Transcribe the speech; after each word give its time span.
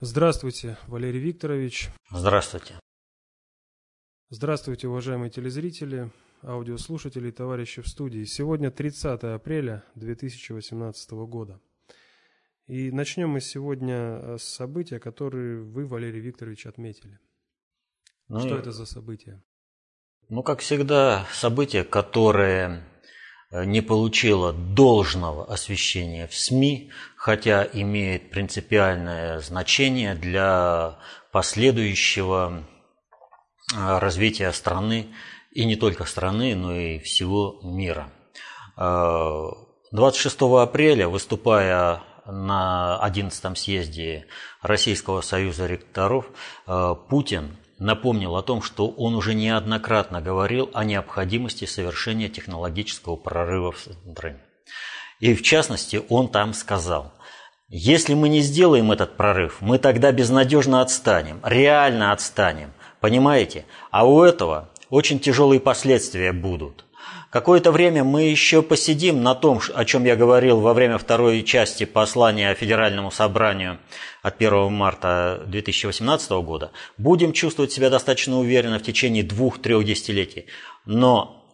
Здравствуйте, 0.00 0.78
Валерий 0.86 1.18
Викторович. 1.18 1.90
Здравствуйте. 2.08 2.78
Здравствуйте, 4.30 4.86
уважаемые 4.86 5.28
телезрители, 5.28 6.12
аудиослушатели 6.44 7.30
и 7.30 7.32
товарищи 7.32 7.82
в 7.82 7.88
студии. 7.88 8.22
Сегодня 8.22 8.70
30 8.70 9.24
апреля 9.24 9.82
2018 9.96 11.10
года. 11.26 11.60
И 12.68 12.92
начнем 12.92 13.30
мы 13.30 13.40
сегодня 13.40 14.36
с 14.38 14.44
события, 14.44 15.00
которые 15.00 15.62
вы, 15.64 15.84
Валерий 15.84 16.20
Викторович, 16.20 16.66
отметили. 16.66 17.18
Ну, 18.28 18.38
Что 18.38 18.56
это 18.56 18.70
за 18.70 18.86
события? 18.86 19.42
Ну, 20.28 20.44
как 20.44 20.60
всегда, 20.60 21.26
событие, 21.32 21.82
которое 21.82 22.84
Э, 22.97 22.97
не 23.50 23.80
получила 23.80 24.52
должного 24.52 25.50
освещения 25.50 26.26
в 26.26 26.34
СМИ, 26.34 26.90
хотя 27.16 27.66
имеет 27.72 28.30
принципиальное 28.30 29.40
значение 29.40 30.14
для 30.14 30.98
последующего 31.32 32.64
э, 33.74 33.98
развития 33.98 34.52
страны, 34.52 35.14
и 35.50 35.64
не 35.64 35.76
только 35.76 36.04
страны, 36.04 36.54
но 36.54 36.74
и 36.76 36.98
всего 36.98 37.60
мира. 37.62 38.12
26 38.76 40.42
э, 40.42 40.60
апреля, 40.60 41.08
выступая 41.08 42.02
на 42.26 42.98
11 43.00 43.58
съезде 43.58 44.26
Российского 44.60 45.22
союза 45.22 45.66
ректоров, 45.66 46.26
Путин 47.08 47.56
напомнил 47.78 48.36
о 48.36 48.42
том, 48.42 48.62
что 48.62 48.88
он 48.88 49.14
уже 49.14 49.34
неоднократно 49.34 50.20
говорил 50.20 50.70
о 50.74 50.84
необходимости 50.84 51.64
совершения 51.64 52.28
технологического 52.28 53.16
прорыва 53.16 53.72
в 53.72 53.78
стране. 53.78 54.38
И 55.20 55.34
в 55.34 55.42
частности, 55.42 56.02
он 56.08 56.28
там 56.28 56.54
сказал, 56.54 57.12
если 57.68 58.14
мы 58.14 58.28
не 58.28 58.40
сделаем 58.40 58.92
этот 58.92 59.16
прорыв, 59.16 59.58
мы 59.60 59.78
тогда 59.78 60.12
безнадежно 60.12 60.80
отстанем, 60.80 61.40
реально 61.42 62.12
отстанем, 62.12 62.72
понимаете? 63.00 63.66
А 63.90 64.06
у 64.06 64.22
этого 64.22 64.70
очень 64.90 65.20
тяжелые 65.20 65.60
последствия 65.60 66.32
будут. 66.32 66.84
Какое-то 67.30 67.72
время 67.72 68.04
мы 68.04 68.22
еще 68.22 68.62
посидим 68.62 69.22
на 69.22 69.34
том, 69.34 69.60
о 69.74 69.84
чем 69.84 70.04
я 70.04 70.16
говорил 70.16 70.60
во 70.60 70.72
время 70.72 70.96
второй 70.96 71.42
части 71.42 71.84
послания 71.84 72.54
Федеральному 72.54 73.10
собранию 73.10 73.78
от 74.22 74.36
1 74.36 74.72
марта 74.72 75.42
2018 75.46 76.30
года. 76.30 76.72
Будем 76.96 77.34
чувствовать 77.34 77.70
себя 77.70 77.90
достаточно 77.90 78.38
уверенно 78.38 78.78
в 78.78 78.82
течение 78.82 79.22
двух-трех 79.22 79.84
десятилетий. 79.84 80.46
Но 80.86 81.44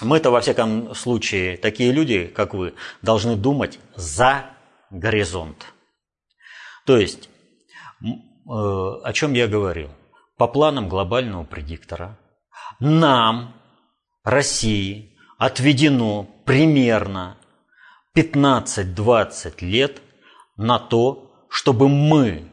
мы-то, 0.00 0.30
во 0.30 0.40
всяком 0.40 0.94
случае, 0.94 1.56
такие 1.56 1.90
люди, 1.90 2.26
как 2.26 2.54
вы, 2.54 2.74
должны 3.02 3.34
думать 3.34 3.80
за 3.96 4.46
горизонт. 4.90 5.66
То 6.86 6.98
есть, 6.98 7.28
э, 8.00 8.08
о 8.46 9.12
чем 9.12 9.32
я 9.32 9.48
говорил? 9.48 9.90
По 10.36 10.46
планам 10.46 10.88
глобального 10.88 11.42
предиктора 11.42 12.16
нам 12.78 13.54
России 14.24 15.16
отведено 15.36 16.24
примерно 16.44 17.38
15-20 18.16 19.64
лет 19.64 20.00
на 20.56 20.78
то, 20.78 21.46
чтобы 21.48 21.88
мы 21.88 22.48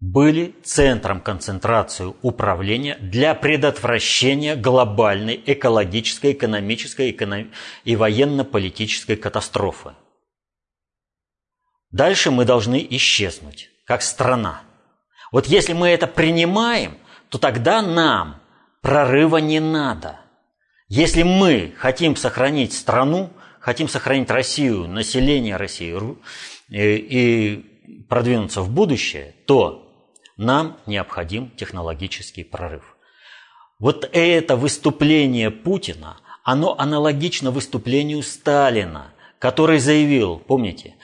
были 0.00 0.54
центром 0.62 1.22
концентрации 1.22 2.12
управления 2.20 2.98
для 3.00 3.34
предотвращения 3.34 4.54
глобальной 4.54 5.42
экологической, 5.46 6.32
экономической 6.32 7.16
и 7.84 7.96
военно-политической 7.96 9.16
катастрофы. 9.16 9.94
Дальше 11.90 12.30
мы 12.30 12.44
должны 12.44 12.86
исчезнуть, 12.90 13.70
как 13.86 14.02
страна. 14.02 14.62
Вот 15.32 15.46
если 15.46 15.72
мы 15.72 15.88
это 15.88 16.06
принимаем, 16.06 16.98
то 17.30 17.38
тогда 17.38 17.80
нам 17.80 18.42
прорыва 18.82 19.38
не 19.38 19.60
надо– 19.60 20.20
если 20.94 21.24
мы 21.24 21.74
хотим 21.76 22.14
сохранить 22.14 22.72
страну, 22.72 23.30
хотим 23.58 23.88
сохранить 23.88 24.30
Россию, 24.30 24.86
население 24.86 25.56
России 25.56 25.92
и 26.68 28.04
продвинуться 28.08 28.60
в 28.60 28.70
будущее, 28.70 29.34
то 29.44 29.92
нам 30.36 30.76
необходим 30.86 31.50
технологический 31.56 32.44
прорыв. 32.44 32.96
Вот 33.80 34.08
это 34.12 34.54
выступление 34.54 35.50
Путина, 35.50 36.18
оно 36.44 36.78
аналогично 36.78 37.50
выступлению 37.50 38.22
Сталина, 38.22 39.14
который 39.40 39.80
заявил, 39.80 40.38
помните, 40.38 40.94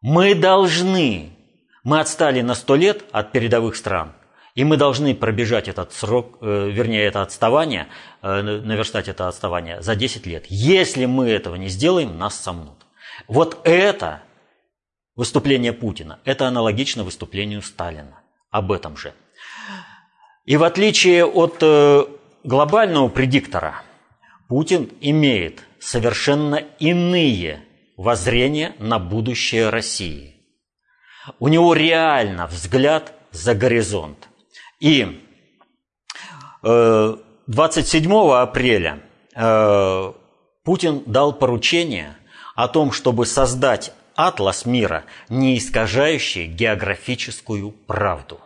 мы 0.00 0.34
должны, 0.34 1.36
мы 1.84 2.00
отстали 2.00 2.40
на 2.40 2.56
сто 2.56 2.74
лет 2.74 3.04
от 3.12 3.30
передовых 3.30 3.76
стран– 3.76 4.12
и 4.56 4.64
мы 4.64 4.78
должны 4.78 5.14
пробежать 5.14 5.68
этот 5.68 5.92
срок, 5.92 6.38
э, 6.40 6.70
вернее, 6.70 7.04
это 7.04 7.20
отставание, 7.20 7.88
э, 8.22 8.40
наверстать 8.40 9.06
это 9.06 9.28
отставание 9.28 9.82
за 9.82 9.94
10 9.94 10.26
лет. 10.26 10.46
Если 10.48 11.04
мы 11.04 11.28
этого 11.28 11.56
не 11.56 11.68
сделаем, 11.68 12.18
нас 12.18 12.40
сомнут. 12.40 12.86
Вот 13.28 13.60
это 13.64 14.22
выступление 15.14 15.74
Путина, 15.74 16.20
это 16.24 16.48
аналогично 16.48 17.04
выступлению 17.04 17.60
Сталина. 17.60 18.22
Об 18.50 18.72
этом 18.72 18.96
же. 18.96 19.12
И 20.46 20.56
в 20.56 20.64
отличие 20.64 21.26
от 21.26 21.58
э, 21.60 22.06
глобального 22.42 23.08
предиктора, 23.08 23.82
Путин 24.48 24.90
имеет 25.02 25.64
совершенно 25.80 26.62
иные 26.78 27.62
воззрения 27.98 28.74
на 28.78 28.98
будущее 28.98 29.68
России. 29.68 30.34
У 31.40 31.48
него 31.48 31.74
реально 31.74 32.46
взгляд 32.46 33.12
за 33.32 33.54
горизонт. 33.54 34.28
И 34.80 35.22
27 36.62 38.12
э, 38.12 38.32
апреля 38.34 39.02
э, 39.34 40.12
Путин 40.64 41.02
дал 41.06 41.32
поручение 41.32 42.16
о 42.54 42.68
том, 42.68 42.92
чтобы 42.92 43.26
создать 43.26 43.92
атлас 44.14 44.66
мира, 44.66 45.04
не 45.28 45.58
искажающий 45.58 46.46
географическую 46.46 47.70
правду. 47.70 48.40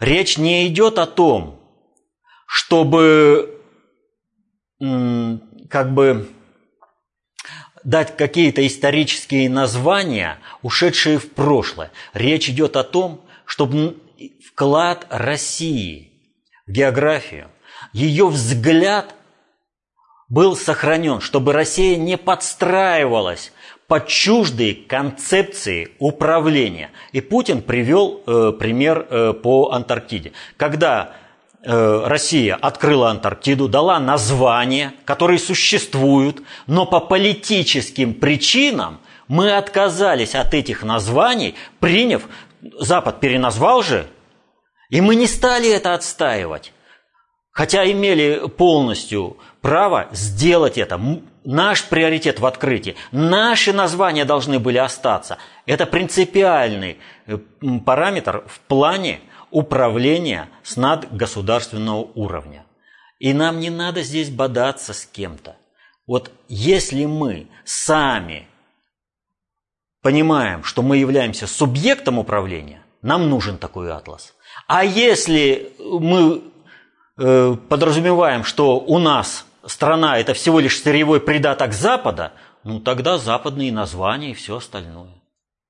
Речь 0.00 0.38
не 0.38 0.66
идет 0.68 0.98
о 0.98 1.06
том, 1.06 1.60
чтобы 2.46 3.60
как 5.70 5.94
бы 5.94 6.28
дать 7.84 8.16
какие-то 8.16 8.66
исторические 8.66 9.48
названия, 9.48 10.38
ушедшие 10.62 11.18
в 11.18 11.30
прошлое. 11.30 11.90
Речь 12.12 12.48
идет 12.48 12.76
о 12.76 12.82
том, 12.82 13.24
чтобы 13.44 13.96
вклад 14.54 15.06
России 15.10 16.12
в 16.66 16.70
географию, 16.70 17.50
ее 17.92 18.28
взгляд 18.28 19.14
был 20.28 20.56
сохранен, 20.56 21.20
чтобы 21.20 21.52
Россия 21.52 21.96
не 21.96 22.16
подстраивалась 22.16 23.52
под 23.88 24.06
чуждые 24.06 24.74
концепции 24.74 25.90
управления. 25.98 26.90
И 27.12 27.20
Путин 27.20 27.62
привел 27.62 28.22
э, 28.26 28.52
пример 28.58 29.06
э, 29.10 29.32
по 29.34 29.72
Антарктиде. 29.72 30.32
Когда 30.56 31.12
э, 31.62 32.02
Россия 32.06 32.54
открыла 32.54 33.10
Антарктиду, 33.10 33.68
дала 33.68 33.98
названия, 33.98 34.94
которые 35.04 35.38
существуют, 35.38 36.42
но 36.66 36.86
по 36.86 37.00
политическим 37.00 38.14
причинам 38.14 39.00
мы 39.28 39.52
отказались 39.52 40.34
от 40.34 40.54
этих 40.54 40.82
названий, 40.82 41.54
приняв 41.80 42.22
Запад 42.80 43.20
переназвал 43.20 43.82
же, 43.82 44.06
и 44.94 45.00
мы 45.00 45.16
не 45.16 45.26
стали 45.26 45.68
это 45.70 45.92
отстаивать. 45.94 46.72
Хотя 47.50 47.90
имели 47.90 48.46
полностью 48.46 49.38
право 49.60 50.06
сделать 50.12 50.78
это. 50.78 51.00
Наш 51.42 51.84
приоритет 51.86 52.38
в 52.38 52.46
открытии. 52.46 52.94
Наши 53.10 53.72
названия 53.72 54.24
должны 54.24 54.60
были 54.60 54.78
остаться. 54.78 55.38
Это 55.66 55.86
принципиальный 55.86 56.98
э, 57.26 57.38
параметр 57.84 58.44
в 58.46 58.60
плане 58.60 59.18
управления 59.50 60.48
с 60.62 60.76
надгосударственного 60.76 62.08
уровня. 62.14 62.64
И 63.18 63.32
нам 63.32 63.58
не 63.58 63.70
надо 63.70 64.00
здесь 64.02 64.30
бодаться 64.30 64.92
с 64.92 65.06
кем-то. 65.06 65.56
Вот 66.06 66.30
если 66.46 67.04
мы 67.04 67.48
сами 67.64 68.46
понимаем, 70.02 70.62
что 70.62 70.82
мы 70.82 70.98
являемся 70.98 71.48
субъектом 71.48 72.20
управления, 72.20 72.80
нам 73.02 73.28
нужен 73.28 73.58
такой 73.58 73.90
атлас. 73.90 74.34
А 74.66 74.84
если 74.84 75.72
мы 75.78 76.42
э, 77.18 77.56
подразумеваем, 77.68 78.44
что 78.44 78.78
у 78.78 78.98
нас 78.98 79.46
страна 79.66 80.18
это 80.18 80.34
всего 80.34 80.60
лишь 80.60 80.80
сырьевой 80.80 81.20
придаток 81.20 81.72
Запада, 81.72 82.32
ну 82.64 82.80
тогда 82.80 83.18
западные 83.18 83.72
названия 83.72 84.30
и 84.30 84.34
все 84.34 84.56
остальное. 84.56 85.14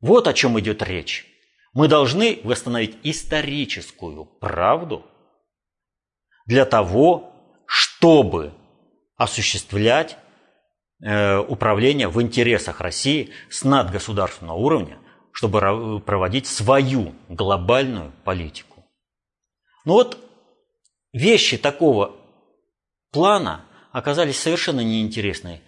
Вот 0.00 0.28
о 0.28 0.32
чем 0.32 0.58
идет 0.60 0.82
речь. 0.82 1.26
Мы 1.72 1.88
должны 1.88 2.40
восстановить 2.44 2.96
историческую 3.02 4.24
правду 4.24 5.04
для 6.46 6.64
того, 6.64 7.32
чтобы 7.66 8.52
осуществлять 9.16 10.16
Э, 11.06 11.38
управления 11.38 12.08
в 12.08 12.22
интересах 12.22 12.80
России 12.80 13.30
с 13.50 13.62
надгосударственного 13.62 14.56
уровня 14.56 14.98
чтобы 15.32 16.00
проводить 16.06 16.46
свою 16.46 17.12
глобальную 17.28 18.12
политику. 18.22 18.73
Но 19.84 19.94
вот 19.94 20.18
вещи 21.12 21.58
такого 21.58 22.16
плана 23.10 23.64
оказались 23.92 24.38
совершенно 24.38 24.80
неинтересны 24.80 25.60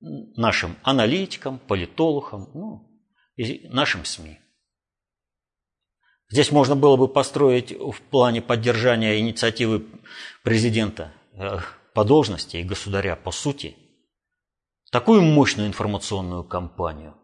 нашим 0.00 0.76
аналитикам, 0.82 1.58
политологам, 1.58 2.50
ну, 2.54 2.88
и 3.36 3.68
нашим 3.68 4.04
СМИ. 4.04 4.38
Здесь 6.28 6.50
можно 6.50 6.74
было 6.76 6.96
бы 6.96 7.08
построить 7.08 7.72
в 7.72 8.00
плане 8.10 8.40
поддержания 8.40 9.18
инициативы 9.18 9.86
президента 10.42 11.12
э, 11.34 11.58
по 11.94 12.04
должности 12.04 12.56
и 12.56 12.62
государя 12.64 13.16
по 13.16 13.30
сути 13.30 13.76
такую 14.90 15.22
мощную 15.22 15.68
информационную 15.68 16.44
кампанию. 16.44 17.14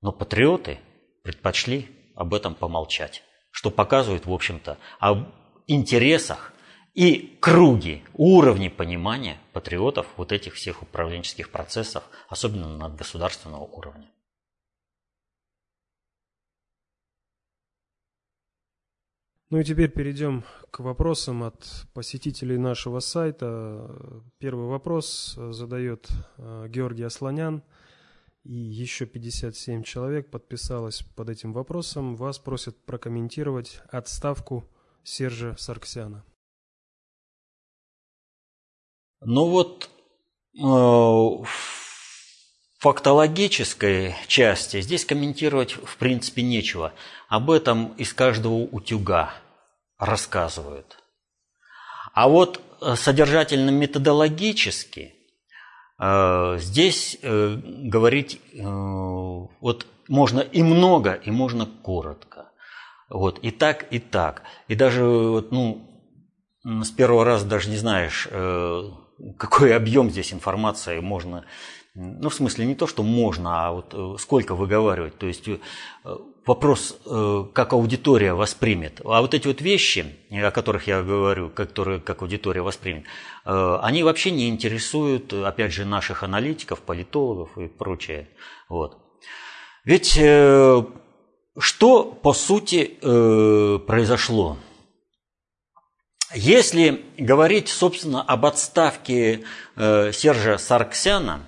Но 0.00 0.12
патриоты 0.12 0.78
предпочли 1.22 1.88
об 2.14 2.32
этом 2.32 2.54
помолчать, 2.54 3.22
что 3.50 3.70
показывает, 3.70 4.26
в 4.26 4.32
общем-то, 4.32 4.78
об 4.98 5.28
интересах 5.66 6.52
и 6.94 7.36
круги, 7.40 8.02
уровни 8.14 8.68
понимания 8.68 9.38
патриотов 9.52 10.06
вот 10.16 10.32
этих 10.32 10.54
всех 10.54 10.82
управленческих 10.82 11.50
процессов, 11.50 12.04
особенно 12.28 12.76
на 12.76 12.88
государственного 12.88 13.64
уровня. 13.64 14.10
Ну 19.50 19.60
и 19.60 19.64
теперь 19.64 19.90
перейдем 19.90 20.42
к 20.70 20.80
вопросам 20.80 21.44
от 21.44 21.86
посетителей 21.92 22.58
нашего 22.58 22.98
сайта. 23.00 23.88
Первый 24.38 24.66
вопрос 24.66 25.34
задает 25.36 26.08
э, 26.38 26.66
Георгий 26.68 27.04
Асланян. 27.04 27.62
И 28.42 28.52
еще 28.52 29.06
57 29.06 29.84
человек 29.84 30.28
подписалось 30.30 31.02
под 31.14 31.30
этим 31.30 31.52
вопросом. 31.52 32.16
Вас 32.16 32.38
просят 32.38 32.76
прокомментировать 32.84 33.80
отставку 33.88 34.68
Сержа 35.04 35.54
Сарксяна. 35.58 36.24
Ну 39.20 39.48
вот 39.48 39.90
э, 40.54 40.58
в 40.60 41.46
фактологической 42.78 44.14
части 44.26 44.80
здесь 44.80 45.04
комментировать 45.04 45.72
в 45.72 45.96
принципе 45.96 46.42
нечего. 46.42 46.92
Об 47.28 47.50
этом 47.50 47.92
из 47.94 48.12
каждого 48.12 48.54
утюга 48.54 49.34
рассказывают. 49.98 50.98
А 52.12 52.28
вот 52.28 52.60
э, 52.80 52.96
содержательно-методологически 52.96 55.14
э, 55.98 56.58
здесь 56.58 57.18
э, 57.22 57.58
говорить 57.62 58.40
вот 58.52 59.86
можно 60.08 60.40
и 60.40 60.62
много, 60.62 61.14
и 61.14 61.30
можно 61.30 61.66
коротко. 61.66 62.50
Вот, 63.14 63.38
и 63.42 63.50
так, 63.50 63.86
и 63.92 64.00
так. 64.00 64.42
И 64.66 64.74
даже 64.74 65.04
вот, 65.04 65.52
ну, 65.52 66.02
с 66.64 66.90
первого 66.90 67.24
раза 67.24 67.46
даже 67.46 67.70
не 67.70 67.76
знаешь, 67.76 68.28
какой 69.38 69.76
объем 69.76 70.10
здесь 70.10 70.32
информации 70.32 70.98
можно 70.98 71.44
ну, 71.96 72.28
в 72.28 72.34
смысле, 72.34 72.66
не 72.66 72.74
то, 72.74 72.88
что 72.88 73.04
можно, 73.04 73.68
а 73.68 73.72
вот 73.72 74.20
сколько 74.20 74.56
выговаривать. 74.56 75.16
То 75.16 75.28
есть 75.28 75.48
вопрос, 76.46 76.96
э, 77.06 77.44
как 77.52 77.72
аудитория 77.72 78.34
воспримет. 78.34 79.00
А 79.04 79.20
вот 79.20 79.34
эти 79.34 79.46
вот 79.46 79.60
вещи, 79.60 80.04
о 80.30 80.50
которых 80.50 80.86
я 80.86 81.02
говорю, 81.02 81.50
которые 81.50 82.00
как 82.00 82.22
аудитория 82.22 82.62
воспримет, 82.62 83.04
э, 83.44 83.78
они 83.82 84.02
вообще 84.02 84.30
не 84.30 84.48
интересуют, 84.48 85.32
опять 85.32 85.72
же, 85.72 85.84
наших 85.84 86.22
аналитиков, 86.22 86.80
политологов 86.80 87.56
и 87.58 87.68
прочее. 87.68 88.28
Вот. 88.68 88.98
Ведь 89.84 90.16
э, 90.18 90.84
что, 91.58 92.04
по 92.04 92.32
сути, 92.32 92.98
произошло? 93.86 94.58
Если 96.34 97.04
говорить, 97.16 97.68
собственно, 97.68 98.22
об 98.22 98.44
отставке 98.46 99.44
Сержа 99.76 100.58
Сарксяна, 100.58 101.46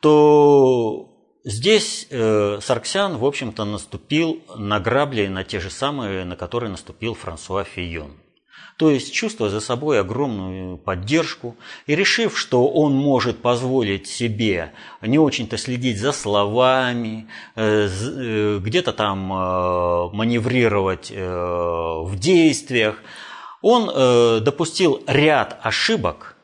то 0.00 1.08
Здесь 1.48 2.06
э, 2.10 2.58
Сарксян, 2.60 3.16
в 3.16 3.24
общем-то, 3.24 3.64
наступил 3.64 4.42
на 4.54 4.80
грабли, 4.80 5.28
на 5.28 5.44
те 5.44 5.60
же 5.60 5.70
самые, 5.70 6.26
на 6.26 6.36
которые 6.36 6.68
наступил 6.70 7.14
Франсуа 7.14 7.64
Фийон. 7.64 8.12
То 8.78 8.90
есть, 8.90 9.12
чувствуя 9.12 9.50
за 9.50 9.58
собой 9.58 10.00
огромную 10.00 10.78
поддержку. 10.78 11.56
И 11.88 11.96
решив, 11.96 12.38
что 12.38 12.68
он 12.68 12.94
может 12.94 13.42
позволить 13.42 14.06
себе 14.06 14.72
не 15.02 15.18
очень-то 15.18 15.58
следить 15.58 15.98
за 15.98 16.12
словами, 16.12 17.26
э, 17.56 17.88
э, 17.88 18.58
где-то 18.62 18.92
там 18.92 19.32
э, 19.32 20.10
маневрировать 20.12 21.10
в 21.10 22.12
действиях, 22.14 23.02
он 23.62 24.44
допустил 24.44 25.02
ряд 25.08 25.58
ошибок, 25.62 26.36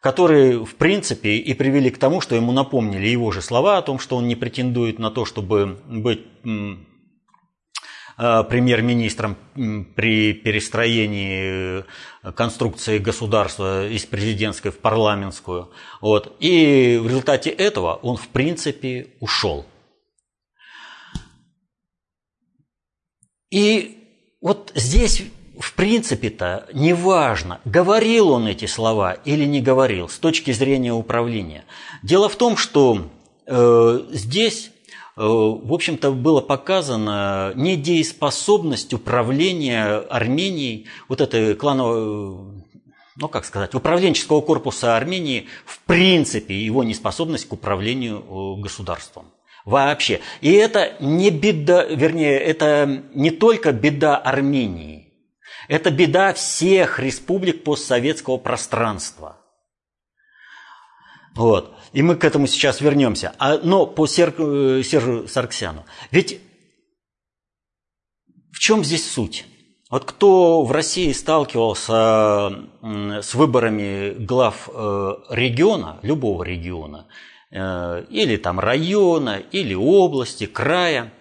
которые, 0.00 0.64
в 0.64 0.76
принципе, 0.76 1.36
и 1.36 1.52
привели 1.52 1.90
к 1.90 1.98
тому, 1.98 2.22
что 2.22 2.34
ему 2.34 2.52
напомнили 2.52 3.06
его 3.08 3.30
же 3.30 3.42
слова 3.42 3.76
о 3.76 3.82
том, 3.82 3.98
что 3.98 4.16
он 4.16 4.26
не 4.26 4.34
претендует 4.34 4.98
на 4.98 5.10
то, 5.10 5.26
чтобы 5.26 5.78
быть 5.86 6.22
премьер-министром 8.16 9.36
при 9.94 10.32
перестроении 10.32 11.84
э, 12.22 12.32
конструкции 12.32 12.98
государства 12.98 13.88
из 13.88 14.04
президентской 14.06 14.70
в 14.70 14.78
парламентскую. 14.78 15.70
Вот. 16.00 16.36
И 16.40 16.98
в 17.02 17.06
результате 17.06 17.50
этого 17.50 17.94
он, 17.94 18.16
в 18.16 18.28
принципе, 18.28 19.08
ушел. 19.20 19.66
И 23.50 23.98
вот 24.40 24.72
здесь 24.74 25.22
в 25.58 25.74
принципе-то 25.74 26.66
неважно, 26.72 27.60
говорил 27.64 28.30
он 28.30 28.46
эти 28.46 28.66
слова 28.66 29.12
или 29.12 29.44
не 29.44 29.60
говорил 29.60 30.08
с 30.08 30.18
точки 30.18 30.50
зрения 30.52 30.92
управления. 30.92 31.64
Дело 32.02 32.28
в 32.28 32.36
том, 32.36 32.56
что 32.56 33.08
э, 33.46 34.00
здесь, 34.10 34.70
э, 34.70 34.73
в 35.16 35.72
общем-то, 35.72 36.10
было 36.10 36.40
показано 36.40 37.52
недееспособность 37.54 38.92
управления 38.92 39.98
Арменией, 40.10 40.86
вот 41.08 41.20
этой 41.20 41.54
клановой 41.54 42.64
ну, 43.16 43.28
как 43.28 43.44
сказать, 43.44 43.74
управленческого 43.74 44.40
корпуса 44.40 44.96
Армении, 44.96 45.46
в 45.64 45.78
принципе, 45.80 46.54
его 46.54 46.82
неспособность 46.82 47.46
к 47.46 47.52
управлению 47.52 48.18
э, 48.18 48.60
государством. 48.60 49.26
Вообще. 49.64 50.20
И 50.40 50.52
это 50.52 50.96
не 51.00 51.30
беда, 51.30 51.84
вернее, 51.84 52.38
это 52.38 53.04
не 53.14 53.30
только 53.30 53.72
беда 53.72 54.16
Армении. 54.16 55.12
Это 55.68 55.90
беда 55.90 56.34
всех 56.34 56.98
республик 56.98 57.64
постсоветского 57.64 58.36
пространства. 58.36 59.38
Вот. 61.34 61.74
И 61.94 62.02
мы 62.02 62.16
к 62.16 62.24
этому 62.24 62.48
сейчас 62.48 62.80
вернемся. 62.80 63.34
А, 63.38 63.58
но 63.58 63.86
по 63.86 64.06
Сер, 64.06 64.34
э, 64.36 64.82
Сержу 64.82 65.28
Сарксяну. 65.28 65.84
Ведь 66.10 66.40
в 68.52 68.58
чем 68.58 68.84
здесь 68.84 69.08
суть? 69.08 69.46
Вот 69.90 70.04
кто 70.04 70.64
в 70.64 70.72
России 70.72 71.12
сталкивался 71.12 72.64
с 72.82 73.34
выборами 73.34 74.10
глав 74.10 74.68
э, 74.72 75.12
региона, 75.30 76.00
любого 76.02 76.42
региона, 76.42 77.06
э, 77.52 78.04
или 78.10 78.36
там 78.38 78.58
района, 78.58 79.40
или 79.52 79.74
области, 79.74 80.46
края, 80.46 81.12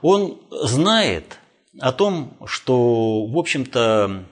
он 0.00 0.40
знает, 0.50 1.38
о 1.80 1.92
том, 1.92 2.38
что, 2.46 3.26
в 3.26 3.36
общем-то, 3.36 4.24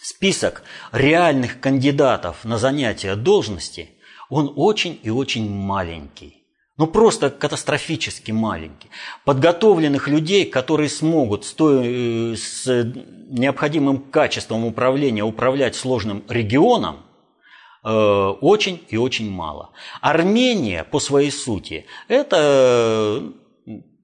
список 0.00 0.62
реальных 0.92 1.60
кандидатов 1.60 2.44
на 2.44 2.58
занятие 2.58 3.16
должности, 3.16 3.90
он 4.28 4.52
очень 4.56 4.98
и 5.02 5.10
очень 5.10 5.50
маленький. 5.50 6.38
Ну, 6.76 6.86
просто 6.86 7.30
катастрофически 7.30 8.30
маленький. 8.30 8.88
Подготовленных 9.24 10.06
людей, 10.06 10.44
которые 10.44 10.88
смогут 10.88 11.44
с, 11.44 11.52
той, 11.52 12.36
с 12.36 12.66
необходимым 13.28 13.98
качеством 13.98 14.64
управления 14.64 15.24
управлять 15.24 15.74
сложным 15.74 16.22
регионом, 16.28 17.00
э, 17.84 17.90
очень 17.90 18.80
и 18.88 18.96
очень 18.96 19.28
мало. 19.28 19.70
Армения 20.00 20.84
по 20.84 21.00
своей 21.00 21.32
сути 21.32 21.86
это 22.06 23.24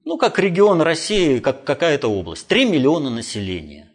ну, 0.05 0.17
как 0.17 0.37
регион 0.37 0.81
России, 0.81 1.39
как 1.39 1.63
какая-то 1.63 2.07
область. 2.07 2.47
3 2.47 2.65
миллиона 2.65 3.09
населения. 3.09 3.89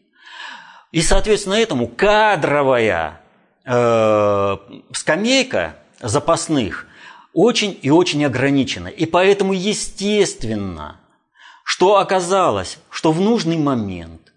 И, 0.91 1.03
соответственно, 1.03 1.55
этому 1.55 1.87
кадровая 1.87 3.21
э, 3.65 4.57
скамейка 4.93 5.77
запасных 6.01 6.87
очень 7.33 7.79
и 7.83 7.91
очень 7.91 8.25
ограничена. 8.25 8.89
И 8.89 9.07
поэтому 9.07 9.53
естественно, 9.53 11.01
что 11.65 11.99
оказалось, 11.99 12.79
что 12.91 13.13
в 13.13 13.21
нужный 13.21 13.57
момент 13.57 14.33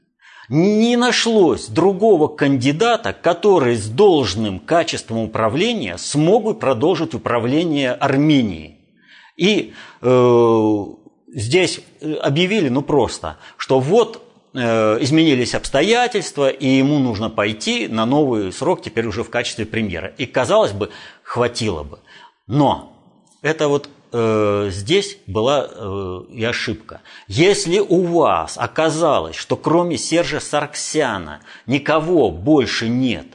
не 0.50 0.98
нашлось 0.98 1.68
другого 1.68 2.28
кандидата, 2.28 3.14
который 3.14 3.76
с 3.76 3.88
должным 3.88 4.60
качеством 4.60 5.20
управления 5.20 5.98
смог 5.98 6.44
бы 6.44 6.54
продолжить 6.54 7.14
управление 7.14 7.94
Арменией. 7.94 8.78
И 9.36 9.74
э, 10.02 10.86
здесь 11.34 11.80
объявили, 12.22 12.70
ну 12.70 12.82
просто, 12.82 13.38
что 13.58 13.80
вот 13.80 14.18
э, 14.18 14.23
изменились 14.54 15.56
обстоятельства, 15.56 16.50
и 16.50 16.68
ему 16.68 17.00
нужно 17.00 17.30
пойти 17.30 17.88
на 17.88 18.06
новый 18.06 18.52
срок 18.52 18.84
теперь 18.84 19.08
уже 19.08 19.24
в 19.24 19.30
качестве 19.30 19.66
премьера. 19.66 20.14
И, 20.18 20.26
казалось 20.26 20.74
бы, 20.74 20.92
хватило 21.24 21.84
бы. 21.84 22.00
Но 22.48 22.94
это 23.42 23.68
вот 23.68 23.90
э, 24.12 24.70
здесь 24.72 25.18
была 25.28 25.68
э, 25.70 26.22
и 26.32 26.44
ошибка. 26.44 27.02
Если 27.28 27.80
у 27.80 28.04
вас 28.04 28.58
оказалось, 28.58 29.36
что 29.36 29.58
кроме 29.58 29.98
Сержа 29.98 30.40
Сарксяна 30.40 31.42
никого 31.66 32.32
больше 32.32 32.88
нет 32.88 33.28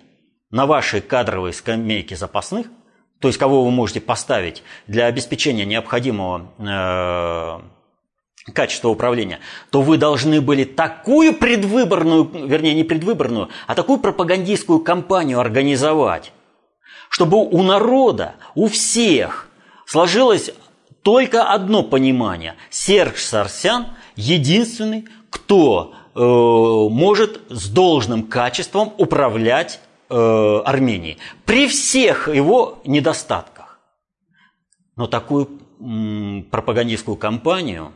на 0.50 0.66
вашей 0.66 1.00
кадровой 1.00 1.52
скамейке 1.52 2.16
запасных, 2.16 2.68
то 3.20 3.28
есть 3.28 3.38
кого 3.38 3.64
вы 3.64 3.70
можете 3.70 4.00
поставить 4.00 4.62
для 4.86 5.06
обеспечения 5.06 5.64
необходимого 5.64 6.52
э, 6.58 7.60
качества 8.52 8.88
управления, 8.88 9.40
то 9.70 9.82
вы 9.82 9.96
должны 9.96 10.40
были 10.40 10.64
такую 10.64 11.34
предвыборную, 11.34 12.24
вернее 12.46 12.74
не 12.74 12.84
предвыборную, 12.84 13.48
а 13.66 13.74
такую 13.74 13.98
пропагандистскую 13.98 14.80
кампанию 14.80 15.40
организовать, 15.40 16.32
чтобы 17.08 17.38
у 17.38 17.62
народа, 17.62 18.34
у 18.54 18.68
всех 18.68 19.48
сложилось 19.86 20.50
только 21.02 21.44
одно 21.44 21.82
понимание. 21.82 22.56
Серж 22.70 23.22
Сарсян 23.22 23.86
единственный, 24.16 25.08
кто 25.30 25.94
э, 26.14 26.20
может 26.20 27.40
с 27.48 27.68
должным 27.68 28.24
качеством 28.24 28.92
управлять 28.98 29.80
э, 30.10 30.60
Арменией. 30.64 31.18
При 31.44 31.66
всех 31.68 32.28
его 32.28 32.80
недостатках. 32.84 33.80
Но 34.96 35.06
такую 35.06 35.48
м, 35.80 36.46
пропагандистскую 36.50 37.16
кампанию 37.16 37.92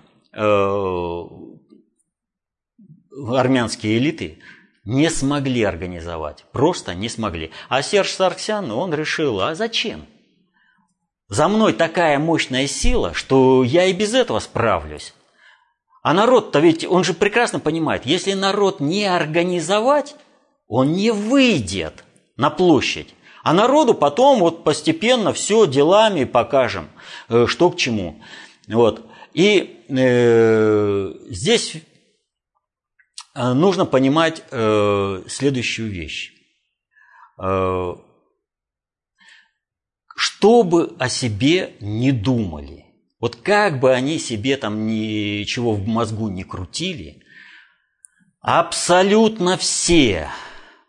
армянские 3.37 3.99
элиты 3.99 4.39
не 4.85 5.11
смогли 5.11 5.63
организовать. 5.63 6.45
Просто 6.53 6.95
не 6.95 7.09
смогли. 7.09 7.51
А 7.69 7.83
Серж 7.83 8.11
Сарксян, 8.11 8.71
он 8.71 8.93
решил, 8.95 9.41
а 9.41 9.55
зачем? 9.55 10.07
За 11.29 11.49
мной 11.49 11.73
такая 11.73 12.19
мощная 12.19 12.67
сила, 12.67 13.15
что 13.15 13.63
я 13.65 13.87
и 13.87 13.93
без 13.93 14.13
этого 14.15 14.39
справлюсь. 14.39 15.15
А 16.03 16.15
народ-то 16.15 16.59
ведь, 16.59 16.85
он 16.85 17.05
же 17.05 17.15
прекрасно 17.15 17.61
понимает, 17.61 18.05
если 18.07 18.33
народ 18.33 18.81
не 18.81 19.05
организовать, 19.05 20.17
он 20.67 20.93
не 20.93 21.13
выйдет 21.13 22.05
на 22.37 22.51
площадь. 22.51 23.15
А 23.45 23.53
народу 23.53 23.95
потом 23.95 24.41
вот 24.41 24.65
постепенно 24.65 25.33
все 25.33 25.67
делами 25.67 26.25
покажем, 26.25 26.89
э, 27.29 27.47
что 27.47 27.71
к 27.71 27.77
чему. 27.77 28.21
Вот. 28.69 29.07
И 29.35 29.85
э, 29.89 31.15
здесь 31.31 31.77
э, 33.35 33.53
нужно 33.53 33.87
понимать 33.87 34.43
э, 34.51 35.23
следующую 35.27 35.91
вещь. 35.91 36.33
Э, 37.43 37.95
что 40.15 40.63
бы 40.63 40.95
о 40.99 41.09
себе 41.09 41.75
не 41.81 42.13
думали, 42.13 42.85
вот 43.21 43.37
как 43.37 43.81
бы 43.81 43.93
они 43.93 44.19
себе 44.19 44.57
там 44.59 44.87
ничего 44.87 45.75
в 45.75 45.87
мозгу 45.87 46.29
не 46.29 46.45
крутили, 46.45 47.23
абсолютно 48.41 49.57
все 49.57 50.29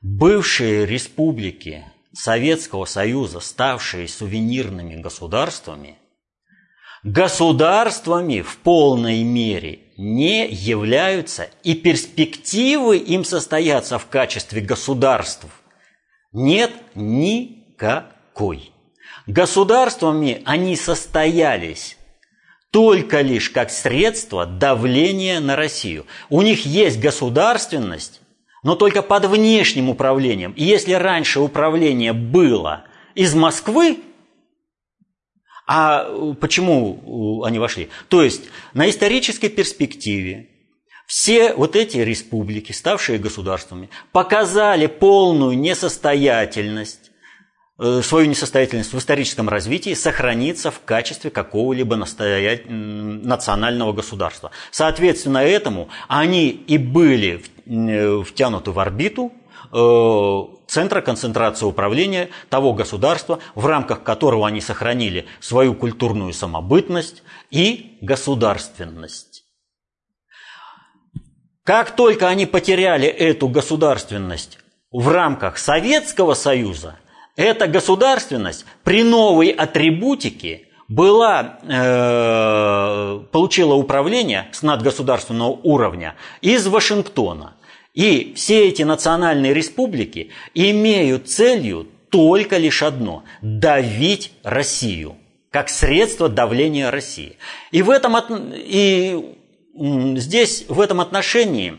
бывшие 0.02 0.86
республики 0.86 1.86
Советского 2.12 2.86
Союза, 2.86 3.40
ставшие 3.40 4.10
сувенирными 4.10 5.02
государствами– 5.02 5.98
государствами 7.04 8.42
в 8.42 8.58
полной 8.58 9.24
мере 9.24 9.80
не 9.98 10.48
являются, 10.48 11.50
и 11.64 11.76
перспективы 11.76 12.98
им 12.98 13.24
состояться 13.24 14.00
в 14.00 14.08
качестве 14.08 14.62
государств 14.62 15.48
нет 16.32 16.72
никакой. 16.96 18.72
Государствами 19.28 20.42
они 20.46 20.76
состоялись 20.76 21.98
только 22.72 23.22
лишь 23.22 23.52
как 23.52 23.70
средство 23.70 24.46
давления 24.46 25.40
на 25.40 25.56
Россию. 25.56 26.08
У 26.30 26.42
них 26.42 26.66
есть 26.66 27.00
государственность, 27.00 28.22
но 28.64 28.76
только 28.76 29.04
под 29.04 29.26
внешним 29.26 29.90
управлением. 29.90 30.54
И 30.54 30.64
если 30.64 30.94
раньше 30.94 31.40
управление 31.40 32.14
было 32.14 32.86
из 33.14 33.36
Москвы, 33.36 34.00
а 35.66 36.06
э, 36.08 36.34
почему 36.40 37.42
э, 37.44 37.48
они 37.48 37.60
вошли? 37.60 37.90
То 38.10 38.24
есть 38.24 38.44
на 38.74 38.90
исторической 38.90 39.50
перспективе 39.50 40.50
все 41.08 41.54
вот 41.54 41.76
эти 41.76 41.98
республики, 41.98 42.72
ставшие 42.72 43.20
государствами, 43.20 43.90
показали 44.12 44.88
полную 44.88 45.58
несостоятельность, 45.58 47.12
э, 47.80 48.02
свою 48.04 48.28
несостоятельность 48.28 48.94
в 48.94 48.98
историческом 48.98 49.48
развитии 49.48 49.94
сохраниться 49.94 50.70
в 50.70 50.82
качестве 50.82 51.30
какого-либо 51.30 51.96
национального 51.96 53.94
государства. 53.94 54.52
Соответственно, 54.72 55.38
этому 55.38 55.90
они 56.10 56.50
и 56.50 56.78
были 56.78 57.42
втянуты 58.24 58.72
в 58.72 58.80
орбиту 58.80 59.32
центра 60.74 61.02
концентрации 61.02 61.66
управления 61.68 62.30
того 62.50 62.74
государства, 62.74 63.40
в 63.54 63.68
рамках 63.68 64.02
которого 64.02 64.48
они 64.48 64.60
сохранили 64.60 65.28
свою 65.40 65.76
культурную 65.76 66.34
самобытность 66.34 67.22
и 67.52 68.00
государственность. 68.02 69.44
Как 71.64 71.96
только 71.96 72.28
они 72.28 72.48
потеряли 72.48 73.08
эту 73.08 73.48
государственность 73.48 74.58
в 74.92 75.08
рамках 75.10 75.60
Советского 75.60 76.34
Союза, 76.34 76.98
эта 77.36 77.68
государственность 77.68 78.66
при 78.84 79.04
новой 79.04 79.50
атрибутике 79.50 80.70
была, 80.88 81.60
э, 81.62 83.20
получила 83.32 83.76
управление 83.76 84.50
с 84.52 84.64
надгосударственного 84.64 85.52
уровня 85.52 86.16
из 86.42 86.66
Вашингтона– 86.68 87.54
и 87.94 88.34
все 88.36 88.68
эти 88.68 88.84
национальные 88.84 89.54
республики 89.54 90.32
имеют 90.54 91.30
целью 91.30 91.88
только 92.10 92.58
лишь 92.58 92.84
одно– 92.84 93.24
давить 93.42 94.32
Россию, 94.44 95.16
как 95.52 95.70
средство 95.70 96.30
давления 96.30 96.92
России. 96.92 97.38
И, 97.72 97.82
в 97.82 97.90
этом, 97.90 98.16
и 98.54 99.36
здесь 100.18 100.66
в 100.68 100.80
этом 100.80 101.02
отношении 101.02 101.78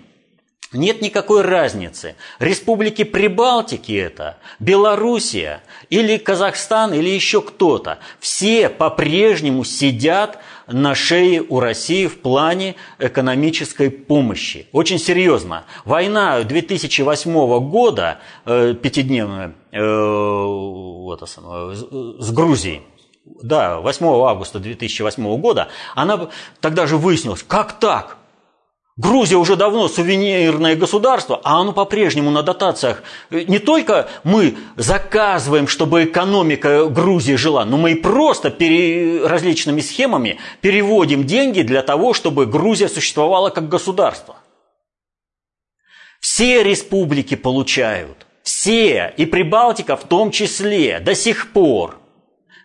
нет 0.73 1.01
никакой 1.03 1.43
разницы. 1.43 2.17
Республики 2.39 3.05
Прибалтики 3.05 3.93
это, 3.93 4.39
Белоруссия 4.59 5.63
или 5.91 6.17
Казахстан 6.17 6.93
или 6.95 7.09
еще 7.09 7.41
кто-то. 7.41 7.99
Все 8.19 8.69
по-прежнему 8.69 9.65
сидят 9.65 10.39
на 10.67 10.95
шее 10.95 11.43
у 11.43 11.61
России 11.61 12.07
в 12.07 12.21
плане 12.21 12.77
экономической 12.99 13.91
помощи. 13.91 14.67
Очень 14.73 14.99
серьезно. 14.99 15.65
Война 15.85 16.43
2008 16.43 17.61
года, 17.61 18.19
э, 18.45 18.75
пятидневная, 18.75 19.55
э, 19.73 19.81
вот, 19.81 21.23
с 21.23 22.33
Грузией, 22.33 22.83
да, 23.43 23.81
8 23.81 24.07
августа 24.25 24.59
2008 24.59 25.37
года, 25.39 25.69
она 25.95 26.29
тогда 26.61 26.87
же 26.87 26.97
выяснилась, 26.97 27.43
как 27.43 27.79
так? 27.79 28.19
Грузия 28.97 29.37
уже 29.37 29.57
давно 29.57 29.89
сувенирное 29.89 30.77
государство, 30.77 31.41
а 31.43 31.61
оно 31.61 31.73
по-прежнему 31.73 32.31
на 32.31 32.45
дотациях. 32.45 33.03
Не 33.31 33.59
только 33.59 34.09
мы 34.23 34.57
заказываем, 34.77 35.67
чтобы 35.67 36.05
экономика 36.05 36.87
Грузии 36.87 37.35
жила, 37.35 37.65
но 37.65 37.77
мы 37.77 37.93
и 37.93 37.95
просто 37.97 38.51
пере... 38.51 39.27
различными 39.27 39.81
схемами 39.81 40.39
переводим 40.61 41.25
деньги 41.25 41.63
для 41.63 41.83
того, 41.83 42.15
чтобы 42.15 42.47
Грузия 42.47 42.89
существовала 42.89 43.51
как 43.51 43.69
государство. 43.69 44.37
Все 46.21 46.63
республики 46.63 47.35
получают, 47.35 48.27
все, 48.45 49.13
и 49.17 49.27
Прибалтика 49.27 49.97
в 49.97 50.05
том 50.05 50.31
числе, 50.31 51.01
до 51.01 51.17
сих 51.17 51.53
пор– 51.53 51.99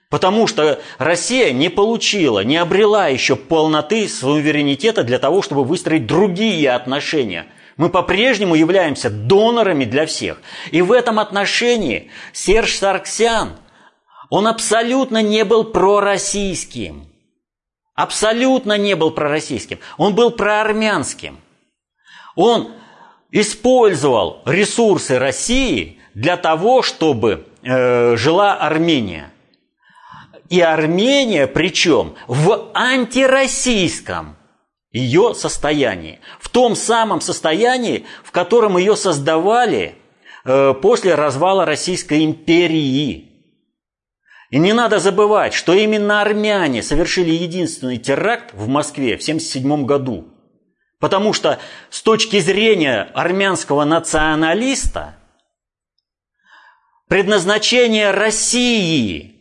Потому 0.10 0.48
что 0.48 0.82
Россия 0.98 1.52
не 1.54 1.70
получила, 1.70 2.44
не 2.44 2.58
обрела 2.58 3.08
еще 3.08 3.36
полноты 3.36 4.10
суверенитета 4.10 5.04
для 5.04 5.20
того, 5.20 5.44
чтобы 5.44 5.64
выстроить 5.64 6.08
другие 6.08 6.72
отношения. 6.72 7.46
Мы 7.78 7.90
по-прежнему 7.90 8.56
являемся 8.56 9.12
донорами 9.12 9.86
для 9.86 10.08
всех. 10.08 10.42
И 10.72 10.82
в 10.82 10.92
этом 10.92 11.20
отношении 11.20 12.10
Серж 12.34 12.78
Сарксян, 12.78 13.58
он 14.32 14.48
абсолютно 14.48 15.22
не 15.22 15.46
был 15.46 15.64
пророссийским. 15.64 17.08
Абсолютно 17.94 18.78
не 18.78 18.96
был 18.96 19.12
пророссийским. 19.12 19.78
Он 19.98 20.16
был 20.16 20.32
проармянским. 20.32 21.38
Он 22.36 22.72
использовал 23.30 24.42
ресурсы 24.46 25.20
России 25.20 26.00
для 26.16 26.36
того, 26.36 26.82
чтобы 26.82 27.46
э, 27.62 28.16
жила 28.16 28.56
Армения– 28.56 29.32
и 30.50 30.62
Армения, 30.62 31.48
причем 31.48 32.16
в 32.28 32.72
антироссийском 32.74 34.36
ее 34.92 35.36
состоянии. 35.36 36.20
В 36.40 36.50
том 36.50 36.76
самом 36.76 37.22
состоянии, 37.22 38.06
в 38.24 38.32
котором 38.32 38.78
ее 38.78 38.96
создавали 38.96 39.96
э, 40.46 40.74
после 40.82 41.16
развала 41.16 41.66
Российской 41.66 42.26
империи. 42.26 43.28
И 44.50 44.58
не 44.58 44.74
надо 44.74 44.98
забывать, 44.98 45.54
что 45.54 45.74
именно 45.74 46.22
армяне 46.22 46.82
совершили 46.82 47.30
единственный 47.30 48.00
теракт 48.00 48.52
в 48.54 48.68
Москве 48.68 49.16
в 49.16 49.22
1977 49.22 49.86
году. 49.86 50.28
Потому 51.00 51.34
что 51.34 51.60
с 51.92 52.02
точки 52.02 52.40
зрения 52.40 53.12
армянского 53.14 53.84
националиста 53.84 55.16
предназначение 57.08 58.10
России 58.10 59.39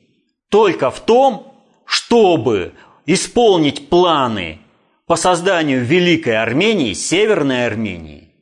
только 0.48 0.90
в 0.90 1.00
том, 1.00 1.54
чтобы 1.84 2.74
исполнить 3.06 3.88
планы 3.88 4.60
по 5.06 5.16
созданию 5.16 5.84
Великой 5.84 6.36
Армении, 6.36 6.92
Северной 6.92 7.66
Армении. 7.66 8.34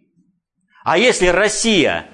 А 0.85 0.99
если 0.99 1.29
Россия 1.29 2.07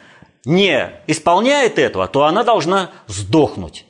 не 0.45 0.91
исполняет 1.07 1.79
этого, 1.79 2.09
то 2.09 2.25
она 2.25 2.45
должна 2.45 2.91
сдохнуть. 3.07 3.87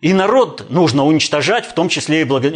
И 0.00 0.12
народ 0.12 0.66
нужно 0.68 1.04
уничтожать, 1.04 1.64
в 1.64 1.74
том 1.74 1.88
числе 1.88 2.22
и 2.22 2.24
благо... 2.24 2.48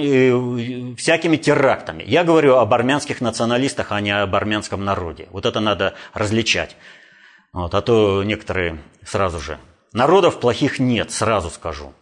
всякими 0.97 1.37
терактами. 1.37 2.03
Я 2.05 2.25
говорю 2.25 2.57
об 2.57 2.75
армянских 2.75 3.21
националистах, 3.21 3.93
а 3.93 4.01
не 4.01 4.11
об 4.11 4.35
армянском 4.35 4.85
народе. 4.85 5.29
Вот 5.31 5.47
это 5.47 5.61
надо 5.61 5.95
различать. 6.13 6.77
Вот, 7.53 7.73
а 7.75 7.83
то 7.83 8.25
некоторые 8.25 8.83
сразу 9.05 9.39
же. 9.41 9.59
Народов 9.93 10.41
плохих 10.41 10.81
нет, 10.81 11.13
сразу 11.13 11.49
скажу. 11.51 11.95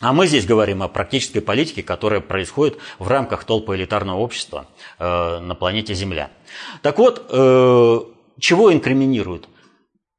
А 0.00 0.12
мы 0.12 0.26
здесь 0.26 0.44
говорим 0.44 0.82
о 0.82 0.88
практической 0.88 1.40
политике, 1.40 1.82
которая 1.82 2.20
происходит 2.20 2.78
в 2.98 3.08
рамках 3.08 3.44
толпы 3.44 3.76
элитарного 3.76 4.18
общества 4.18 4.66
э, 4.98 5.38
на 5.38 5.54
планете 5.54 5.94
Земля. 5.94 6.30
Так 6.82 6.98
вот, 6.98 7.26
э, 7.30 8.00
чего 8.40 8.72
инкриминируют? 8.72 9.48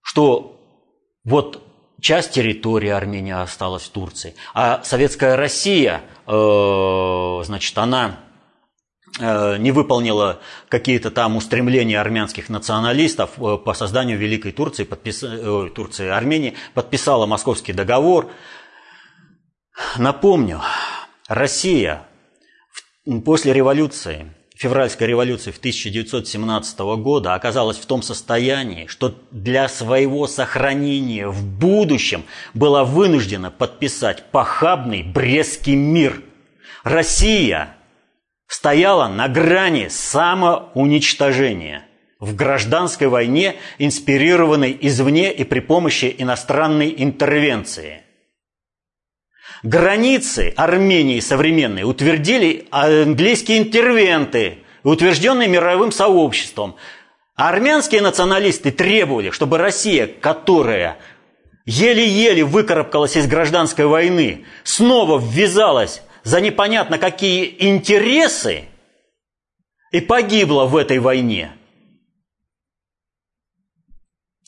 Что 0.01 0.59
вот 1.25 1.61
часть 1.99 2.31
территории 2.31 2.89
Армении 2.89 3.33
осталась 3.33 3.83
в 3.83 3.89
Турции, 3.89 4.35
а 4.53 4.81
советская 4.83 5.35
Россия, 5.35 6.03
э, 6.25 7.41
значит, 7.43 7.77
она 7.77 8.19
э, 9.19 9.57
не 9.57 9.71
выполнила 9.71 10.39
какие-то 10.69 11.11
там 11.11 11.35
устремления 11.35 11.99
армянских 11.99 12.47
националистов 12.47 13.31
э, 13.37 13.57
по 13.57 13.73
созданию 13.73 14.17
Великой 14.17 14.51
Турции, 14.53 14.83
подпис... 14.83 15.19
Турции 15.73 16.07
Армении, 16.07 16.53
подписала 16.73 17.25
Московский 17.25 17.73
договор. 17.73 18.31
Напомню, 19.97 20.61
Россия 21.27 22.03
после 23.23 23.53
революции 23.53 24.31
февральской 24.55 25.07
революции 25.07 25.51
в 25.51 25.57
1917 25.57 26.79
года 26.79 27.33
оказалась 27.33 27.77
в 27.77 27.85
том 27.85 28.01
состоянии, 28.01 28.87
что 28.87 29.15
для 29.31 29.67
своего 29.67 30.27
сохранения 30.27 31.27
в 31.27 31.45
будущем 31.45 32.23
была 32.53 32.83
вынуждена 32.85 33.51
подписать 33.51 34.31
похабный 34.31 35.03
Брестский 35.03 35.75
мир. 35.75 36.21
Россия 36.83 37.75
стояла 38.47 39.07
на 39.07 39.27
грани 39.27 39.87
самоуничтожения 39.89 41.85
в 42.19 42.33
гражданской 42.33 43.07
войне, 43.07 43.55
инспирированной 43.77 44.77
извне 44.81 45.33
и 45.33 45.43
при 45.43 45.59
помощи 45.59 46.15
иностранной 46.17 46.95
интервенции– 46.97 48.01
Границы 49.65 50.53
Армении 50.57 51.19
современной 51.19 51.85
утвердили 51.89 52.67
английские 52.69 53.57
интервенты, 53.57 54.59
утвержденные 54.83 55.47
мировым 55.47 55.91
сообществом. 55.91 56.75
А 57.35 57.49
армянские 57.49 58.03
националисты 58.03 58.69
требовали, 58.69 59.31
чтобы 59.31 59.57
Россия, 59.57 60.05
которая 60.05 60.99
еле-еле 61.65 62.43
выкарабкалась 62.43 63.17
из 63.17 63.25
гражданской 63.25 63.87
войны, 63.87 64.45
снова 64.63 65.19
ввязалась 65.19 66.03
за 66.23 66.41
непонятно 66.41 66.99
какие 66.99 67.55
интересы 67.67 68.65
и 69.91 69.99
погибла 69.99 70.65
в 70.65 70.77
этой 70.77 70.99
войне. 70.99 71.51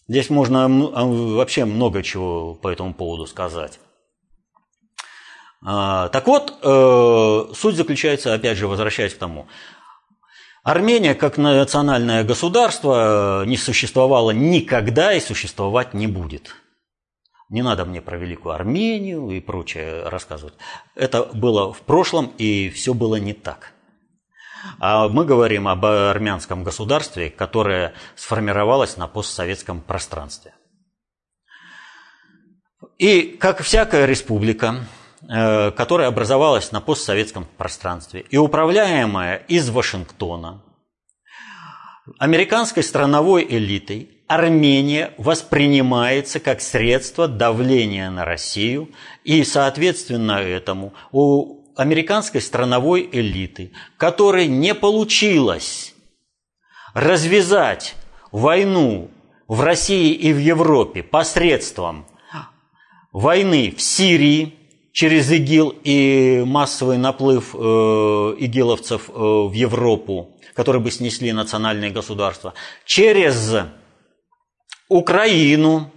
Здесь 0.08 0.30
можно 0.30 0.70
вообще 0.70 1.65
много 1.65 2.04
чего 2.04 2.54
по 2.54 2.68
этому 2.68 2.94
поводу 2.94 3.26
сказать. 3.26 3.80
А, 5.65 6.10
так 6.10 6.28
вот, 6.28 6.54
э, 6.62 7.54
суть 7.56 7.76
заключается, 7.76 8.34
опять 8.34 8.58
же, 8.58 8.67
возвращаясь 8.67 9.13
к 9.13 9.17
тому, 9.17 9.48
Армения 10.67 11.15
как 11.15 11.38
национальное 11.38 12.26
государство 12.26 13.43
э, 13.43 13.46
не 13.46 13.56
существовала 13.56 14.32
никогда 14.32 15.13
и 15.13 15.22
существовать 15.22 15.93
не 15.93 16.08
будет. 16.08 16.56
Не 17.48 17.62
надо 17.62 17.86
мне 17.86 18.02
про 18.02 18.17
Великую 18.17 18.54
Армению 18.54 19.30
и 19.30 19.39
прочее 19.39 20.10
рассказывать. 20.10 20.56
Это 20.93 21.24
было 21.24 21.72
в 21.72 21.80
прошлом, 21.84 22.34
и 22.38 22.70
все 22.70 22.93
было 22.93 23.15
не 23.15 23.32
так. 23.32 23.72
А 24.80 25.08
мы 25.08 25.24
говорим 25.24 25.70
об 25.70 25.86
армянском 25.86 26.65
государстве, 26.65 27.30
которое 27.30 27.93
сформировалось 28.17 28.98
на 28.98 29.08
постсоветском 29.08 29.80
пространстве. 29.80 30.54
И, 32.98 33.38
как 33.39 33.62
всякая 33.62 34.06
республика, 34.06 34.84
которая 35.28 36.08
образовалась 36.08 36.72
на 36.72 36.80
постсоветском 36.82 37.46
пространстве. 37.58 38.26
И 38.30 38.38
управляемая 38.38 39.38
из 39.48 39.70
Вашингтона 39.70 40.63
американской 42.20 42.84
страновой 42.84 43.46
элитой, 43.50 44.10
Армения 44.28 45.13
воспринимается 45.18 46.42
как 46.42 46.60
средство 46.60 47.30
давления 47.30 48.10
на 48.10 48.26
Россию, 48.26 48.92
и, 49.24 49.44
соответственно 49.46 50.34
этому, 50.34 50.94
у 51.13 51.74
американской 51.78 52.42
страновой 52.42 53.08
элиты, 53.10 53.72
которой 53.96 54.48
не 54.48 54.76
получилось 54.76 55.94
развязать 56.94 57.96
войну 58.32 59.12
в 59.48 59.62
России 59.62 60.12
и 60.12 60.34
в 60.34 60.40
Европе 60.40 61.04
посредством 61.04 62.06
войны 63.13 63.74
в 63.76 63.82
Сирии, 63.82 64.57
через 64.98 65.32
ИГИЛ 65.32 65.76
и 65.84 66.44
массовый 66.44 66.98
наплыв 66.98 67.54
э, 67.54 67.58
игиловцев 68.40 69.10
э, 69.10 69.14
в 69.14 69.54
Европу, 69.54 70.32
которые 70.56 70.82
бы 70.82 70.90
снесли 70.90 71.32
национальные 71.34 71.92
государства, 71.92 72.56
через 72.84 73.58
Украину, 74.90 75.92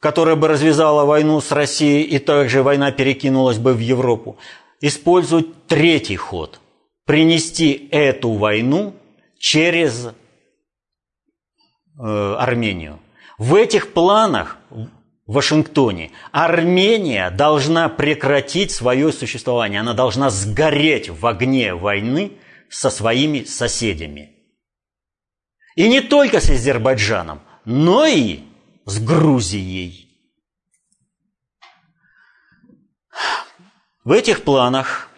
которая 0.00 0.34
бы 0.34 0.48
развязала 0.48 1.04
войну 1.04 1.40
с 1.40 1.52
Россией, 1.52 2.02
и 2.02 2.18
также 2.18 2.64
война 2.64 2.90
перекинулась 2.90 3.58
бы 3.58 3.72
в 3.72 3.78
Европу, 3.78 4.36
использовать 4.80 5.66
третий 5.68 6.16
ход– 6.16 6.58
принести 7.06 7.88
эту 7.92 8.32
войну 8.32 8.96
через 9.38 10.06
э, 10.06 10.12
Армению. 12.00 12.98
В 13.38 13.54
этих 13.54 13.92
планах 13.92 14.58
в 15.26 15.34
Вашингтоне, 15.34 16.10
Армения 16.32 17.30
должна 17.30 17.88
прекратить 17.88 18.70
свое 18.70 19.12
существование. 19.12 19.80
Она 19.80 19.94
должна 19.94 20.30
сгореть 20.30 21.08
в 21.08 21.26
огне 21.26 21.74
войны 21.74 22.32
со 22.68 22.90
своими 22.90 23.44
соседями. 23.44 24.30
И 25.76 25.88
не 25.88 26.00
только 26.02 26.40
с 26.40 26.50
Азербайджаном, 26.50 27.40
но 27.64 28.06
и 28.06 28.40
с 28.84 29.00
Грузией. 29.00 30.08
В 34.04 34.12
этих 34.12 34.44
планах 34.44 35.08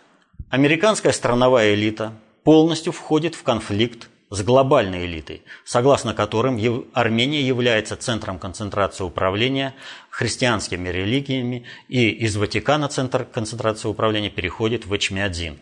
американская 0.49 1.13
страновая 1.13 1.75
элита 1.75 2.13
полностью 2.45 2.93
входит 2.93 3.35
в 3.35 3.43
конфликт 3.43 4.09
с 4.31 4.43
глобальной 4.43 5.07
элитой, 5.07 5.43
согласно 5.65 6.15
которым 6.15 6.59
Армения 6.93 7.43
является 7.43 7.97
центром 7.97 8.39
концентрации 8.39 9.05
управления 9.05 9.75
христианскими 10.11 10.89
религиями, 10.89 11.65
и 11.89 12.09
из 12.11 12.37
Ватикана 12.37 12.89
центр 12.89 13.25
концентрации 13.25 13.89
управления 13.89 14.31
переходит 14.31 14.87
в 14.87 14.97
Эчмиадзин. 14.97 15.59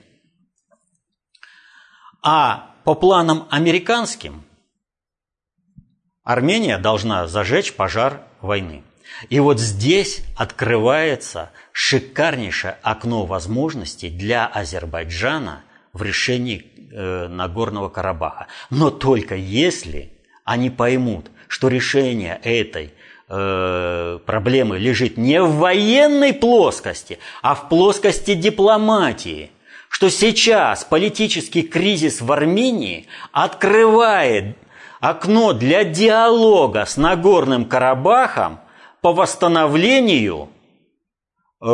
А 2.23 2.75
по 2.85 2.95
планам 2.95 3.47
американским 3.51 4.45
Армения 6.23 6.79
должна 6.79 7.27
зажечь 7.27 7.75
пожар 7.75 8.23
войны. 8.41 8.83
И 9.29 9.41
вот 9.41 9.61
здесь 9.61 10.23
открывается 10.37 11.51
шикарнейшее 11.73 12.79
окно 12.83 13.27
возможностей 13.27 14.09
для 14.09 14.47
Азербайджана 14.47 15.65
в 15.93 16.03
решении 16.03 16.73
Э, 16.97 17.27
Нагорного 17.27 17.89
Карабаха. 17.89 18.47
Но 18.71 18.89
только 18.91 19.35
если 19.35 20.13
они 20.45 20.71
поймут, 20.71 21.27
что 21.49 21.67
решение 21.67 22.39
этой 22.45 22.93
э, 23.29 24.21
проблемы 24.25 24.79
лежит 24.79 25.17
не 25.17 25.43
в 25.43 25.57
военной 25.57 26.33
плоскости, 26.33 27.19
а 27.43 27.57
в 27.57 27.69
плоскости 27.69 28.35
дипломатии, 28.35 29.51
что 29.89 30.09
сейчас 30.09 30.85
политический 30.85 31.63
кризис 31.63 32.21
в 32.21 32.31
Армении 32.31 33.09
открывает 33.33 34.57
окно 35.01 35.53
для 35.53 35.83
диалога 35.83 36.85
с 36.87 36.97
Нагорным 36.97 37.65
Карабахом 37.65 38.61
по 39.01 39.13
восстановлению 39.13 40.49
э, 41.61 41.67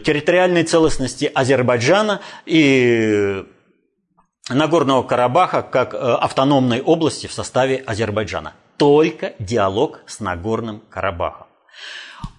территориальной 0.00 0.64
целостности 0.64 1.30
Азербайджана 1.32 2.20
и 2.46 3.44
Нагорного 4.48 5.02
Карабаха 5.02 5.62
как 5.62 5.94
э, 5.94 5.96
автономной 5.96 6.80
области 6.80 7.26
в 7.26 7.32
составе 7.32 7.76
Азербайджана. 7.86 8.54
Только 8.76 9.34
диалог 9.38 10.00
с 10.06 10.20
Нагорным 10.20 10.82
Карабахом. 10.90 11.46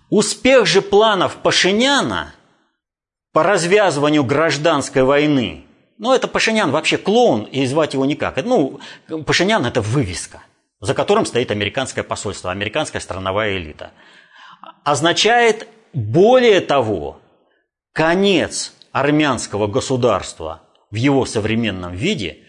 Успех 0.10 0.66
же 0.66 0.82
планов 0.82 1.38
Пашиняна 1.38 2.34
по 3.32 3.44
развязыванию 3.44 4.26
гражданской 4.26 5.04
войны, 5.04 5.66
ну 5.98 6.14
это 6.14 6.28
Пашинян 6.28 6.72
вообще 6.72 6.98
клоун, 6.98 7.44
и 7.44 7.66
звать 7.66 7.94
его 7.94 8.06
никак. 8.06 8.44
Ну, 8.44 8.80
Пашинян 9.26 9.66
это 9.66 9.82
вывеска, 9.82 10.42
за 10.80 10.94
которым 10.96 11.26
стоит 11.26 11.52
американское 11.52 12.04
посольство, 12.04 12.52
американская 12.52 13.00
страновая 13.00 13.56
элита. 13.58 13.92
Означает 14.84 15.68
более 15.94 16.62
того, 16.62 17.20
конец 17.94 18.74
армянского 18.92 19.68
государства 19.68 20.62
в 20.90 20.96
его 20.96 21.26
современном 21.26 21.94
виде 21.94 22.40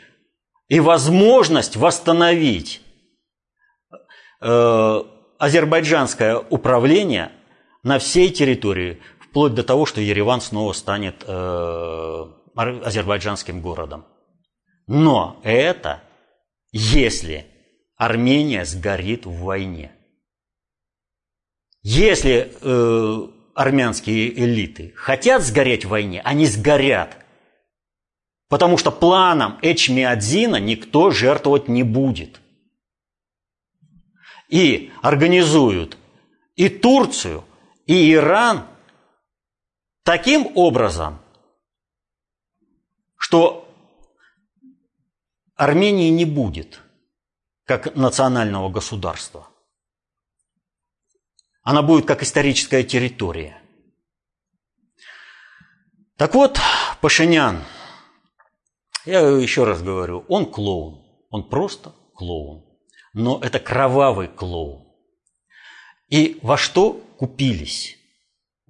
и 0.69 0.81
возможность 0.81 1.77
восстановить 1.77 2.81
э, 4.41 5.03
азербайджанское 5.39 6.39
управление 6.39 7.33
на 7.83 7.99
всей 7.99 8.31
территории, 8.31 9.01
вплоть 9.21 9.55
до 9.55 9.63
того, 9.63 9.87
что 9.87 10.01
Ереван 10.01 10.41
снова 10.41 10.73
станет 10.73 11.25
э, 11.27 12.27
азербайджанским 12.55 13.61
городом. 13.61 14.05
Но 14.87 15.41
это 15.43 16.03
если 16.73 17.47
Армения 17.97 18.65
сгорит 18.65 19.27
в 19.27 19.45
войне. 19.45 19.93
Если 21.83 22.53
э, 22.61 23.29
армянские 23.55 24.39
элиты 24.39 24.93
хотят 24.97 25.43
сгореть 25.43 25.85
в 25.85 25.89
войне, 25.89 26.21
они 26.23 26.47
сгорят. 26.47 27.17
Потому 28.49 28.79
что 28.79 28.93
планом 28.93 29.59
Эчмиадзина 29.63 30.57
никто 30.57 31.11
жертвовать 31.11 31.69
не 31.69 31.83
будет. 31.83 32.41
И 34.49 34.93
организуют 35.01 35.97
и 36.55 36.69
Турцию, 36.69 37.45
и 37.87 38.13
Иран 38.13 38.67
таким 40.05 40.53
образом, 40.55 41.19
что 43.17 43.69
Армении 45.57 46.11
не 46.11 46.25
будет 46.25 46.81
как 47.65 47.95
национального 47.97 48.69
государства. 48.69 49.49
Она 51.63 51.83
будет 51.83 52.07
как 52.07 52.23
историческая 52.23 52.83
территория. 52.83 53.61
Так 56.17 56.35
вот, 56.35 56.59
Пашинян– 57.01 57.65
я 59.05 59.21
еще 59.21 59.65
раз 59.65 59.83
говорю, 59.83 60.25
он 60.29 60.47
клоун. 60.47 61.03
Он 61.31 61.49
просто 61.49 61.95
клоун. 62.15 62.65
Но 63.15 63.41
это 63.43 63.59
кровавый 63.59 64.29
клоун. 64.29 64.87
И 66.09 66.39
во 66.43 66.57
что 66.57 66.93
купились 67.19 67.99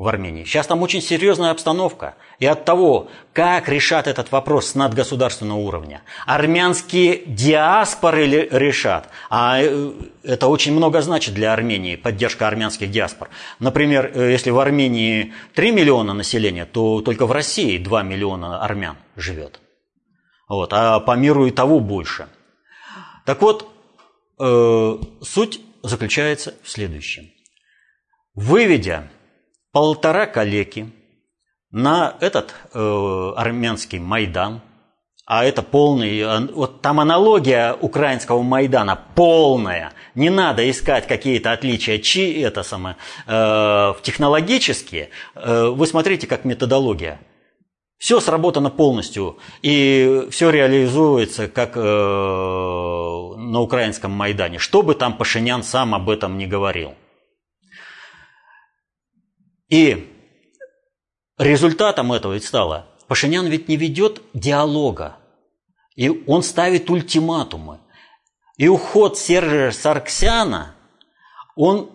в 0.02 0.08
Армении? 0.08 0.44
Сейчас 0.44 0.66
там 0.66 0.82
очень 0.82 1.00
серьезная 1.00 1.50
обстановка. 1.50 2.16
И 2.40 2.46
от 2.46 2.64
того, 2.64 3.08
как 3.32 3.68
решат 3.68 4.06
этот 4.06 4.32
вопрос 4.32 4.66
с 4.66 4.74
надгосударственного 4.74 5.58
уровня, 5.58 6.02
армянские 6.26 7.22
диаспоры 7.24 8.26
решат. 8.50 9.08
А 9.30 9.60
э, 9.62 9.92
это 10.24 10.48
очень 10.48 10.72
много 10.72 11.02
значит 11.02 11.34
для 11.34 11.52
Армении, 11.52 11.96
поддержка 11.96 12.48
армянских 12.48 12.90
диаспор. 12.90 13.30
Например, 13.60 14.10
э, 14.12 14.32
если 14.32 14.50
в 14.50 14.58
Армении 14.58 15.32
3 15.54 15.70
миллиона 15.70 16.14
населения, 16.14 16.66
то 16.66 17.00
только 17.00 17.26
в 17.26 17.32
России 17.32 17.78
2 17.78 18.02
миллиона 18.02 18.62
армян 18.64 18.96
живет. 19.16 19.60
Вот, 20.48 20.72
а 20.72 20.98
по 21.00 21.16
миру 21.16 21.46
и 21.46 21.50
того 21.52 21.78
больше. 21.78 22.26
Так 23.24 23.40
вот, 23.40 23.68
э, 24.40 24.98
суть 25.22 25.60
заключается 25.82 26.54
в 26.62 26.68
следующем. 26.68 27.30
Выведя 28.34 29.10
полтора 29.72 30.26
калеки 30.26 30.90
на 31.70 32.16
этот 32.20 32.54
э, 32.72 33.32
армянский 33.36 33.98
Майдан, 33.98 34.60
а 35.24 35.44
это 35.44 35.62
полный, 35.62 36.48
вот 36.52 36.82
там 36.82 37.00
аналогия 37.00 37.74
украинского 37.80 38.42
Майдана 38.42 38.98
полная. 39.14 39.92
Не 40.14 40.30
надо 40.30 40.68
искать 40.70 41.06
какие-то 41.06 41.52
отличия, 41.52 41.98
чи 41.98 42.40
это 42.40 42.62
самое, 42.62 42.96
э, 43.26 43.94
технологические. 44.02 45.10
Э, 45.34 45.68
вы 45.68 45.86
смотрите, 45.86 46.26
как 46.26 46.44
методология– 46.44 47.20
все 48.02 48.18
сработано 48.18 48.68
полностью, 48.68 49.38
и 49.62 50.26
все 50.32 50.50
реализуется, 50.50 51.46
как 51.46 51.76
э, 51.76 51.80
на 51.80 53.60
украинском 53.60 54.10
Майдане. 54.10 54.58
Что 54.58 54.82
бы 54.82 54.96
там 54.96 55.16
Пашинян 55.16 55.62
сам 55.62 55.94
об 55.94 56.10
этом 56.10 56.36
не 56.36 56.48
говорил. 56.48 56.96
И 59.72 60.06
результатом 61.38 62.12
этого 62.12 62.34
ведь 62.34 62.44
стало, 62.44 62.84
Пашинян 63.08 63.46
ведь 63.46 63.68
не 63.68 63.78
ведет 63.78 64.20
диалога, 64.34 65.16
и 65.96 66.10
он 66.26 66.42
ставит 66.42 66.90
ультиматумы. 66.90 67.80
И 68.58 68.68
уход 68.68 69.16
Сержа 69.16 69.72
Сарксяна, 69.72 70.74
он 71.56 71.90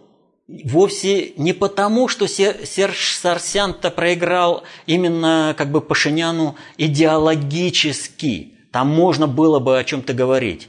вовсе 0.47 1.33
не 1.37 1.53
потому, 1.53 2.07
что 2.07 2.25
Серж 2.25 3.15
Сарсян-то 3.15 3.91
проиграл 3.91 4.63
именно 4.87 5.53
как 5.55 5.71
бы 5.71 5.79
Пашиняну 5.79 6.55
идеологически. 6.79 8.55
Там 8.71 8.87
можно 8.87 9.27
было 9.27 9.59
бы 9.59 9.77
о 9.77 9.83
чем-то 9.83 10.15
говорить. 10.15 10.67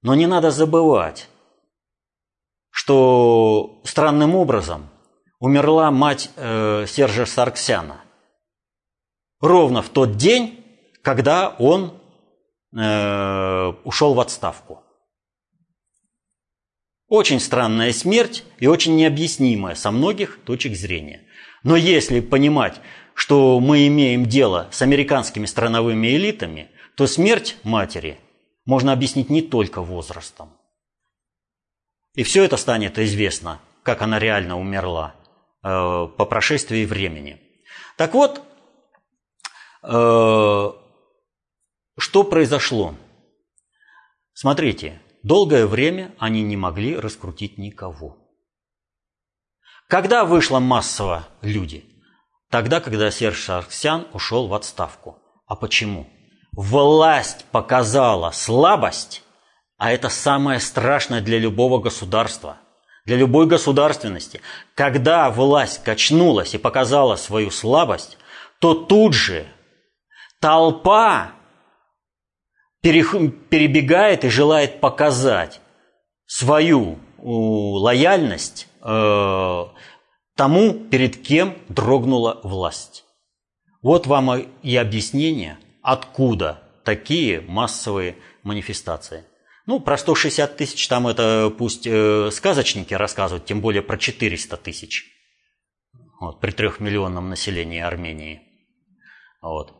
Но 0.00 0.14
не 0.14 0.26
надо 0.26 0.50
забывать, 0.50 1.28
что 2.70 3.82
странным 3.84 4.34
образом 4.34 4.88
умерла 5.38 5.90
мать 5.90 6.30
э, 6.36 6.86
Сержа 6.86 7.26
Сарксяна. 7.26 8.04
Ровно 9.40 9.82
в 9.82 9.88
тот 9.88 10.16
день, 10.16 10.64
когда 11.02 11.50
он 11.58 12.00
э, 12.76 13.72
ушел 13.84 14.14
в 14.14 14.20
отставку. 14.20 14.82
Очень 17.08 17.40
странная 17.40 17.92
смерть 17.92 18.44
и 18.58 18.66
очень 18.66 18.96
необъяснимая 18.96 19.74
со 19.74 19.90
многих 19.90 20.40
точек 20.44 20.76
зрения. 20.76 21.22
Но 21.62 21.76
если 21.76 22.20
понимать, 22.20 22.80
что 23.14 23.58
мы 23.60 23.86
имеем 23.86 24.26
дело 24.26 24.68
с 24.70 24.82
американскими 24.82 25.46
страновыми 25.46 26.08
элитами, 26.08 26.70
то 26.96 27.06
смерть 27.06 27.56
матери 27.62 28.18
можно 28.66 28.92
объяснить 28.92 29.30
не 29.30 29.40
только 29.40 29.80
возрастом. 29.80 30.52
И 32.14 32.24
все 32.24 32.44
это 32.44 32.56
станет 32.56 32.98
известно, 32.98 33.60
как 33.82 34.02
она 34.02 34.18
реально 34.18 34.58
умерла 34.58 35.14
по 36.16 36.26
прошествии 36.26 36.84
времени. 36.84 37.40
Так 37.96 38.14
вот, 38.14 38.42
э, 39.82 40.72
что 41.98 42.24
произошло? 42.24 42.94
Смотрите, 44.32 45.00
Долгое 45.22 45.66
время 45.66 46.14
они 46.18 46.42
не 46.42 46.56
могли 46.56 46.96
раскрутить 46.96 47.58
никого. 47.58 48.16
Когда 49.88 50.24
вышло 50.24 50.60
массово 50.60 51.28
люди? 51.42 51.84
Тогда, 52.50 52.80
когда 52.80 53.10
Серж 53.10 53.42
Сарксян 53.42 54.06
ушел 54.12 54.46
в 54.46 54.54
отставку. 54.54 55.18
А 55.46 55.56
почему? 55.56 56.08
Власть 56.52 57.44
показала 57.50 58.30
слабость, 58.30 59.22
а 59.76 59.90
это 59.92 60.08
самое 60.08 60.60
страшное 60.60 61.20
для 61.20 61.38
любого 61.38 61.80
государства, 61.80 62.58
для 63.08 63.16
любой 63.16 63.46
государственности. 63.46 64.42
Когда 64.74 65.30
власть 65.30 65.82
качнулась 65.82 66.54
и 66.54 66.58
показала 66.58 67.16
свою 67.16 67.50
слабость, 67.50 68.18
то 68.58 68.74
тут 68.74 69.14
же 69.14 69.46
толпа 70.40 71.32
перебегает 72.82 74.26
и 74.26 74.28
желает 74.28 74.80
показать 74.80 75.62
свою 76.26 76.98
лояльность 77.16 78.68
э, 78.82 79.64
тому, 80.36 80.74
перед 80.74 81.16
кем 81.16 81.56
дрогнула 81.70 82.40
власть. 82.42 83.06
Вот 83.80 84.06
вам 84.06 84.38
и 84.62 84.76
объяснение, 84.76 85.56
откуда 85.80 86.62
такие 86.84 87.40
массовые 87.40 88.16
манифестации. 88.42 89.24
Ну, 89.68 89.80
про 89.80 89.98
160 89.98 90.56
тысяч 90.56 90.88
там 90.88 91.06
это 91.06 91.52
пусть 91.58 91.86
э, 91.86 92.30
сказочники 92.32 92.94
рассказывают, 92.94 93.44
тем 93.44 93.60
более 93.60 93.82
про 93.82 93.98
400 93.98 94.56
тысяч 94.56 95.04
вот, 96.18 96.40
при 96.40 96.52
трехмиллионном 96.52 97.28
населении 97.28 97.78
Армении. 97.78 98.40
Вот. 99.42 99.74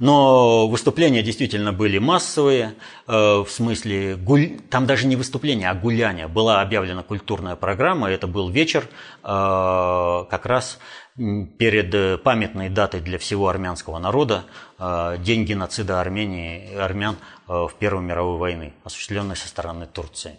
Но 0.00 0.66
выступления 0.66 1.22
действительно 1.22 1.72
были 1.72 1.98
массовые, 1.98 2.74
э, 3.06 3.12
в 3.12 3.46
смысле, 3.48 4.16
гуль... 4.16 4.58
там 4.70 4.86
даже 4.86 5.06
не 5.06 5.14
выступления, 5.14 5.70
а 5.70 5.74
гуляния. 5.74 6.26
Была 6.26 6.62
объявлена 6.62 7.04
культурная 7.04 7.54
программа, 7.54 8.10
это 8.10 8.26
был 8.26 8.50
вечер 8.50 8.88
э, 9.22 9.22
как 9.22 10.46
раз 10.46 10.80
перед 11.16 12.22
памятной 12.22 12.68
датой 12.68 13.00
для 13.00 13.18
всего 13.18 13.48
армянского 13.48 13.98
народа, 13.98 14.44
э, 14.78 15.16
день 15.18 15.44
геноцида 15.44 16.00
Армении, 16.00 16.74
армян 16.74 17.16
в 17.46 17.72
Первой 17.78 18.02
мировой 18.02 18.38
войны, 18.38 18.74
осуществленной 18.84 19.36
со 19.36 19.48
стороны 19.48 19.86
Турции. 19.86 20.36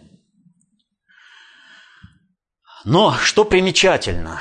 Но 2.84 3.12
что 3.12 3.44
примечательно, 3.44 4.40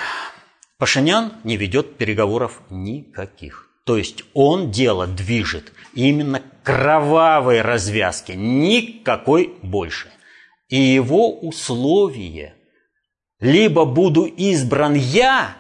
Пашинян 0.78 1.34
не 1.46 1.56
ведет 1.56 1.98
переговоров 1.98 2.62
никаких. 2.69 3.69
То 3.86 3.98
есть 3.98 4.24
он 4.34 4.72
дело 4.72 5.08
движет 5.08 5.72
именно 5.93 6.41
кровавой 6.63 7.62
развязки, 7.62 8.34
никакой 8.34 9.56
больше. 9.62 10.10
И 10.67 10.78
его 10.78 11.39
условие 11.39 12.56
либо 13.39 13.86
буду 13.86 14.26
избран 14.26 14.93
я, 14.93 15.56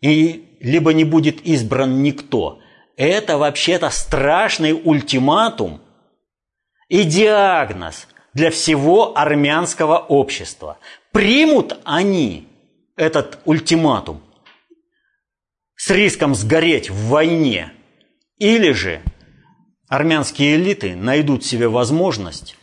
и 0.00 0.56
либо 0.60 0.92
не 0.92 1.04
будет 1.04 1.40
избран 1.46 2.02
никто. 2.02 2.60
Это 2.96 3.38
вообще-то 3.38 3.90
страшный 3.90 4.72
ультиматум 4.72 5.80
и 6.88 7.02
диагноз 7.04 8.06
для 8.34 8.50
всего 8.50 9.16
армянского 9.16 9.98
общества. 9.98 10.78
Примут 11.12 11.78
они 11.84 12.48
этот 12.96 13.38
ультиматум 13.44 14.22
с 15.76 15.90
риском 15.90 16.34
сгореть 16.34 16.90
в 16.90 17.08
войне, 17.08 17.72
или 18.38 18.72
же 18.72 19.02
армянские 19.88 20.56
элиты 20.56 20.96
найдут 20.96 21.44
себе 21.44 21.68
возможность 21.68 22.56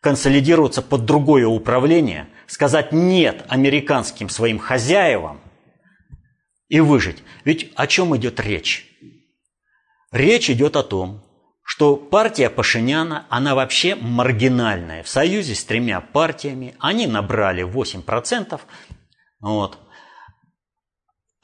консолидироваться 0.00 0.82
под 0.82 1.04
другое 1.04 1.46
управление, 1.46 2.28
сказать 2.46 2.92
«нет» 2.92 3.44
американским 3.48 4.28
своим 4.28 4.58
хозяевам 4.58 5.40
и 6.68 6.80
выжить. 6.80 7.22
Ведь 7.44 7.72
о 7.76 7.86
чем 7.86 8.16
идет 8.16 8.40
речь? 8.40 8.86
Речь 10.12 10.50
идет 10.50 10.76
о 10.76 10.82
том, 10.82 11.22
что 11.62 11.96
партия 11.96 12.48
Пашиняна, 12.48 13.26
она 13.28 13.54
вообще 13.54 13.96
маргинальная. 13.96 15.02
В 15.02 15.08
союзе 15.08 15.54
с 15.54 15.64
тремя 15.64 16.00
партиями 16.00 16.74
они 16.78 17.06
набрали 17.06 17.64
8%. 17.64 18.60
Вот 19.40 19.78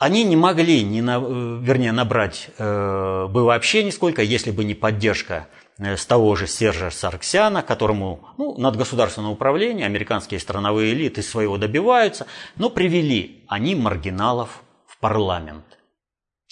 они 0.02 0.24
не 0.24 0.34
могли, 0.34 0.82
не 0.82 1.00
на, 1.00 1.18
э, 1.18 1.58
вернее, 1.62 1.92
набрать 1.92 2.50
э, 2.58 3.26
бы 3.28 3.44
вообще 3.44 3.84
нисколько, 3.84 4.20
если 4.20 4.50
бы 4.50 4.64
не 4.64 4.74
поддержка 4.74 5.46
э, 5.78 5.96
с 5.96 6.04
того 6.04 6.34
же 6.34 6.48
Сержа 6.48 6.90
Сарксяна, 6.90 7.62
которому 7.62 8.28
ну, 8.36 8.58
над 8.58 8.76
государственное 8.76 9.30
управление, 9.30 9.86
американские 9.86 10.40
страновые 10.40 10.92
элиты 10.92 11.22
своего 11.22 11.56
добиваются, 11.56 12.26
но 12.56 12.68
привели 12.68 13.44
они 13.46 13.76
маргиналов 13.76 14.64
парламент. 15.02 15.64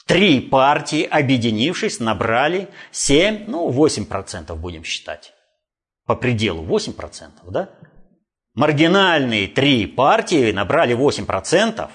Три 0.07 0.41
партии, 0.41 1.05
объединившись, 1.05 2.01
набрали 2.01 2.69
7, 2.91 3.45
ну, 3.47 3.71
8% 3.71 4.55
будем 4.57 4.83
считать. 4.83 5.33
По 6.05 6.17
пределу 6.17 6.65
8%, 6.65 7.31
да? 7.49 7.71
Маргинальные 8.55 9.47
три 9.47 9.87
партии 9.87 10.51
набрали 10.51 10.97
8%, 10.97 11.89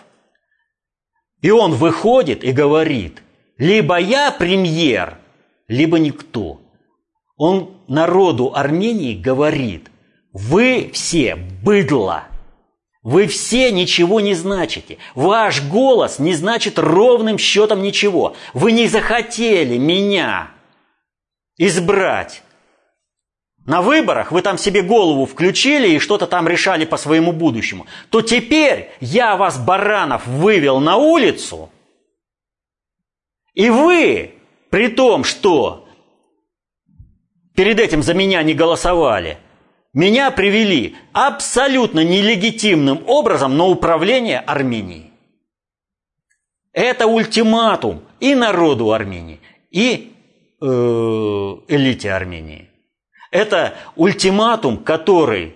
и 1.41 1.51
он 1.51 1.73
выходит 1.73 2.45
и 2.45 2.53
говорит, 2.53 3.21
либо 3.57 3.99
я 3.99 4.31
премьер, 4.31 5.17
либо 5.67 5.99
никто. 5.99 6.61
Он 7.35 7.81
народу 7.89 8.53
Армении 8.55 9.13
говорит, 9.13 9.91
вы 10.31 10.89
все 10.93 11.35
быдло, 11.35 12.23
вы 13.05 13.27
все 13.27 13.71
ничего 13.71 14.19
не 14.19 14.33
значите. 14.33 14.97
Ваш 15.13 15.61
голос 15.61 16.17
не 16.17 16.33
значит 16.33 16.79
ровным 16.79 17.37
счетом 17.37 17.83
ничего. 17.83 18.35
Вы 18.55 18.71
не 18.71 18.87
захотели 18.87 19.77
меня 19.77 20.49
избрать. 21.55 22.41
На 23.67 23.83
выборах 23.83 24.31
вы 24.31 24.41
там 24.41 24.57
себе 24.57 24.81
голову 24.81 25.27
включили 25.27 25.89
и 25.89 25.99
что-то 25.99 26.25
там 26.25 26.47
решали 26.47 26.83
по 26.85 26.97
своему 26.97 27.31
будущему. 27.31 27.85
То 28.09 28.23
теперь 28.23 28.89
я 28.99 29.37
вас, 29.37 29.59
баранов, 29.59 30.25
вывел 30.25 30.79
на 30.79 30.97
улицу, 30.97 31.69
и 33.53 33.69
вы, 33.69 34.33
при 34.71 34.87
том, 34.87 35.23
что 35.23 35.87
перед 37.55 37.79
этим 37.79 38.01
за 38.01 38.15
меня 38.15 38.41
не 38.41 38.55
голосовали, 38.55 39.37
меня 39.95 40.29
привели 40.29 40.95
абсолютно 41.13 42.03
нелегитимным 42.03 43.03
образом 43.07 43.57
на 43.57 43.65
управление 43.65 44.39
Арменией. 44.39 45.11
Это 46.73 47.07
ультиматум 47.07 48.03
и 48.19 48.35
народу 48.35 48.91
Армении, 48.91 49.39
и 49.71 50.13
э, 50.61 50.65
элите 50.65 52.11
Армении. 52.11 52.69
Это 53.31 53.75
ультиматум, 53.95 54.77
который, 54.77 55.55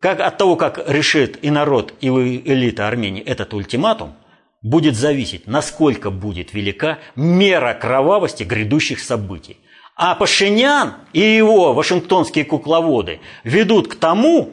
как 0.00 0.20
от 0.20 0.38
того, 0.38 0.56
как 0.56 0.88
решит 0.88 1.38
и 1.44 1.50
народ, 1.50 1.92
и 2.00 2.08
элита 2.08 2.88
Армении 2.88 3.22
этот 3.22 3.52
ультиматум, 3.52 4.14
будет 4.62 4.96
зависеть, 4.96 5.46
насколько 5.46 6.10
будет 6.10 6.54
велика 6.54 6.98
мера 7.16 7.74
кровавости 7.74 8.44
грядущих 8.44 9.00
событий. 9.00 9.58
А 9.96 10.14
Пашинян 10.16 10.94
и 11.12 11.20
его 11.20 11.72
вашингтонские 11.72 12.44
кукловоды 12.44 13.20
ведут 13.44 13.88
к 13.88 13.94
тому, 13.94 14.50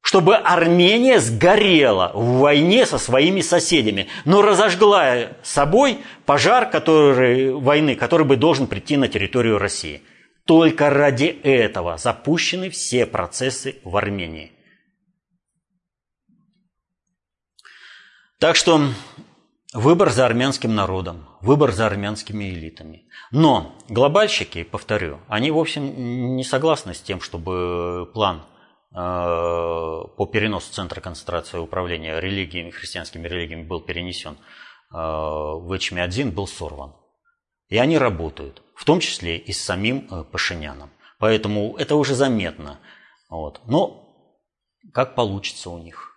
чтобы 0.00 0.36
Армения 0.36 1.20
сгорела 1.20 2.12
в 2.14 2.38
войне 2.38 2.86
со 2.86 2.96
своими 2.96 3.42
соседями, 3.42 4.08
но 4.24 4.40
разожгла 4.40 5.32
собой 5.42 5.98
пожар 6.24 6.70
который, 6.70 7.52
войны, 7.52 7.94
который 7.94 8.26
бы 8.26 8.36
должен 8.36 8.66
прийти 8.66 8.96
на 8.96 9.08
территорию 9.08 9.58
России. 9.58 10.02
Только 10.46 10.88
ради 10.88 11.26
этого 11.26 11.98
запущены 11.98 12.70
все 12.70 13.04
процессы 13.04 13.76
в 13.84 13.94
Армении. 13.98 14.52
Так 18.38 18.56
что 18.56 18.80
выбор 19.72 20.10
за 20.10 20.26
армянским 20.26 20.74
народом, 20.74 21.28
выбор 21.40 21.72
за 21.72 21.86
армянскими 21.86 22.50
элитами. 22.50 23.08
Но 23.30 23.76
глобальщики, 23.88 24.64
повторю, 24.64 25.20
они, 25.28 25.50
в 25.50 25.58
общем, 25.58 26.36
не 26.36 26.44
согласны 26.44 26.94
с 26.94 27.00
тем, 27.00 27.20
чтобы 27.20 28.10
план 28.14 28.42
э, 28.92 28.94
по 28.94 30.26
переносу 30.32 30.72
центра 30.72 31.00
концентрации 31.00 31.58
управления 31.58 32.18
религиями, 32.20 32.70
христианскими 32.70 33.28
религиями 33.28 33.64
был 33.64 33.80
перенесен 33.80 34.32
э, 34.32 34.36
в 34.96 35.76
Эчми-1, 35.76 36.32
был 36.32 36.46
сорван. 36.46 36.94
И 37.68 37.76
они 37.76 37.98
работают 37.98 38.62
в 38.74 38.84
том 38.84 39.00
числе 39.00 39.36
и 39.36 39.52
с 39.52 39.62
самим 39.62 40.08
э, 40.10 40.24
Пашиняном. 40.24 40.90
Поэтому 41.18 41.76
это 41.76 41.96
уже 41.96 42.14
заметно. 42.14 42.78
Вот. 43.28 43.60
Но 43.66 44.08
как 44.94 45.14
получится 45.14 45.68
у 45.68 45.78
них? 45.78 46.14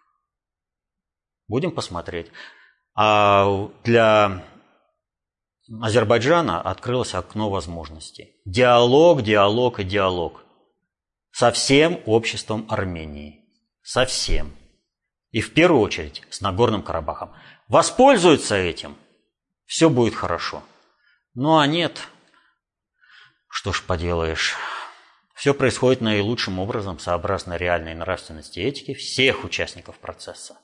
Будем 1.48 1.72
посмотреть. 1.72 2.32
А 2.94 3.70
для 3.84 4.44
Азербайджана 5.82 6.62
открылось 6.62 7.14
окно 7.14 7.50
возможностей. 7.50 8.42
Диалог, 8.46 9.22
диалог 9.22 9.80
и 9.80 9.84
диалог. 9.84 10.44
Со 11.32 11.52
всем 11.52 12.02
обществом 12.06 12.66
Армении. 12.70 13.46
Со 13.82 14.06
всем. 14.06 14.54
И 15.32 15.40
в 15.40 15.54
первую 15.54 15.82
очередь 15.82 16.24
с 16.30 16.42
Нагорным 16.42 16.84
Карабахом. 16.84 17.34
Воспользуются 17.68 18.56
этим, 18.56 18.98
все 19.66 19.90
будет 19.90 20.14
хорошо. 20.14 20.62
Ну 21.34 21.58
а 21.58 21.66
нет, 21.66 22.10
что 23.48 23.72
ж 23.72 23.82
поделаешь. 23.84 24.58
Все 25.34 25.54
происходит 25.54 26.02
наилучшим 26.02 26.60
образом, 26.60 27.00
сообразно 27.00 27.56
реальной 27.56 27.96
нравственности 27.96 28.60
и 28.60 28.64
этике 28.64 28.94
всех 28.94 29.46
участников 29.46 29.98
процесса. 30.00 30.58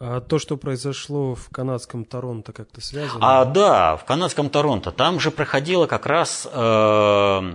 А 0.00 0.20
то, 0.20 0.38
что 0.38 0.56
произошло 0.56 1.34
в 1.34 1.50
канадском 1.50 2.04
Торонто, 2.04 2.52
как-то 2.52 2.80
связано? 2.80 3.20
А 3.20 3.44
да, 3.44 3.96
в 3.96 4.04
канадском 4.04 4.50
Торонто. 4.50 4.90
Там 4.90 5.20
же 5.20 5.30
проходила 5.30 5.86
как 5.86 6.06
раз 6.06 6.48
э, 6.50 7.52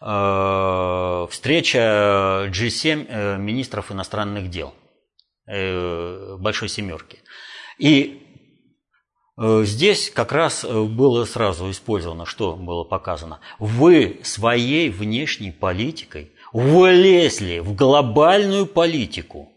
э, 0.00 1.26
встреча 1.30 2.50
G7 2.50 3.06
э, 3.08 3.38
министров 3.38 3.92
иностранных 3.92 4.50
дел 4.50 4.74
э, 5.46 6.36
Большой 6.38 6.68
Семерки. 6.68 7.20
И 7.78 8.24
Э, 9.38 9.62
здесь 9.64 10.10
как 10.10 10.32
раз 10.32 10.64
э, 10.64 10.82
было 10.82 11.24
сразу 11.24 11.70
использовано, 11.70 12.26
что 12.26 12.56
было 12.56 12.82
показано. 12.82 13.38
Вы 13.60 14.20
своей 14.24 14.90
внешней 14.90 15.52
политикой 15.52 16.32
влезли 16.52 17.60
в 17.60 17.74
глобальную 17.74 18.66
политику. 18.66 19.52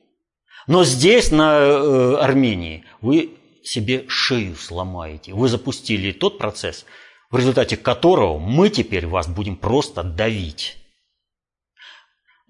Но 0.72 0.86
здесь, 0.86 1.32
на 1.32 1.60
э, 1.60 2.16
Армении, 2.22 2.86
вы 3.02 3.32
себе 3.62 4.06
шею 4.08 4.56
сломаете. 4.56 5.34
Вы 5.34 5.50
запустили 5.50 6.14
тот 6.14 6.38
процесс, 6.38 6.86
в 7.30 7.36
результате 7.36 7.76
которого 7.76 8.40
мы 8.40 8.70
теперь 8.70 9.06
вас 9.06 9.28
будем 9.28 9.58
просто 9.58 10.02
давить. 10.02 10.78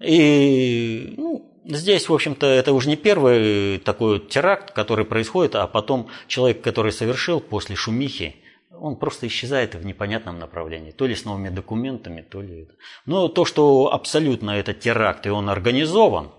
И 0.00 1.14
ну, 1.16 1.64
здесь, 1.64 2.08
в 2.08 2.14
общем-то, 2.14 2.46
это 2.46 2.72
уже 2.72 2.90
не 2.90 2.94
первый 2.94 3.78
такой 3.78 4.20
теракт, 4.20 4.70
который 4.70 5.04
происходит, 5.04 5.56
а 5.56 5.66
потом 5.66 6.08
человек, 6.28 6.62
который 6.62 6.92
совершил 6.92 7.40
после 7.40 7.74
шумихи, 7.74 8.36
он 8.70 9.00
просто 9.00 9.26
исчезает 9.26 9.74
в 9.74 9.84
непонятном 9.84 10.38
направлении. 10.38 10.92
То 10.92 11.08
ли 11.08 11.16
с 11.16 11.24
новыми 11.24 11.48
документами, 11.48 12.22
то 12.22 12.40
ли... 12.40 12.68
Но 13.04 13.26
то, 13.26 13.44
что 13.44 13.92
абсолютно 13.92 14.52
это 14.52 14.74
теракт, 14.74 15.26
и 15.26 15.30
он 15.30 15.50
организован 15.50 16.30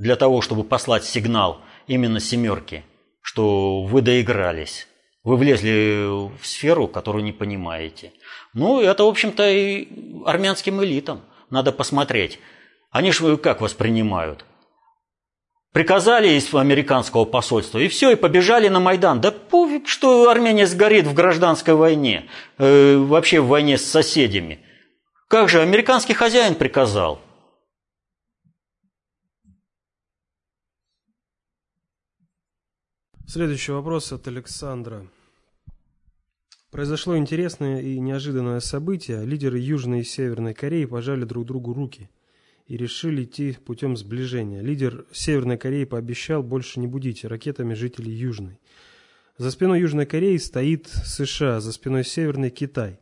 для 0.00 0.16
того, 0.16 0.40
чтобы 0.40 0.64
послать 0.64 1.04
сигнал 1.04 1.60
именно 1.86 2.20
семерки, 2.20 2.84
что 3.20 3.82
вы 3.82 4.00
доигрались, 4.00 4.88
вы 5.22 5.36
влезли 5.36 6.06
в 6.40 6.46
сферу, 6.46 6.88
которую 6.88 7.22
не 7.22 7.32
понимаете. 7.32 8.12
Ну, 8.54 8.80
это, 8.80 9.04
в 9.04 9.08
общем-то, 9.08 9.48
и 9.50 9.88
армянским 10.24 10.82
элитам 10.82 11.20
надо 11.50 11.70
посмотреть. 11.70 12.38
Они 12.90 13.12
же 13.12 13.36
как 13.36 13.60
воспринимают? 13.60 14.46
Приказали 15.74 16.30
из 16.30 16.52
американского 16.54 17.26
посольства, 17.26 17.78
и 17.78 17.88
все, 17.88 18.10
и 18.10 18.16
побежали 18.16 18.68
на 18.68 18.80
Майдан. 18.80 19.20
Да 19.20 19.30
пофиг, 19.30 19.86
что 19.86 20.30
Армения 20.30 20.66
сгорит 20.66 21.06
в 21.06 21.12
гражданской 21.12 21.74
войне, 21.74 22.24
э, 22.56 22.96
вообще 22.96 23.40
в 23.40 23.48
войне 23.48 23.76
с 23.76 23.84
соседями. 23.84 24.60
Как 25.28 25.50
же, 25.50 25.60
американский 25.60 26.14
хозяин 26.14 26.54
приказал. 26.54 27.20
Следующий 33.32 33.70
вопрос 33.70 34.10
от 34.10 34.26
Александра. 34.26 35.06
Произошло 36.72 37.16
интересное 37.16 37.80
и 37.80 38.00
неожиданное 38.00 38.58
событие. 38.58 39.24
Лидеры 39.24 39.60
Южной 39.60 40.00
и 40.00 40.04
Северной 40.04 40.52
Кореи 40.52 40.84
пожали 40.84 41.22
друг 41.22 41.46
другу 41.46 41.72
руки– 41.72 42.10
и 42.66 42.76
решили 42.76 43.22
идти 43.22 43.56
путем 43.64 43.96
сближения. 43.96 44.62
Лидер 44.62 45.04
Северной 45.12 45.58
Кореи 45.58 45.84
пообещал 45.84 46.42
больше 46.42 46.80
не 46.80 46.88
будить 46.88 47.24
ракетами 47.24 47.74
жителей 47.74 48.12
Южной. 48.12 48.58
За 49.38 49.52
спиной 49.52 49.80
Южной 49.80 50.06
Кореи 50.06 50.36
стоит 50.36 50.88
США, 50.88 51.60
за 51.60 51.72
спиной 51.72 52.04
Северной– 52.04 52.50
Китай. 52.50 52.98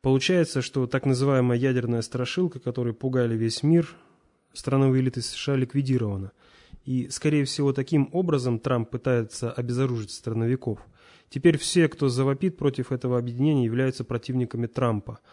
Получается, 0.00 0.62
что 0.62 0.86
так 0.86 1.04
называемая 1.04 1.58
ядерная 1.58 2.00
страшилка, 2.00 2.60
которой 2.60 2.92
пугали 2.92 3.36
весь 3.36 3.62
мир, 3.62 3.94
страновые 4.52 5.02
элиты 5.02 5.22
США 5.22 5.56
ликвидирована. 5.56 6.32
И, 6.84 7.08
скорее 7.08 7.44
всего, 7.44 7.72
таким 7.72 8.08
образом 8.12 8.58
Трамп 8.58 8.90
пытается 8.90 9.52
обезоружить 9.52 10.10
страновиков. 10.10 10.80
Теперь 11.28 11.58
все, 11.58 11.88
кто 11.88 12.08
завопит 12.08 12.56
против 12.56 12.92
этого 12.92 13.18
объединения, 13.18 13.64
являются 13.64 14.04
противниками 14.04 14.66
Трампа– 14.66 15.20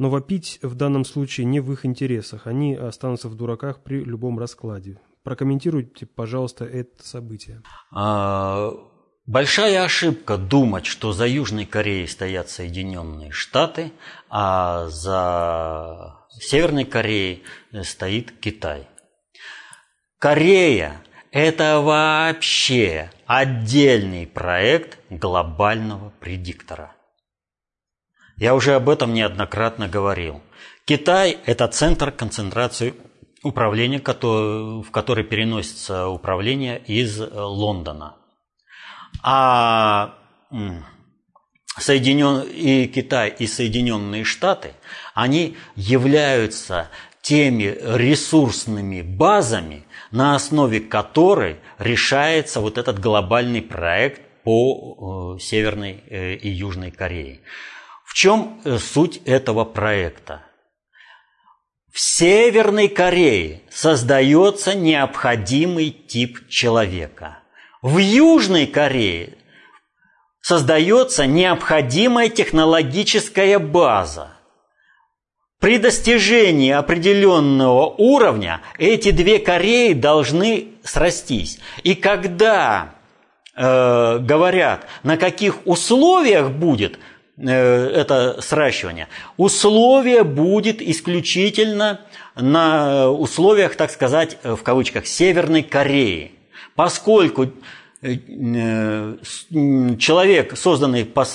но 0.00 0.08
вопить 0.08 0.58
в 0.62 0.76
данном 0.76 1.04
случае 1.04 1.44
не 1.44 1.60
в 1.60 1.70
их 1.74 1.84
интересах. 1.84 2.46
Они 2.46 2.74
останутся 2.74 3.28
в 3.28 3.34
дураках 3.34 3.82
при 3.82 4.02
любом 4.02 4.38
раскладе. 4.38 4.98
Прокомментируйте, 5.24 6.06
пожалуйста, 6.06 6.64
это 6.64 7.06
событие. 7.06 7.60
А, 7.92 8.72
большая 9.26 9.84
ошибка 9.84 10.38
думать, 10.38 10.86
что 10.86 11.12
за 11.12 11.26
Южной 11.26 11.66
Кореей 11.66 12.08
стоят 12.08 12.48
Соединенные 12.48 13.30
Штаты, 13.30 13.92
а 14.30 14.88
за 14.88 16.16
Северной 16.30 16.86
Кореей 16.86 17.42
стоит 17.82 18.32
Китай. 18.40 18.88
Корея– 20.20 21.02
это 21.32 21.80
вообще 21.80 23.10
отдельный 23.26 24.28
проект 24.28 24.98
глобального 25.10 26.10
предиктора– 26.20 26.94
я 28.40 28.54
уже 28.54 28.74
об 28.74 28.88
этом 28.88 29.12
неоднократно 29.12 29.86
говорил. 29.86 30.40
Китай– 30.86 31.36
это 31.44 31.68
центр 31.68 32.10
концентрации 32.10 32.94
управления, 33.42 33.98
в 34.00 34.90
который 34.90 35.24
переносится 35.24 36.08
управление 36.08 36.78
из 36.78 37.20
Лондона. 37.20 38.16
А 39.22 40.14
Соединен... 41.76 42.40
и 42.48 42.86
Китай, 42.86 43.28
и 43.38 43.46
Соединенные 43.46 44.24
Штаты, 44.24 44.72
они 45.12 45.58
являются 45.76 46.88
теми 47.22 47.76
ресурсными 47.80 49.02
базами, 49.02 49.84
на 50.10 50.34
основе 50.34 50.80
которой 50.80 51.56
решается 51.78 52.60
вот 52.60 52.78
этот 52.78 52.98
глобальный 52.98 53.62
проект 53.62 54.22
по 54.42 55.36
э, 55.36 55.40
Северной 55.40 56.02
э, 56.08 56.34
и 56.34 56.48
Южной 56.48 56.90
Корее. 56.90 57.40
В 58.04 58.14
чем 58.14 58.60
э, 58.64 58.78
суть 58.78 59.20
этого 59.24 59.64
проекта? 59.64 60.42
В 61.92 62.00
Северной 62.00 62.88
Корее 62.88 63.62
создается 63.70 64.74
необходимый 64.74 65.90
тип 65.90 66.48
человека. 66.48 67.38
В 67.82 67.98
Южной 67.98 68.66
Корее 68.66 69.36
создается 70.40 71.26
необходимая 71.26 72.28
технологическая 72.28 73.58
база. 73.58 74.36
При 75.60 75.78
достижении 75.78 76.72
определенного 76.72 77.86
уровня 77.86 78.62
эти 78.78 79.12
две 79.12 79.38
Кореи 79.38 79.92
должны 79.92 80.68
срастись. 80.82 81.60
И 81.84 81.94
когда 81.94 82.94
э, 83.54 84.18
говорят, 84.18 84.86
на 85.02 85.16
каких 85.16 85.66
условиях 85.66 86.50
будет– 86.50 86.98
Э, 87.40 87.88
это 87.88 88.40
сращивание. 88.42 89.08
Условие 89.36 90.24
будет 90.24 90.82
исключительно 90.82 92.00
на 92.36 93.10
условиях, 93.10 93.76
так 93.76 93.90
сказать, 93.90 94.36
в 94.42 94.58
кавычках, 94.58 95.06
Северной 95.06 95.62
Кореи. 95.62 96.32
Поскольку 96.74 97.44
э, 97.44 97.48
человек, 99.98 100.56
созданный 100.56 101.04
по, 101.04 101.26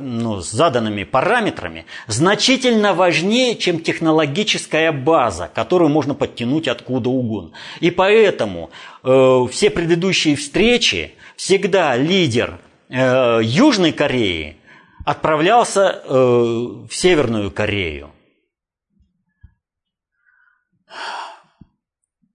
ну, 0.00 0.40
с 0.40 0.50
заданными 0.50 1.04
параметрами, 1.04 1.84
значительно 2.06 2.94
важнее, 2.94 3.56
чем 3.56 3.80
технологическая 3.80 4.92
база, 4.92 5.50
которую 5.54 5.90
можно 5.90 6.14
подтянуть 6.14 6.68
откуда 6.68 7.10
угодно. 7.10 7.52
И 7.80 7.90
поэтому 7.90 8.70
э, 9.02 9.46
все 9.50 9.68
предыдущие 9.68 10.36
встречи 10.36 11.12
всегда 11.36 11.96
лидер 11.96 12.60
э, 12.88 13.40
Южной 13.42 13.92
Кореи 13.92 14.56
отправлялся 15.04 16.00
э, 16.02 16.14
в 16.14 16.88
Северную 16.90 17.50
Корею. 17.50 18.10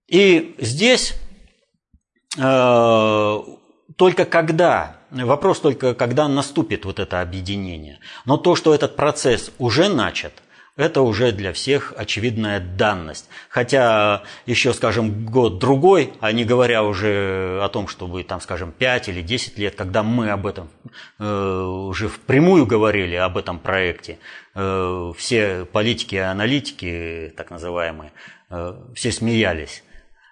И 0.08 0.56
здесь 0.60 1.14
э, 1.14 1.29
только 2.40 4.26
когда, 4.26 4.98
вопрос 5.12 5.60
только 5.60 5.94
когда 5.94 6.28
наступит 6.28 6.86
вот 6.86 7.00
это 7.00 7.22
объединение. 7.22 8.00
Но 8.26 8.38
то, 8.38 8.56
что 8.56 8.74
этот 8.74 8.96
процесс 8.96 9.52
уже 9.58 9.90
начат– 9.90 10.34
это 10.80 11.02
уже 11.02 11.34
для 11.34 11.52
всех 11.52 11.94
очевидная 11.98 12.62
данность. 12.62 13.28
Хотя 13.50 14.24
еще, 14.46 14.74
скажем, 14.74 15.26
год-другой, 15.26 16.14
а 16.22 16.32
не 16.32 16.46
говоря 16.46 16.84
уже 16.86 17.60
о 17.62 17.68
том, 17.68 17.90
чтобы, 17.90 18.24
там, 18.24 18.40
скажем, 18.40 18.72
5 18.72 19.10
или 19.10 19.22
10 19.22 19.58
лет, 19.58 19.76
когда 19.76 20.04
мы 20.04 20.30
об 20.30 20.48
этом 20.48 20.70
э, 21.20 21.62
уже 21.62 22.08
впрямую 22.08 22.66
говорили, 22.66 23.16
об 23.16 23.38
этом 23.38 23.60
проекте, 23.60 24.20
э, 24.56 25.12
все 25.18 25.66
политики 25.66 26.16
и 26.16 26.20
аналитики, 26.20 27.34
так 27.36 27.52
называемые, 27.52 28.14
э, 28.50 28.76
все 28.96 29.12
смеялись. 29.12 29.84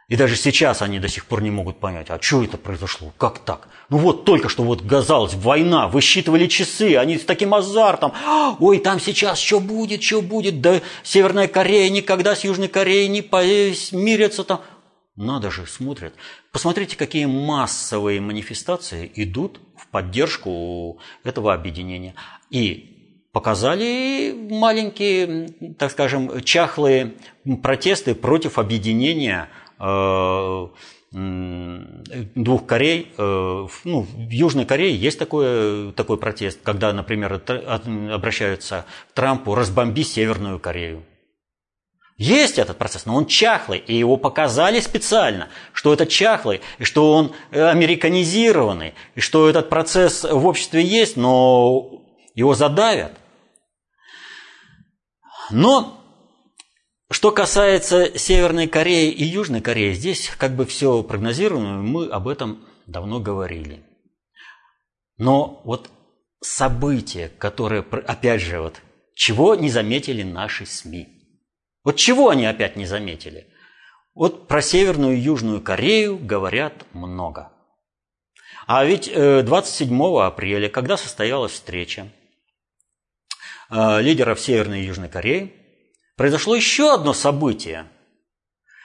И 0.09 0.15
даже 0.15 0.37
сейчас 0.37 0.81
они 0.81 0.99
до 0.99 1.09
сих 1.09 1.25
пор 1.25 1.41
не 1.41 1.51
могут 1.51 1.81
понять, 1.81 2.09
а 2.09 2.17
что 2.21 2.41
это 2.41 2.57
произошло, 2.57 3.13
как 3.17 3.39
так? 3.39 3.67
Ну 3.89 3.97
вот 3.97 4.23
только 4.23 4.47
что 4.47 4.63
вот 4.63 4.81
казалось, 4.81 5.33
война, 5.33 5.89
высчитывали 5.89 6.47
часы, 6.47 6.95
они 6.95 7.17
с 7.17 7.25
таким 7.25 7.53
азартом, 7.53 8.13
ой, 8.59 8.79
там 8.79 9.01
сейчас 9.01 9.37
что 9.37 9.59
будет, 9.59 10.01
что 10.01 10.21
будет, 10.21 10.61
да 10.61 10.79
Северная 11.03 11.49
Корея 11.49 11.89
никогда 11.89 12.37
с 12.37 12.45
Южной 12.45 12.69
Кореей 12.69 13.09
не 13.09 13.21
помирятся 13.21 14.45
там. 14.45 14.61
Надо 15.17 15.51
же, 15.51 15.65
смотрят. 15.65 16.13
Посмотрите, 16.53 16.95
какие 16.95 17.25
массовые 17.25 18.21
манифестации 18.21 19.11
идут 19.15 19.59
в 19.75 19.87
поддержку 19.87 20.99
этого 21.25 21.53
объединения. 21.53 22.13
И 22.49 23.27
показали 23.33 24.33
маленькие, 24.49 25.49
так 25.77 25.91
скажем, 25.91 26.41
чахлые 26.43 27.15
протесты 27.61 28.15
против 28.15 28.57
объединения 28.57 29.49
Э, 29.49 29.61
двух 31.11 32.65
Корей, 32.65 33.13
э, 33.17 33.67
ну, 33.85 34.01
в 34.01 34.29
Южной 34.29 34.65
Корее 34.65 34.95
есть 34.95 35.17
такой, 35.17 35.93
такой 35.93 36.17
протест, 36.17 36.59
когда, 36.63 36.91
например, 36.91 37.41
обращаются 38.11 38.85
к 39.09 39.13
Трампу 39.13 39.55
«разбомби 39.55 40.03
Северную 40.03 40.59
Корею». 40.59 41.03
Есть 42.17 42.57
этот 42.57 42.77
процесс, 42.77 43.05
но 43.05 43.15
он 43.15 43.27
чахлый, 43.27 43.77
и 43.77 43.93
его 43.95 44.17
показали 44.17 44.79
специально, 44.79 45.49
что 45.71 45.93
это 45.93 46.07
чахлый, 46.07 46.61
и 46.79 46.83
что 46.83 47.13
он 47.13 47.31
э, 47.51 47.63
американизированный, 47.63 48.95
и 49.13 49.21
что 49.21 49.47
этот 49.47 49.69
процесс 49.69 50.23
в 50.23 50.45
обществе 50.47 50.83
есть, 50.83 51.15
но 51.15 52.03
его 52.33 52.55
задавят. 52.55 53.13
Но 55.51 56.01
что 57.09 57.31
касается 57.31 58.17
Северной 58.17 58.67
Кореи 58.67 59.11
и 59.11 59.23
Южной 59.23 59.61
Кореи, 59.61 59.93
здесь 59.93 60.29
как 60.37 60.55
бы 60.55 60.65
все 60.65 61.03
прогнозируемо, 61.03 61.81
мы 61.81 62.07
об 62.07 62.27
этом 62.27 62.65
давно 62.85 63.19
говорили. 63.19 63.83
Но 65.17 65.61
вот 65.65 65.89
события, 66.41 67.29
которые, 67.29 67.81
опять 67.81 68.41
же, 68.41 68.59
вот, 68.59 68.81
чего 69.15 69.55
не 69.55 69.69
заметили 69.69 70.23
наши 70.23 70.65
СМИ– 70.65 71.13
вот 71.87 71.95
чего 71.95 72.27
они 72.31 72.45
опять 72.45 72.75
не 72.75 72.85
заметили? 72.85 73.47
Вот 74.13 74.49
про 74.49 74.61
Северную 74.61 75.15
и 75.15 75.21
Южную 75.21 75.61
Корею 75.61 76.17
говорят 76.17 76.73
много. 76.91 77.53
А 78.65 78.83
ведь 78.83 79.09
27 79.09 79.97
э, 79.97 80.25
апреля, 80.25 80.67
когда 80.67 80.97
состоялась 80.97 81.53
встреча 81.53 82.11
э, 83.71 84.01
лидеров 84.01 84.41
Северной 84.41 84.81
и 84.81 84.85
Южной 84.85 85.07
Кореи, 85.07 85.53
произошло 86.17 86.55
еще 86.55 86.93
одно 86.93 87.13
событие, 87.13 87.85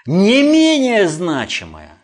не 0.06 0.42
менее 0.42 1.08
значимое, 1.08 1.98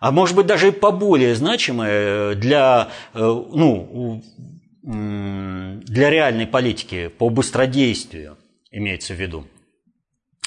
а 0.00 0.10
может 0.10 0.34
быть 0.34 0.46
даже 0.46 0.68
и 0.68 0.72
поболее 0.72 1.36
значимое 1.36 2.34
для, 2.34 2.90
э, 3.14 3.18
ну, 3.18 4.24
для 4.82 6.10
реальной 6.10 6.46
политики 6.46 7.08
по 7.08 7.28
быстродействию, 7.28 8.38
имеется 8.72 9.14
в 9.14 9.20
виду 9.20 9.46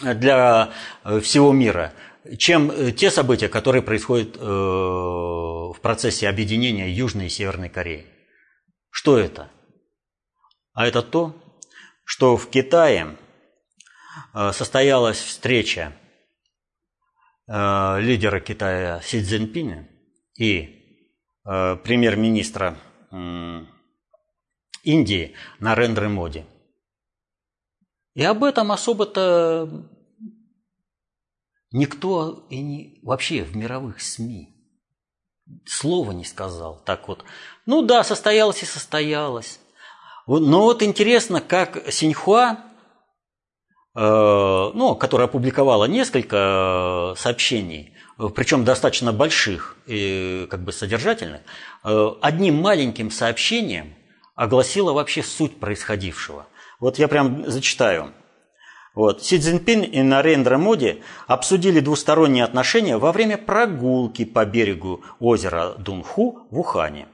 для 0.01 0.73
э, 1.03 1.19
всего 1.19 1.51
мира, 1.53 1.93
чем 2.37 2.71
э, 2.71 2.91
те 2.91 3.11
события, 3.11 3.47
которые 3.47 3.81
происходят 3.81 4.35
э, 4.35 4.41
в 4.41 5.77
процессе 5.81 6.27
объединения 6.27 6.89
Южной 6.91 7.27
и 7.27 7.29
Северной 7.29 7.69
Кореи. 7.69 8.05
Что 8.89 9.17
это? 9.17 9.49
А 10.73 10.87
это 10.87 11.01
то, 11.01 11.35
что 12.03 12.35
в 12.37 12.49
Китае 12.49 13.15
состоялась 14.33 15.17
встреча 15.17 15.93
лидера 17.47 18.39
Китая 18.39 19.01
Си 19.01 19.21
Цзиньпиня 19.21 19.89
и 20.37 21.09
премьер-министра 21.43 22.77
Индии 24.83 25.35
Нарендры 25.59 26.09
Моди. 26.09 26.45
И 28.13 28.23
об 28.23 28.43
этом 28.43 28.71
особо-то 28.71 29.89
никто 31.71 32.45
и 32.49 32.61
не, 32.61 32.99
вообще 33.01 33.43
в 33.43 33.55
мировых 33.55 34.01
СМИ 34.01 34.53
слова 35.65 36.11
не 36.11 36.23
сказал. 36.23 36.81
Так 36.85 37.07
вот, 37.07 37.25
ну 37.65 37.81
да, 37.81 38.03
состоялось 38.03 38.61
и 38.63 38.67
состоялось. 38.67 39.59
Но 40.27 40.61
вот 40.61 40.83
интересно, 40.83 41.41
как 41.41 41.91
Синьхуа, 41.91 42.53
э, 42.53 42.72
ну, 43.95 44.95
которая 44.95 45.27
опубликовала 45.27 45.85
несколько 45.85 47.13
э, 47.15 47.19
сообщений, 47.19 47.93
причем 48.35 48.63
достаточно 48.63 49.11
больших 49.13 49.77
и 49.85 50.47
как 50.49 50.63
бы 50.63 50.71
содержательных, 50.71 51.41
э, 51.83 52.11
одним 52.21 52.55
маленьким 52.55 53.11
сообщением 53.11 53.93
огласила 54.35 54.93
вообще 54.93 55.21
суть 55.21 55.59
происходившего. 55.59 56.47
Вот 56.79 56.97
я 56.97 57.07
прям 57.07 57.49
зачитаю. 57.49 58.13
Вот. 58.95 59.23
Си 59.23 59.39
Цзиньпин 59.39 59.81
и 59.81 60.01
Нарендра 60.01 60.57
Моди 60.57 61.01
обсудили 61.27 61.79
двусторонние 61.79 62.43
отношения 62.43 62.97
во 62.97 63.11
время 63.11 63.37
прогулки 63.37 64.25
по 64.25 64.45
берегу 64.45 65.03
озера 65.19 65.75
Дунху 65.77 66.47
в 66.51 66.59
Ухане. 66.59 67.07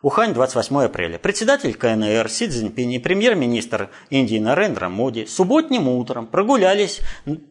Ухань, 0.00 0.32
28 0.32 0.84
апреля. 0.84 1.18
Председатель 1.18 1.74
КНР 1.74 2.28
Си 2.28 2.46
Цзиньпин 2.48 2.90
и 2.90 2.98
премьер-министр 3.00 3.90
Индии 4.10 4.38
Нарендра 4.38 4.88
Моди 4.88 5.26
субботним 5.26 5.88
утром 5.88 6.28
прогулялись 6.28 7.00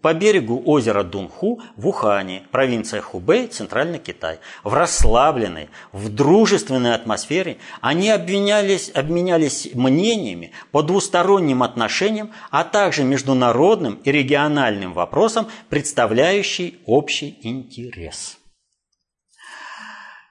по 0.01 0.13
берегу 0.13 0.63
озера 0.65 1.03
Дунху 1.03 1.61
в 1.75 1.85
Ухане, 1.89 2.43
провинция 2.51 3.01
Хубэй, 3.01 3.47
Центральный 3.47 3.99
Китай. 3.99 4.39
В 4.63 4.73
расслабленной, 4.73 5.69
в 5.91 6.07
дружественной 6.07 6.95
атмосфере 6.95 7.57
они 7.81 8.09
обменялись, 8.09 8.91
обменялись 8.93 9.67
мнениями 9.73 10.53
по 10.71 10.83
двусторонним 10.83 11.63
отношениям, 11.63 12.31
а 12.49 12.63
также 12.63 13.03
международным 13.03 13.95
и 14.05 14.09
региональным 14.09 14.93
вопросам, 14.93 15.49
представляющий 15.67 16.79
общий 16.85 17.39
интерес. 17.41 18.37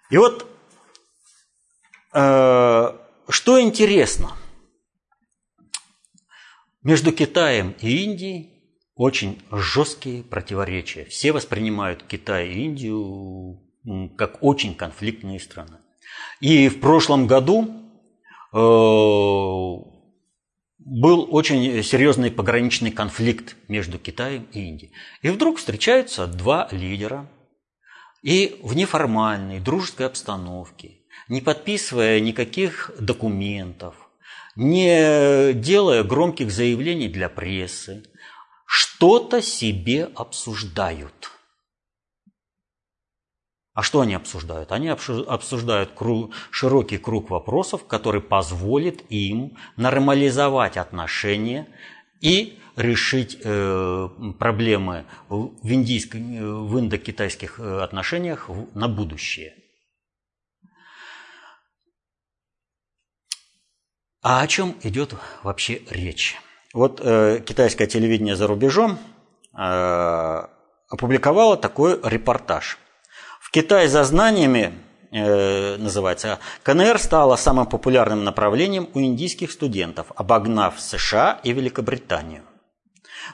И 0.08 0.16
вот 0.16 0.55
что 2.16 3.60
интересно, 3.60 4.32
между 6.82 7.12
Китаем 7.12 7.74
и 7.80 8.04
Индией 8.04 8.56
очень 8.94 9.42
жесткие 9.52 10.22
противоречия. 10.22 11.04
Все 11.04 11.32
воспринимают 11.32 12.02
Китай 12.04 12.48
и 12.48 12.64
Индию 12.64 13.60
как 14.16 14.42
очень 14.42 14.74
конфликтные 14.74 15.38
страны. 15.38 15.78
И 16.40 16.68
в 16.68 16.80
прошлом 16.80 17.26
году 17.26 17.68
э, 18.52 18.56
был 20.78 21.28
очень 21.30 21.82
серьезный 21.82 22.30
пограничный 22.30 22.90
конфликт 22.90 23.56
между 23.68 23.98
Китаем 23.98 24.46
и 24.52 24.60
Индией. 24.60 24.92
И 25.22 25.28
вдруг 25.28 25.58
встречаются 25.58 26.26
два 26.26 26.68
лидера, 26.70 27.28
и 28.22 28.58
в 28.62 28.74
неформальной 28.74 29.60
дружеской 29.60 30.06
обстановке, 30.06 30.95
не 31.28 31.40
подписывая 31.40 32.20
никаких 32.20 32.90
документов, 32.98 33.94
не 34.54 35.52
делая 35.52 36.02
громких 36.02 36.50
заявлений 36.50 37.08
для 37.08 37.28
прессы, 37.28 38.04
что-то 38.66 39.42
себе 39.42 40.08
обсуждают. 40.14 41.30
А 43.74 43.82
что 43.82 44.00
они 44.00 44.14
обсуждают? 44.14 44.72
Они 44.72 44.88
обсуждают 44.88 45.90
широкий 46.50 46.96
круг 46.96 47.28
вопросов, 47.28 47.86
который 47.86 48.22
позволит 48.22 49.04
им 49.10 49.58
нормализовать 49.76 50.78
отношения 50.78 51.68
и 52.22 52.58
решить 52.74 53.38
э, 53.42 54.08
проблемы 54.38 55.04
в, 55.28 55.52
индийско, 55.62 56.16
в 56.16 56.80
индокитайских 56.80 57.60
э, 57.60 57.80
отношениях 57.80 58.48
на 58.74 58.88
будущее. 58.88 59.54
А 64.28 64.40
о 64.40 64.46
чем 64.48 64.74
идет 64.82 65.14
вообще 65.44 65.82
речь? 65.88 66.34
Вот 66.74 67.00
э, 67.00 67.40
китайское 67.46 67.86
телевидение 67.86 68.34
за 68.34 68.48
рубежом 68.48 68.98
э, 69.56 70.42
опубликовало 70.88 71.56
такой 71.56 72.00
репортаж. 72.02 72.76
В 73.40 73.52
Китае 73.52 73.88
за 73.88 74.02
знаниями 74.02 74.72
э, 75.12 75.76
называется 75.76 76.40
КНР 76.64 76.98
стала 76.98 77.36
самым 77.36 77.66
популярным 77.66 78.24
направлением 78.24 78.88
у 78.94 79.00
индийских 79.00 79.52
студентов, 79.52 80.08
обогнав 80.16 80.80
США 80.80 81.38
и 81.44 81.52
Великобританию. 81.52 82.42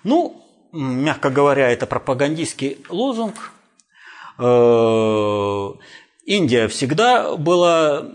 Ну, 0.05 0.45
мягко 0.73 1.31
говоря, 1.31 1.71
это 1.71 1.87
пропагандистский 1.87 2.85
лозунг. 2.91 3.53
Э, 4.39 5.71
Индия 6.25 6.69
всегда 6.69 7.37
была 7.37 8.07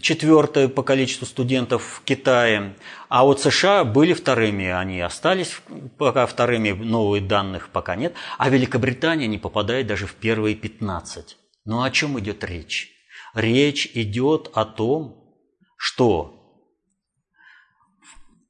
четвертой 0.00 0.68
по 0.68 0.82
количеству 0.82 1.26
студентов 1.26 1.82
в 1.82 2.04
Китае, 2.04 2.74
а 3.10 3.24
вот 3.24 3.40
США 3.40 3.84
были 3.84 4.14
вторыми, 4.14 4.66
они 4.66 5.00
остались 5.00 5.60
пока 5.98 6.24
вторыми, 6.24 6.70
новых 6.70 7.26
данных 7.26 7.68
пока 7.68 7.96
нет, 7.96 8.14
а 8.38 8.48
Великобритания 8.48 9.26
не 9.26 9.36
попадает 9.36 9.86
даже 9.86 10.06
в 10.06 10.14
первые 10.14 10.54
15. 10.54 11.36
Но 11.66 11.82
о 11.82 11.90
чем 11.90 12.18
идет 12.18 12.44
речь? 12.44 12.92
Речь 13.34 13.90
идет 13.92 14.50
о 14.54 14.64
том, 14.64 15.36
что 15.76 16.64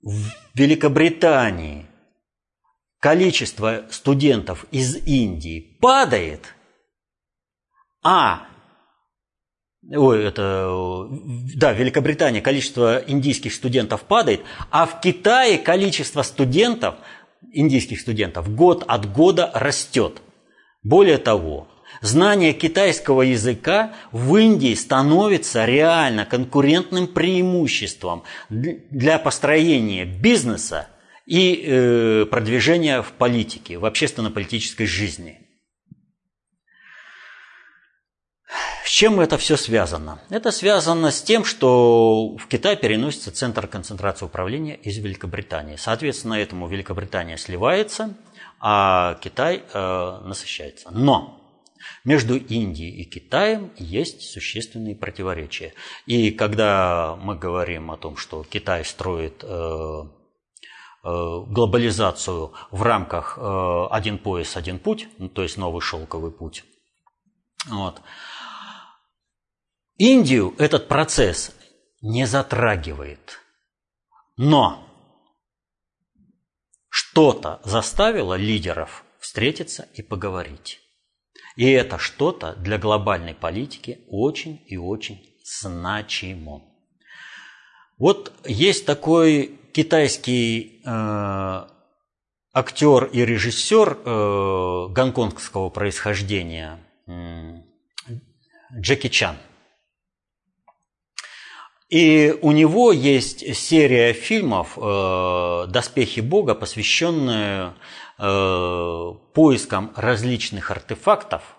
в 0.02 0.22
Великобритании 0.54 1.86
количество 3.00 3.86
студентов 3.90 4.66
из 4.70 4.94
Индии 5.04 5.76
падает, 5.80 6.54
а 8.02 8.49
ой, 9.90 10.24
это, 10.24 11.08
да, 11.56 11.72
в 11.72 11.78
Великобритании 11.78 12.40
количество 12.40 13.02
индийских 13.06 13.52
студентов 13.52 14.02
падает, 14.02 14.42
а 14.70 14.86
в 14.86 15.00
Китае 15.00 15.58
количество 15.58 16.22
студентов, 16.22 16.94
индийских 17.52 18.00
студентов, 18.00 18.54
год 18.54 18.84
от 18.86 19.12
года 19.12 19.50
растет. 19.54 20.22
Более 20.82 21.18
того, 21.18 21.68
знание 22.00 22.52
китайского 22.52 23.22
языка 23.22 23.92
в 24.12 24.36
Индии 24.36 24.74
становится 24.74 25.64
реально 25.64 26.24
конкурентным 26.24 27.06
преимуществом 27.06 28.22
для 28.48 29.18
построения 29.18 30.04
бизнеса 30.04 30.88
и 31.26 31.64
э, 31.64 32.26
продвижения 32.30 33.02
в 33.02 33.12
политике, 33.12 33.78
в 33.78 33.84
общественно-политической 33.84 34.86
жизни. 34.86 35.40
Чем 38.92 39.20
это 39.20 39.38
все 39.38 39.56
связано? 39.56 40.20
Это 40.30 40.50
связано 40.50 41.12
с 41.12 41.22
тем, 41.22 41.44
что 41.44 42.36
в 42.36 42.48
Китай 42.48 42.76
переносится 42.76 43.30
центр 43.30 43.68
концентрации 43.68 44.24
управления 44.24 44.74
из 44.74 44.98
Великобритании. 44.98 45.76
Соответственно, 45.76 46.34
этому 46.34 46.66
Великобритания 46.66 47.36
сливается, 47.36 48.16
а 48.58 49.14
Китай 49.22 49.62
э, 49.72 50.20
насыщается. 50.24 50.90
Но 50.90 51.40
между 52.04 52.36
Индией 52.36 53.02
и 53.02 53.04
Китаем 53.04 53.70
есть 53.76 54.22
существенные 54.32 54.96
противоречия. 54.96 55.72
И 56.06 56.32
когда 56.32 57.16
мы 57.22 57.36
говорим 57.36 57.92
о 57.92 57.96
том, 57.96 58.16
что 58.16 58.42
Китай 58.42 58.84
строит 58.84 59.44
э, 59.44 59.46
э, 59.46 60.04
глобализацию 61.04 62.52
в 62.72 62.82
рамках 62.82 63.38
э, 63.40 63.86
один 63.92 64.18
пояс, 64.18 64.56
один 64.56 64.80
путь, 64.80 65.06
ну, 65.18 65.28
то 65.28 65.44
есть 65.44 65.56
новый 65.56 65.80
шелковый 65.80 66.32
путь, 66.32 66.64
вот, 67.68 68.02
Индию 70.00 70.54
этот 70.56 70.88
процесс 70.88 71.54
не 72.00 72.24
затрагивает. 72.24 73.38
Но 74.38 74.82
что-то 76.88 77.60
заставило 77.64 78.32
лидеров 78.32 79.04
встретиться 79.18 79.86
и 79.92 80.00
поговорить. 80.00 80.80
И 81.56 81.70
это 81.70 81.98
что-то 81.98 82.54
для 82.54 82.78
глобальной 82.78 83.34
политики 83.34 84.00
очень 84.08 84.64
и 84.68 84.78
очень 84.78 85.20
значимо. 85.44 86.62
Вот 87.98 88.32
есть 88.46 88.86
такой 88.86 89.60
китайский 89.74 90.80
э, 90.82 91.66
актер 92.54 93.04
и 93.04 93.20
режиссер 93.20 93.98
э, 94.02 94.86
гонконгского 94.94 95.68
происхождения 95.68 96.78
э, 97.06 97.58
Джеки 98.80 99.08
Чан. 99.08 99.36
И 101.90 102.38
у 102.40 102.52
него 102.52 102.92
есть 102.92 103.56
серия 103.56 104.12
фильмов 104.12 104.78
э, 104.80 105.66
«Доспехи 105.68 106.20
Бога», 106.20 106.54
посвященная 106.54 107.74
Э, 108.22 109.14
поиском 109.32 109.92
различных 109.96 110.70
артефактов 110.70 111.56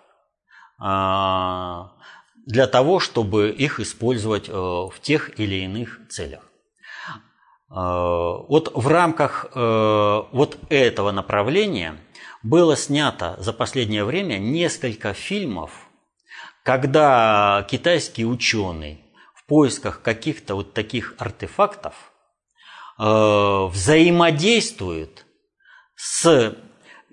а, 0.78 1.94
для 2.46 2.68
того, 2.68 3.00
чтобы 3.00 3.50
их 3.50 3.80
использовать 3.80 4.48
э, 4.48 4.52
в 4.54 4.94
тех 5.02 5.40
или 5.40 5.64
иных 5.64 6.00
целях. 6.10 6.44
Э, 6.44 7.74
вот 7.74 8.72
в 8.76 8.88
рамках 8.88 9.48
вот 9.56 10.60
этого 10.70 11.12
направления 11.12 11.98
было 12.44 12.78
снято 12.78 13.38
за 13.40 13.54
последнее 13.54 14.04
время 14.04 14.38
несколько 14.38 15.14
фильмов, 15.14 15.72
когда 16.62 17.66
китайские 17.72 18.28
ученые 18.28 19.00
в 19.11 19.11
поисках 19.52 20.02
каких-то 20.02 20.56
вот 20.56 20.74
таких 20.74 21.14
артефактов 21.18 22.14
взаимодействуют 22.98 25.26
с 25.96 26.56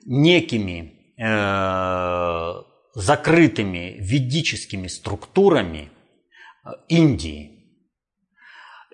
некими 0.06 0.94
э, 1.20 2.52
закрытыми 2.94 3.96
ведическими 3.98 4.86
структурами 4.86 5.90
э, 6.64 6.70
Индии. 6.88 7.64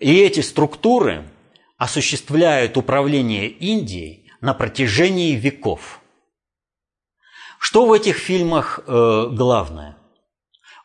И 0.01 0.20
эти 0.20 0.40
структуры 0.40 1.28
осуществляют 1.76 2.78
управление 2.78 3.49
Индией 3.49 4.30
на 4.40 4.55
протяжении 4.55 5.34
веков. 5.34 6.01
Что 7.59 7.84
в 7.84 7.92
этих 7.92 8.16
фильмах 8.16 8.80
э, 8.86 9.28
главное? 9.32 9.99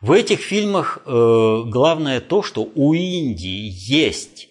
В 0.01 0.13
этих 0.13 0.39
фильмах 0.39 0.99
э, 1.05 1.63
главное 1.65 2.21
то, 2.21 2.41
что 2.41 2.69
у 2.73 2.93
Индии 2.93 3.69
есть 3.69 4.47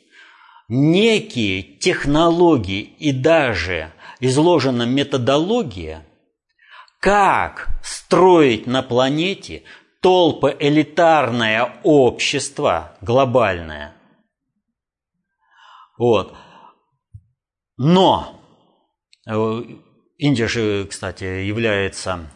некие 0.69 1.63
технологии 1.63 2.83
и 2.83 3.13
даже 3.13 3.93
изложена 4.21 4.83
методология, 4.83 6.07
как 7.01 7.69
строить 7.83 8.67
на 8.67 8.83
планете 8.83 9.63
толпы 10.03 10.55
элитарное 10.61 11.81
общество 11.83 12.97
глобальное. 13.01 13.95
Вот. 15.97 16.37
Но 17.79 18.39
э, 19.27 19.63
Индия 20.19 20.47
же, 20.47 20.87
кстати, 20.87 21.25
является 21.25 22.29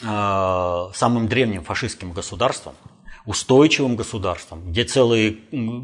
самым 0.00 1.28
древним 1.28 1.64
фашистским 1.64 2.12
государством– 2.12 2.74
устойчивым 3.28 3.94
государством, 3.94 4.70
где 4.70 4.84
целые, 4.84 5.32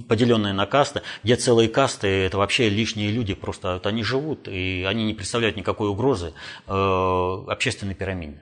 поделенные 0.08 0.54
на 0.54 0.64
касты, 0.64 1.02
где 1.22 1.36
целые 1.36 1.68
касты– 1.68 2.06
это 2.08 2.38
вообще 2.38 2.70
лишние 2.70 3.10
люди, 3.10 3.34
просто 3.34 3.74
вот 3.74 3.86
они 3.86 4.02
живут, 4.02 4.48
и 4.48 4.82
они 4.88 5.04
не 5.04 5.12
представляют 5.12 5.54
никакой 5.58 5.90
угрозы 5.90 6.32
э, 6.66 6.72
общественной 6.72 7.94
пирамиде. 7.94 8.40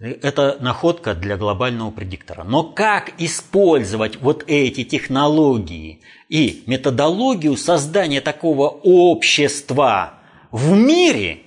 Это 0.00 0.56
находка 0.58 1.14
для 1.14 1.36
глобального 1.36 1.92
предиктора. 1.92 2.42
Но 2.42 2.64
как 2.64 3.12
использовать 3.18 4.20
вот 4.20 4.42
эти 4.48 4.82
технологии 4.82 6.02
и 6.28 6.64
методологию 6.66 7.56
создания 7.56 8.20
такого 8.20 8.68
общества 8.68 10.14
в 10.50 10.72
мире– 10.72 11.42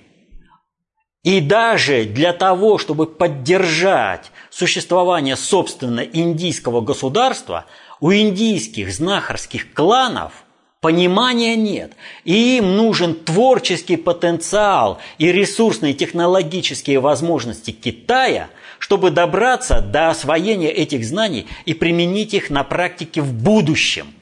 и 1.22 1.40
даже 1.40 2.04
для 2.04 2.32
того, 2.32 2.78
чтобы 2.78 3.06
поддержать 3.06 4.30
существование 4.48 5.36
собственно 5.36 6.00
индийского 6.00 6.80
государства, 6.80 7.66
у 8.00 8.12
индийских 8.12 8.90
знахарских 8.90 9.74
кланов 9.74 10.32
понимания 10.80 11.56
нет. 11.56 11.92
И 12.24 12.56
им 12.56 12.74
нужен 12.74 13.14
творческий 13.14 13.96
потенциал 13.96 14.98
и 15.18 15.30
ресурсные 15.30 15.92
технологические 15.92 17.00
возможности 17.00 17.70
Китая, 17.70 18.48
чтобы 18.78 19.10
добраться 19.10 19.82
до 19.82 20.08
освоения 20.08 20.70
этих 20.70 21.04
знаний 21.04 21.46
и 21.66 21.74
применить 21.74 22.32
их 22.32 22.48
на 22.48 22.64
практике 22.64 23.20
в 23.20 23.34
будущем– 23.34 24.14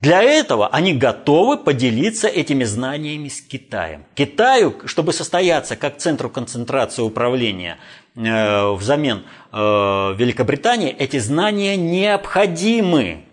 для 0.00 0.22
этого 0.22 0.68
они 0.68 0.94
готовы 0.94 1.58
поделиться 1.58 2.28
этими 2.28 2.62
знаниями 2.62 3.28
с 3.28 3.40
Китаем. 3.40 4.04
Китаю, 4.14 4.76
чтобы 4.84 5.12
состояться 5.12 5.74
как 5.74 5.98
центру 5.98 6.30
концентрации 6.30 7.02
управления 7.02 7.78
э, 8.14 8.72
взамен 8.74 9.24
э, 9.52 9.56
Великобритании, 9.56 10.90
эти 10.90 11.18
знания 11.18 11.76
необходимы. 11.76 13.24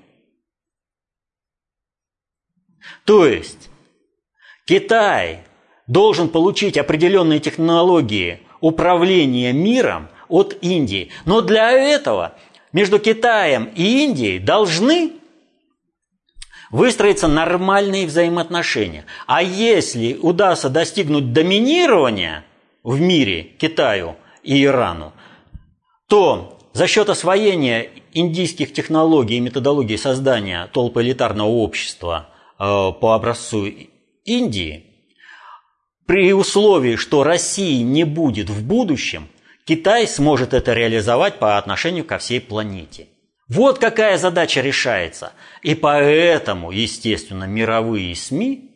То 3.05 3.27
есть 3.27 3.69
Китай 4.65 5.41
должен 5.85 6.29
получить 6.29 6.79
определенные 6.79 7.39
технологии 7.39 8.39
управления 8.59 9.53
миром 9.53 10.07
от 10.27 10.57
Индии. 10.61 11.11
Но 11.25 11.41
для 11.41 11.69
этого 11.71 12.33
между 12.73 12.97
Китаем 12.97 13.65
и 13.75 14.03
Индией 14.03 14.39
должны 14.39 15.13
выстроятся 16.75 17.29
нормальные 17.29 18.05
взаимоотношения. 18.05 19.05
А 19.27 19.41
если 19.41 20.15
удастся 20.15 20.69
достигнуть 20.69 21.31
доминирования 21.31 22.43
в 22.83 22.99
мире 22.99 23.43
Китаю 23.43 24.17
и 24.43 24.61
Ирану, 24.61 25.13
то 26.09 26.59
за 26.73 26.87
счет 26.87 27.09
освоения 27.09 27.89
индийских 28.11 28.73
технологий 28.73 29.37
и 29.37 29.39
методологии 29.39 29.95
создания 29.95 30.67
толпы 30.73 31.01
элитарного 31.01 31.47
общества 31.47 32.27
э, 32.59 32.63
по 32.63 33.15
образцу 33.15 33.67
Индии, 34.25 34.85
при 36.05 36.33
условии, 36.33 36.97
что 36.97 37.23
России 37.23 37.81
не 37.83 38.03
будет 38.03 38.49
в 38.49 38.67
будущем, 38.67 39.29
Китай 39.63 40.07
сможет 40.07 40.53
это 40.53 40.73
реализовать 40.73 41.39
по 41.39 41.57
отношению 41.57 42.03
ко 42.03 42.17
всей 42.17 42.41
планете. 42.41 43.07
Вот 43.47 43.77
какая 43.77 44.17
задача 44.17 44.61
решается. 44.61 45.33
И 45.61 45.75
поэтому, 45.75 46.71
естественно, 46.71 47.43
мировые 47.43 48.15
СМИ 48.15 48.71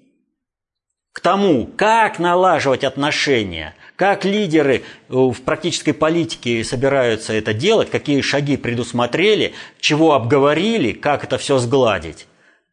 к 1.12 1.22
тому, 1.22 1.66
как 1.66 2.20
налаживать 2.20 2.84
отношения, 2.84 3.74
как 3.96 4.26
лидеры 4.26 4.76
э, 4.76 4.82
в 5.10 5.42
практической 5.42 5.92
политике 5.92 6.64
собираются 6.64 7.34
это 7.34 7.54
делать, 7.54 7.90
какие 7.90 8.22
шаги 8.22 8.58
предусмотрели, 8.58 9.54
чего 9.80 10.14
обговорили, 10.14 10.92
как 10.92 11.24
это 11.24 11.40
все 11.40 11.58
сгладить. 11.58 12.28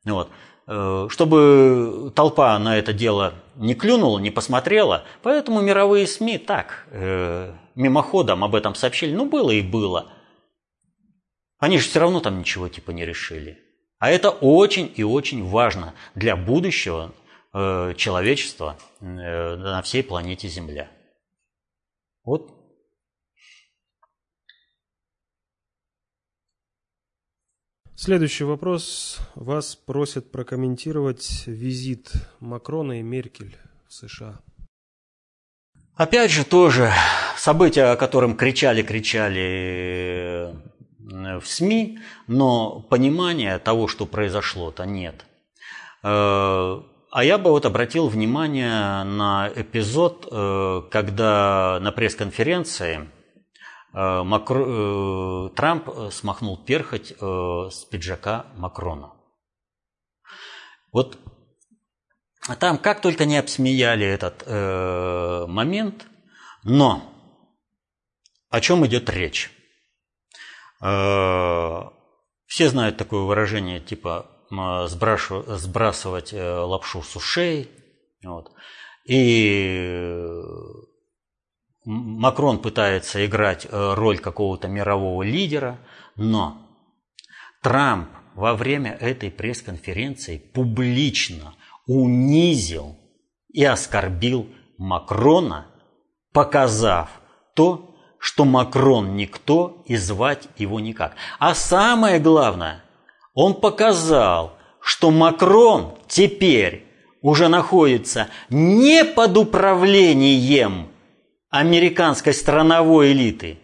Вот. 0.05 0.29
Э, 0.67 1.09
чтобы 1.09 2.13
толпа 2.15 2.59
на 2.59 2.79
это 2.79 2.93
дело 2.93 3.35
не 3.57 3.75
клюнула, 3.75 4.19
не 4.19 4.31
посмотрела, 4.31 5.05
поэтому 5.23 5.63
мировые 5.63 6.07
СМИ 6.07 6.37
так, 6.37 6.87
э, 6.91 7.53
мимоходом 7.75 8.45
об 8.45 8.55
этом 8.55 8.75
сообщили. 8.75 9.15
Ну, 9.15 9.25
было 9.25 9.51
и 9.51 9.63
было– 9.63 10.09
они 11.59 11.79
же 11.79 11.89
все 11.89 12.01
равно 12.01 12.21
там 12.21 12.39
ничего 12.39 12.69
типа 12.69 12.91
не 12.91 13.05
решили. 13.05 13.59
А 13.99 14.11
это 14.11 14.31
очень 14.31 14.93
и 14.95 15.03
очень 15.03 15.45
важно 15.45 15.95
для 16.15 16.37
будущего 16.37 17.15
э, 17.53 17.57
э, 17.57 17.95
человечества 17.95 18.79
э, 19.01 19.05
на 19.05 19.81
всей 19.83 20.03
планете 20.03 20.49
Земля. 20.49 20.91
Вот. 22.25 22.53
Следующий 27.95 28.45
вопрос. 28.45 29.19
Вас 29.35 29.75
просят 29.75 30.31
прокомментировать 30.31 31.45
визит 31.47 32.13
Макрона 32.41 33.01
и 33.01 33.03
Меркель 33.03 33.57
в 33.89 33.95
США. 33.95 34.41
Опять 35.95 36.31
же, 36.31 36.45
тоже 36.45 36.93
события, 37.39 37.85
о 37.85 37.97
котором 37.97 38.37
кричали-кричали 38.37 40.55
в 41.07 41.47
СМИ, 41.47 41.99
но 42.27 42.81
понимания 42.81 43.59
того, 43.59 43.89
что 43.89 44.07
произошло-то 44.07 44.85
нет. 44.85 45.25
Э, 46.03 46.81
а 47.11 47.25
я 47.25 47.39
бы 47.39 47.51
вот 47.51 47.65
обратил 47.65 48.09
внимание 48.09 49.05
на 49.05 49.51
эпизод, 49.55 50.29
э, 50.31 50.83
когда 50.91 51.79
на 51.81 51.93
пресс-конференции 51.93 53.09
э, 53.95 54.23
Макро... 54.23 55.49
Трамп 55.51 55.89
смахнул 56.13 56.59
перхоть 56.59 57.15
с 57.19 57.85
пиджака 57.91 58.47
Макрона. 58.57 59.13
Вот 60.93 61.19
там 62.55 62.79
как 62.79 63.01
только 63.01 63.25
не 63.25 63.39
обсмеяли 63.39 64.07
этот 64.07 64.45
э, 64.47 65.47
момент, 65.49 66.07
но 66.63 67.03
о 68.51 68.61
чем 68.61 68.87
идет 68.87 69.11
речь? 69.11 69.51
Э, 70.83 71.83
все 72.47 72.69
знают 72.69 72.97
такое 72.97 73.23
выражение 73.23 73.81
типа 73.81 74.27
сбрасывать 74.87 76.33
э, 76.33 76.59
лапшу 76.59 77.03
с 77.03 77.17
ушей. 77.17 77.71
Вот. 78.25 78.53
И 79.09 80.33
Макрон 81.85 82.61
пытается 82.61 83.25
играть 83.25 83.67
э, 83.67 83.95
роль 83.95 84.19
какого-то 84.19 84.69
мирового 84.69 85.23
лидера, 85.23 85.79
но 86.17 86.63
Трамп 87.63 88.09
во 88.35 88.55
время 88.55 88.93
этой 88.93 89.31
пресс-конференции 89.31 90.39
публично 90.39 91.55
унизил 91.87 92.99
и 93.53 93.65
оскорбил 93.65 94.49
Макрона, 94.79 95.67
показав 96.33 97.09
то, 97.55 97.86
что 98.19 98.45
Макрон 98.45 99.17
никто 99.17 99.83
и 99.87 99.97
звать 99.97 100.49
его 100.57 100.81
никак. 100.81 101.15
А 101.39 101.55
самое 101.55 102.19
главное, 102.19 102.83
он 103.35 103.55
показал, 103.55 104.57
что 104.81 105.11
Макрон 105.11 105.95
теперь 106.09 106.85
уже 107.23 107.49
находится 107.49 108.29
не 108.51 109.05
под 109.05 109.37
управлением 109.37 110.89
американской 111.51 112.33
страновой 112.33 113.13
элиты, 113.13 113.59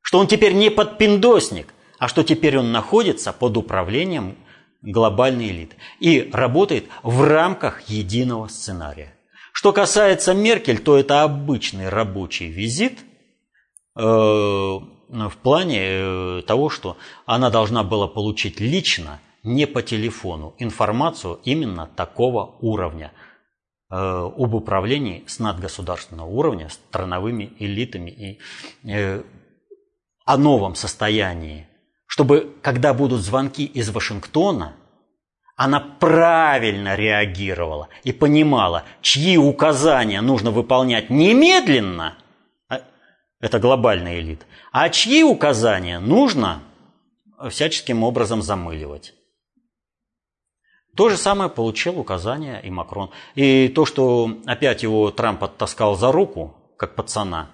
что 0.00 0.18
он 0.18 0.26
теперь 0.26 0.52
не 0.52 0.70
подпиндосник, 0.70 1.72
а 1.98 2.08
что 2.08 2.22
теперь 2.22 2.58
он 2.58 2.72
находится 2.72 3.32
под 3.32 3.56
управлением 3.56 4.36
глобальной 4.82 5.48
элиты 5.48 5.76
и 6.00 6.28
работает 6.32 6.86
в 7.02 7.22
рамках 7.22 7.82
единого 7.82 8.48
сценария. 8.48 9.14
Что 9.52 9.72
касается 9.72 10.34
Меркель, 10.34 10.78
то 10.78 10.96
это 10.98 11.22
обычный 11.22 11.88
рабочий 11.88 12.48
визит– 12.48 12.98
в 13.94 15.36
плане 15.42 15.80
э, 15.80 16.42
того, 16.46 16.70
что 16.70 16.96
она 17.26 17.50
должна 17.50 17.82
была 17.82 18.08
получить 18.08 18.60
лично, 18.60 19.20
не 19.42 19.66
по 19.66 19.82
телефону, 19.82 20.54
информацию 20.58 21.40
именно 21.44 21.86
такого 21.86 22.56
уровня 22.60 23.12
э, 23.90 23.94
об 23.94 24.54
управлении 24.54 25.24
с 25.26 25.38
надгосударственного 25.38 26.28
уровня, 26.28 26.68
страновыми 26.70 27.52
элитами 27.58 28.10
и 28.10 29.20
о 30.24 30.36
новом 30.36 30.76
состоянии, 30.76 31.66
чтобы, 32.06 32.54
когда 32.62 32.94
будут 32.94 33.20
звонки 33.20 33.64
из 33.64 33.90
Вашингтона, 33.90 34.76
она 35.56 35.80
правильно 35.80 36.94
реагировала 36.94 37.88
и 38.04 38.12
понимала, 38.12 38.84
чьи 39.02 39.36
указания 39.36 40.20
нужно 40.22 40.50
выполнять 40.50 41.10
немедленно– 41.10 42.16
это 43.42 43.58
глобальная 43.58 44.20
элита. 44.20 44.46
А 44.70 44.88
чьи 44.88 45.22
указания 45.22 45.98
нужно 45.98 46.62
всяческим 47.50 48.02
образом 48.04 48.40
замыливать? 48.40 49.12
То 50.96 51.08
же 51.08 51.16
самое 51.16 51.50
получил 51.50 51.98
указание 51.98 52.62
и 52.62 52.70
Макрон. 52.70 53.10
И 53.34 53.68
то, 53.68 53.84
что 53.84 54.38
опять 54.46 54.82
его 54.82 55.10
Трамп 55.10 55.42
оттаскал 55.44 55.96
за 55.96 56.12
руку, 56.12 56.54
как 56.78 56.94
пацана, 56.94 57.50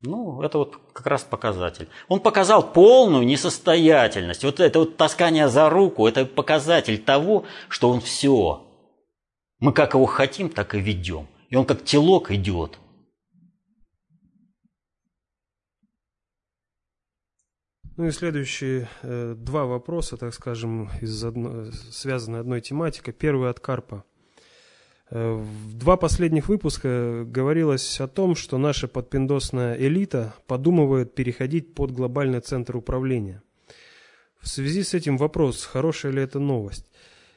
ну, 0.00 0.42
это 0.42 0.58
вот 0.58 0.78
как 0.92 1.06
раз 1.06 1.24
показатель. 1.24 1.88
Он 2.06 2.20
показал 2.20 2.72
полную 2.72 3.26
несостоятельность. 3.26 4.44
Вот 4.44 4.60
это 4.60 4.78
вот 4.78 4.96
таскание 4.96 5.48
за 5.48 5.68
руку, 5.68 6.06
это 6.06 6.24
показатель 6.24 6.98
того, 6.98 7.44
что 7.68 7.90
он 7.90 8.00
все. 8.00 8.64
Мы 9.58 9.72
как 9.72 9.94
его 9.94 10.06
хотим, 10.06 10.48
так 10.48 10.74
и 10.74 10.80
ведем. 10.80 11.26
И 11.48 11.56
он 11.56 11.66
как 11.66 11.84
телок 11.84 12.30
идет. 12.30 12.78
Ну 17.98 18.06
и 18.06 18.12
следующие 18.12 18.88
э, 19.02 19.34
два 19.36 19.64
вопроса, 19.66 20.16
так 20.16 20.32
скажем, 20.32 20.88
из 21.00 21.24
одно, 21.24 21.72
связаны 21.90 22.36
одной 22.36 22.60
тематикой. 22.60 23.12
Первый 23.12 23.50
от 23.50 23.58
Карпа. 23.58 24.04
Э, 25.10 25.32
в 25.32 25.74
два 25.76 25.96
последних 25.96 26.48
выпуска 26.48 27.24
говорилось 27.26 28.00
о 28.00 28.06
том, 28.06 28.36
что 28.36 28.56
наша 28.56 28.86
подпиндосная 28.86 29.74
элита 29.74 30.32
подумывает 30.46 31.16
переходить 31.16 31.74
под 31.74 31.90
глобальный 31.90 32.38
центр 32.38 32.76
управления. 32.76 33.42
В 34.40 34.48
связи 34.48 34.84
с 34.84 34.94
этим 34.94 35.16
вопрос, 35.16 35.64
хорошая 35.64 36.12
ли 36.12 36.22
это 36.22 36.38
новость? 36.38 36.92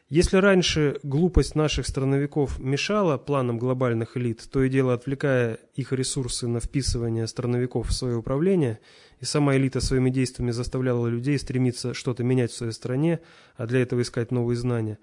Если 0.09 0.37
раньше 0.37 0.99
глупость 1.03 1.55
наших 1.55 1.87
страновиков 1.87 2.59
мешала 2.59 3.17
планам 3.17 3.57
глобальных 3.57 4.15
элит, 4.15 4.47
то 4.51 4.61
и 4.61 4.69
дело 4.69 4.93
отвлекая 4.93 5.57
их 5.73 5.91
ресурсы 5.91 6.47
на 6.47 6.59
вписывание 6.59 7.25
страновиков 7.25 7.87
в 7.87 7.93
свое 7.93 8.15
управление– 8.15 8.77
и 9.21 9.25
сама 9.25 9.55
элита 9.55 9.79
своими 9.79 10.09
действиями 10.09 10.51
заставляла 10.51 11.07
людей 11.07 11.39
стремиться 11.39 11.93
что-то 11.93 12.23
менять 12.23 12.51
в 12.51 12.57
своей 12.57 12.73
стране, 12.73 13.21
а 13.55 13.67
для 13.67 13.79
этого 13.81 14.01
искать 14.01 14.31
новые 14.31 14.57
знания, 14.57 14.97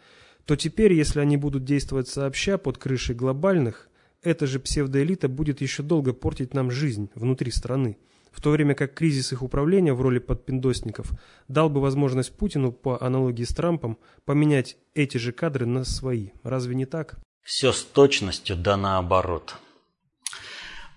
то 0.44 0.56
теперь, 0.56 0.92
если 0.92 1.20
они 1.20 1.36
будут 1.36 1.64
действовать 1.64 2.08
сообща 2.08 2.58
под 2.58 2.78
крышей 2.78 3.14
глобальных, 3.14 3.88
эта 4.22 4.46
же 4.46 4.58
псевдоэлита 4.58 5.28
будет 5.28 5.60
еще 5.60 5.82
долго 5.82 6.12
портить 6.12 6.52
нам 6.52 6.70
жизнь 6.70 7.10
внутри 7.14 7.52
страны, 7.52 7.96
в 8.32 8.40
то 8.42 8.50
время 8.50 8.74
как 8.74 8.94
кризис 8.94 9.32
их 9.32 9.42
управления 9.42 9.94
в 9.94 10.00
роли 10.00 10.18
подпиндосников 10.18 11.12
дал 11.46 11.70
бы 11.70 11.80
возможность 11.80 12.32
Путину, 12.36 12.72
по 12.72 13.00
аналогии 13.00 13.44
с 13.44 13.54
Трампом, 13.54 13.98
поменять 14.24 14.76
эти 14.94 15.18
же 15.18 15.32
кадры 15.32 15.66
на 15.66 15.84
свои. 15.84 16.30
Разве 16.42 16.74
не 16.74 16.86
так? 16.86 17.18
Все 17.44 17.72
с 17.72 17.82
точностью 17.82 18.56
да 18.56 18.76
наоборот. 18.76 19.56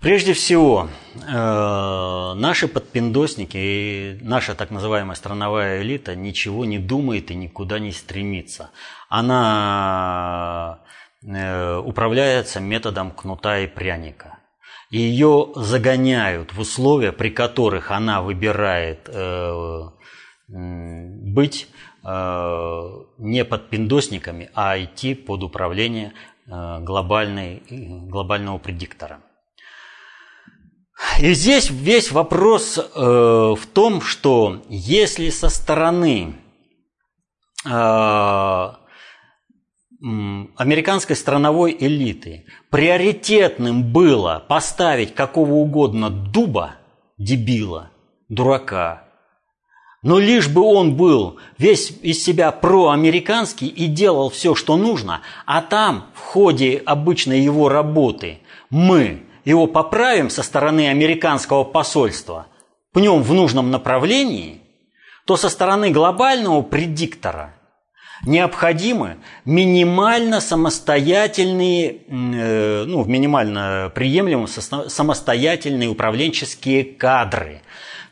Прежде 0.01 0.33
всего, 0.33 0.89
э, 1.13 2.33
наши 2.35 2.67
подпиндосники 2.67 3.57
и 3.57 4.17
наша 4.21 4.55
так 4.55 4.71
называемая 4.71 5.15
страновая 5.15 5.83
элита 5.83 6.15
ничего 6.15 6.65
не 6.65 6.79
думает 6.79 7.29
и 7.29 7.35
никуда 7.35 7.77
не 7.77 7.91
стремится. 7.91 8.71
Она 9.09 10.79
э, 11.23 11.77
управляется 11.77 12.59
методом 12.59 13.11
кнута 13.11 13.59
и 13.59 13.67
пряника. 13.67 14.39
Ее 14.89 15.49
загоняют 15.55 16.51
в 16.51 16.61
условия, 16.61 17.11
при 17.11 17.29
которых 17.29 17.91
она 17.91 18.23
выбирает 18.23 19.07
э, 19.07 19.83
быть 20.47 21.67
не 22.03 23.45
подпиндосниками, 23.45 24.49
а 24.55 24.75
идти 24.83 25.13
под 25.13 25.43
управление 25.43 26.13
глобальной, 26.47 27.61
глобального 27.69 28.57
предиктора. 28.57 29.21
И 31.19 31.33
здесь 31.33 31.69
весь 31.69 32.11
вопрос 32.11 32.77
э, 32.77 32.83
в 32.85 33.67
том, 33.73 34.01
что 34.01 34.61
если 34.69 35.29
со 35.29 35.49
стороны 35.49 36.35
э, 37.65 37.69
американской 40.57 41.15
страновой 41.15 41.75
элиты 41.79 42.45
приоритетным 42.69 43.91
было 43.91 44.43
поставить 44.47 45.13
какого 45.13 45.53
угодно 45.53 46.09
дуба, 46.09 46.75
дебила, 47.17 47.91
дурака, 48.29 49.03
но 50.01 50.17
лишь 50.17 50.49
бы 50.49 50.61
он 50.61 50.95
был 50.95 51.37
весь 51.59 51.91
из 52.01 52.23
себя 52.23 52.51
проамериканский 52.51 53.67
и 53.67 53.85
делал 53.85 54.31
все, 54.31 54.55
что 54.55 54.75
нужно, 54.75 55.21
а 55.45 55.61
там 55.61 56.07
в 56.15 56.19
ходе 56.19 56.81
обычной 56.83 57.41
его 57.41 57.69
работы 57.69 58.39
мы 58.71 59.23
его 59.45 59.67
поправим 59.67 60.29
со 60.29 60.43
стороны 60.43 60.89
американского 60.89 61.63
посольства, 61.63 62.47
пнем 62.93 63.23
в 63.23 63.33
нужном 63.33 63.71
направлении, 63.71 64.61
то 65.25 65.37
со 65.37 65.49
стороны 65.49 65.91
глобального 65.91 66.61
предиктора 66.61 67.53
необходимы 68.25 69.17
минимально 69.45 70.41
самостоятельные, 70.41 72.01
э, 72.07 72.83
ну, 72.85 73.03
минимально 73.05 73.91
приемлемые 73.93 74.47
самостоятельные 74.47 75.89
управленческие 75.89 76.83
кадры. 76.83 77.61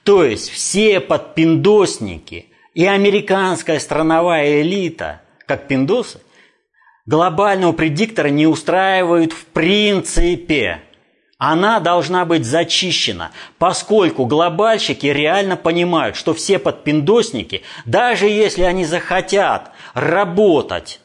То 0.04 0.24
есть 0.24 0.50
все 0.50 1.00
подпиндосники 1.00 2.48
и 2.74 2.86
американская 2.86 3.80
страновая 3.80 4.62
элита, 4.62 5.22
как 5.46 5.68
пиндосы, 5.68 6.22
глобального 7.06 7.74
предиктора 7.74 8.30
не 8.30 8.48
устраивают 8.48 9.34
в 9.34 9.46
принципе. 9.46 10.82
Она 11.40 11.80
должна 11.80 12.26
быть 12.26 12.44
зачищена, 12.44 13.32
поскольку 13.58 14.26
глобальщики 14.26 15.06
реально 15.08 15.56
понимают, 15.56 16.18
что 16.18 16.34
все 16.34 16.60
подпиндосники, 16.60 17.64
даже 17.86 18.28
если 18.28 18.64
они 18.64 18.84
захотят 18.84 19.72
работать 19.94 21.00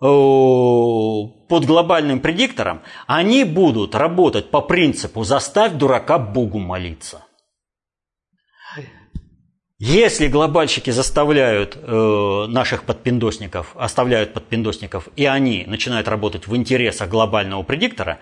э, 0.00 0.04
под 0.04 1.64
глобальным 1.64 2.18
предиктором, 2.18 2.82
они 3.06 3.44
будут 3.44 3.94
работать 3.94 4.50
по 4.50 4.60
принципу 4.60 5.22
«заставь 5.22 5.74
дурака 5.74 6.18
Богу 6.18 6.58
молиться». 6.58 7.22
Если 9.78 10.28
глобальщики 10.28 10.88
заставляют 10.88 11.76
э, 11.76 12.46
наших 12.48 12.84
подпиндосников, 12.84 13.76
оставляют 13.76 14.32
подпиндосников, 14.32 15.10
и 15.16 15.26
они 15.26 15.64
начинают 15.66 16.08
работать 16.08 16.46
в 16.46 16.56
интересах 16.56 17.10
глобального 17.10 17.62
предиктора, 17.62 18.18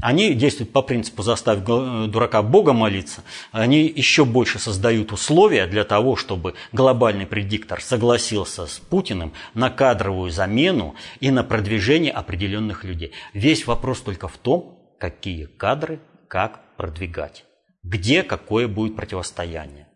они 0.00 0.34
действуют 0.34 0.72
по 0.72 0.82
принципу 0.82 1.22
«заставь 1.22 1.60
дурака 1.64 2.42
Бога 2.42 2.72
молиться», 2.72 3.22
они 3.52 3.84
еще 3.86 4.24
больше 4.24 4.58
создают 4.58 5.12
условия 5.12 5.66
для 5.66 5.84
того, 5.84 6.16
чтобы 6.16 6.54
глобальный 6.72 7.26
предиктор 7.26 7.80
согласился 7.80 8.66
с 8.66 8.78
Путиным 8.78 9.32
на 9.54 9.70
кадровую 9.70 10.30
замену 10.30 10.96
и 11.20 11.30
на 11.30 11.44
продвижение 11.44 12.12
определенных 12.12 12.84
людей. 12.84 13.12
Весь 13.32 13.66
вопрос 13.66 14.00
только 14.00 14.26
в 14.26 14.36
том, 14.36 14.78
какие 14.98 15.44
кадры, 15.46 16.00
как 16.28 16.76
продвигать, 16.76 17.44
где 17.82 18.22
какое 18.22 18.66
будет 18.66 18.96
противостояние. 18.96 19.88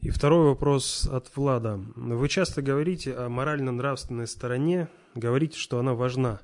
И 0.00 0.10
второй 0.10 0.46
вопрос 0.46 1.06
от 1.06 1.34
Влада. 1.36 1.78
Вы 1.94 2.28
часто 2.28 2.62
говорите 2.62 3.14
о 3.14 3.28
морально-нравственной 3.28 4.26
стороне, 4.26 4.88
говорите, 5.14 5.58
что 5.58 5.78
она 5.78 5.94
важна. 5.94 6.40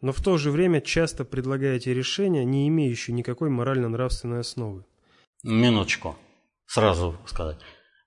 Но 0.00 0.12
в 0.12 0.22
то 0.22 0.36
же 0.36 0.50
время 0.50 0.80
часто 0.80 1.24
предлагаете 1.24 1.94
решения, 1.94 2.44
не 2.44 2.68
имеющие 2.68 3.14
никакой 3.14 3.48
морально-нравственной 3.48 4.40
основы. 4.40 4.84
Минуточку. 5.42 6.16
Сразу 6.66 7.16
сказать. 7.26 7.58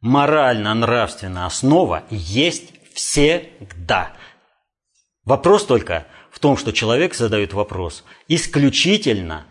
Морально-нравственная 0.02 1.46
основа 1.46 2.04
есть 2.10 2.74
всегда. 2.94 4.14
Вопрос 5.24 5.66
только 5.66 6.08
в 6.32 6.40
том, 6.40 6.56
что 6.58 6.72
человек 6.72 7.16
задает 7.16 7.54
вопрос 7.54 8.04
исключительно 8.28 9.48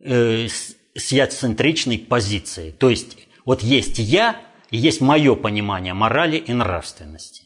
э, 0.00 0.48
с 0.48 1.12
яцентричной 1.12 1.98
позиции. 1.98 2.70
То 2.70 2.88
есть 2.88 3.18
вот 3.44 3.62
есть 3.62 3.98
я, 3.98 4.40
и 4.70 4.78
есть 4.78 5.00
мое 5.00 5.34
понимание 5.36 5.94
морали 5.94 6.36
и 6.38 6.52
нравственности. 6.52 7.44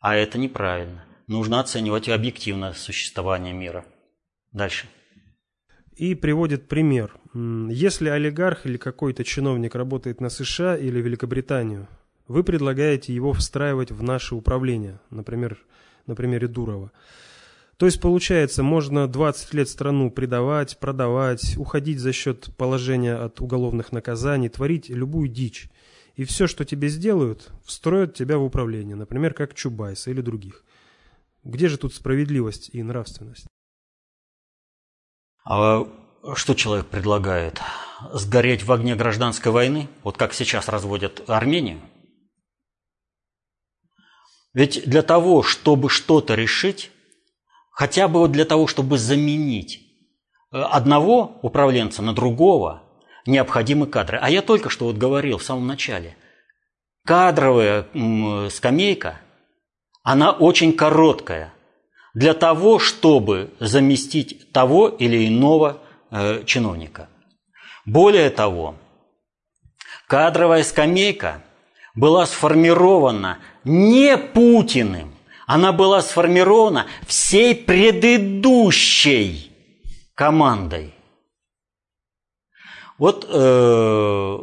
А 0.00 0.14
это 0.14 0.38
неправильно. 0.38 1.04
Нужно 1.28 1.60
оценивать 1.60 2.08
объективно 2.08 2.72
существование 2.72 3.52
мира. 3.52 3.84
Дальше. 4.52 4.86
И 5.94 6.14
приводит 6.14 6.68
пример. 6.68 7.14
Если 7.34 8.08
олигарх 8.08 8.64
или 8.64 8.78
какой-то 8.78 9.24
чиновник 9.24 9.74
работает 9.74 10.22
на 10.22 10.30
США 10.30 10.76
или 10.76 11.02
Великобританию, 11.02 11.86
вы 12.28 12.44
предлагаете 12.44 13.14
его 13.14 13.34
встраивать 13.34 13.90
в 13.90 14.02
наше 14.02 14.34
управление, 14.34 15.00
например, 15.10 15.58
на 16.06 16.14
примере 16.14 16.48
Дурова. 16.48 16.92
То 17.76 17.84
есть, 17.84 18.00
получается, 18.00 18.62
можно 18.62 19.06
20 19.06 19.52
лет 19.52 19.68
страну 19.68 20.10
предавать, 20.10 20.78
продавать, 20.78 21.58
уходить 21.58 22.00
за 22.00 22.12
счет 22.12 22.48
положения 22.56 23.14
от 23.14 23.40
уголовных 23.42 23.92
наказаний, 23.92 24.48
творить 24.48 24.88
любую 24.88 25.28
дичь. 25.28 25.68
И 26.16 26.24
все, 26.24 26.46
что 26.46 26.64
тебе 26.64 26.88
сделают, 26.88 27.50
встроят 27.64 28.14
тебя 28.14 28.38
в 28.38 28.44
управление, 28.44 28.96
например, 28.96 29.34
как 29.34 29.54
Чубайса 29.54 30.10
или 30.10 30.22
других. 30.22 30.64
Где 31.48 31.68
же 31.68 31.78
тут 31.78 31.94
справедливость 31.94 32.68
и 32.74 32.82
нравственность? 32.82 33.46
А 35.46 35.86
что 36.34 36.54
человек 36.54 36.88
предлагает? 36.88 37.58
Сгореть 38.12 38.64
в 38.64 38.70
огне 38.70 38.94
гражданской 38.94 39.50
войны? 39.50 39.88
Вот 40.02 40.18
как 40.18 40.34
сейчас 40.34 40.68
разводят 40.68 41.24
Армению? 41.26 41.80
Ведь 44.52 44.82
для 44.84 45.00
того, 45.00 45.42
чтобы 45.42 45.88
что-то 45.88 46.34
решить, 46.34 46.90
хотя 47.70 48.08
бы 48.08 48.20
вот 48.20 48.30
для 48.30 48.44
того, 48.44 48.66
чтобы 48.66 48.98
заменить 48.98 49.80
э, 50.52 50.60
одного 50.60 51.38
управленца 51.40 52.02
на 52.02 52.12
другого– 52.12 52.82
необходимы 53.26 53.86
кадры. 53.86 54.18
А 54.20 54.28
я 54.28 54.42
только 54.42 54.68
что 54.68 54.84
вот 54.84 54.98
говорил 54.98 55.38
в 55.38 55.42
самом 55.42 55.66
начале. 55.66 56.14
Кадровая 57.06 57.86
скамейка, 58.50 59.20
она 60.08 60.30
очень 60.30 60.72
короткая 60.72 61.52
для 62.14 62.32
того, 62.32 62.78
чтобы 62.78 63.50
заместить 63.60 64.50
того 64.52 64.88
или 64.88 65.28
иного 65.28 65.82
э, 66.10 66.44
чиновника. 66.46 67.10
Более 67.84 68.30
того, 68.30 68.76
кадровая 70.06 70.62
скамейка 70.62 71.42
была 71.94 72.24
сформирована 72.24 73.36
не 73.64 74.16
Путиным, 74.16 75.14
она 75.46 75.72
была 75.72 76.00
сформирована 76.00 76.86
всей 77.06 77.54
предыдущей 77.54 79.52
командой. 80.14 80.94
Вот, 82.96 83.26
э, 83.28 84.38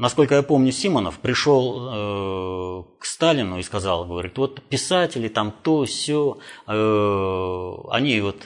насколько 0.00 0.34
я 0.34 0.42
помню, 0.42 0.72
Симонов 0.72 1.18
пришел 1.18 1.78
э, 1.78 2.82
к 2.98 3.04
Сталину 3.04 3.58
и 3.58 3.62
сказал, 3.62 4.06
говорит, 4.06 4.38
вот 4.38 4.62
писатели 4.62 5.28
там 5.28 5.54
то, 5.62 5.84
все, 5.84 6.38
э, 6.66 7.74
они 7.90 8.20
вот 8.20 8.36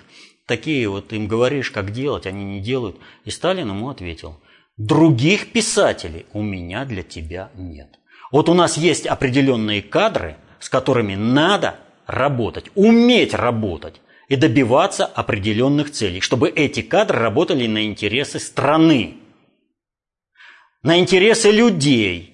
такие 0.47 0.89
вот, 0.89 1.13
им 1.13 1.29
говоришь, 1.29 1.71
как 1.71 1.93
делать, 1.93 2.27
они 2.27 2.45
не 2.45 2.61
делают. 2.61 2.97
И 3.25 3.31
Сталин 3.31 3.69
ему 3.69 3.89
ответил, 3.89 4.41
других 4.77 5.53
писателей 5.53 6.27
у 6.33 6.43
меня 6.43 6.85
для 6.85 7.03
тебя 7.03 7.51
нет. 7.55 7.99
Вот 8.33 8.49
у 8.49 8.55
нас 8.55 8.77
есть 8.77 9.07
определенные 9.07 9.81
кадры, 9.81 10.37
с 10.59 10.69
которыми 10.69 11.15
надо 11.15 11.77
работать, 12.07 12.67
уметь 12.75 13.33
работать 13.33 14.01
и 14.29 14.35
добиваться 14.37 15.07
определенных 15.07 15.93
целей, 15.93 16.21
чтобы 16.21 16.49
эти 16.49 16.83
кадры 16.83 17.21
работали 17.21 17.67
на 17.69 17.85
интересы 17.85 18.41
страны, 18.41 19.19
на 20.85 20.99
интересы 20.99 21.51
людей. 21.51 22.31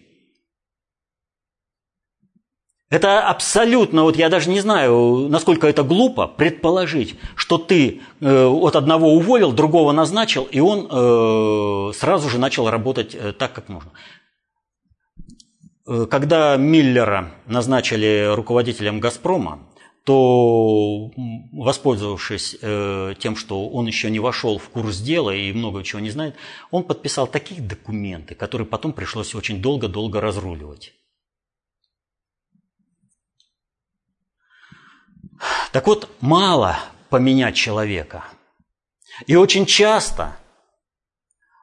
Это 2.90 3.20
абсолютно, 3.20 4.02
вот 4.02 4.16
я 4.16 4.28
даже 4.28 4.50
не 4.50 4.60
знаю, 4.60 5.28
насколько 5.30 5.68
это 5.68 5.84
глупо 5.84 6.26
предположить, 6.26 7.14
что 7.36 7.56
ты 7.56 8.00
э, 8.20 8.46
от 8.46 8.74
одного 8.74 9.14
уволил, 9.14 9.52
другого 9.52 9.92
назначил, 9.92 10.48
и 10.50 10.58
он 10.58 10.88
э, 10.90 11.92
сразу 11.94 12.28
же 12.28 12.38
начал 12.38 12.68
работать 12.68 13.14
э, 13.14 13.32
так, 13.32 13.52
как 13.52 13.68
нужно. 13.68 13.92
Э, 15.86 16.06
когда 16.10 16.56
Миллера 16.56 17.30
назначили 17.46 18.34
руководителем 18.34 18.98
«Газпрома», 18.98 19.60
то, 20.04 21.10
воспользовавшись 21.52 22.56
э, 22.60 23.14
тем, 23.18 23.36
что 23.36 23.68
он 23.68 23.86
еще 23.86 24.10
не 24.10 24.18
вошел 24.18 24.58
в 24.58 24.68
курс 24.70 24.98
дела 24.98 25.30
и 25.30 25.52
много 25.52 25.84
чего 25.84 26.00
не 26.00 26.10
знает, 26.10 26.36
он 26.70 26.84
подписал 26.84 27.26
такие 27.26 27.60
документы, 27.60 28.34
которые 28.34 28.66
потом 28.66 28.92
пришлось 28.92 29.34
очень 29.34 29.60
долго-долго 29.60 30.20
разруливать. 30.20 30.94
Так 35.72 35.86
вот, 35.86 36.08
мало 36.20 36.78
поменять 37.08 37.56
человека. 37.56 38.24
И 39.26 39.36
очень 39.36 39.66
часто 39.66 40.36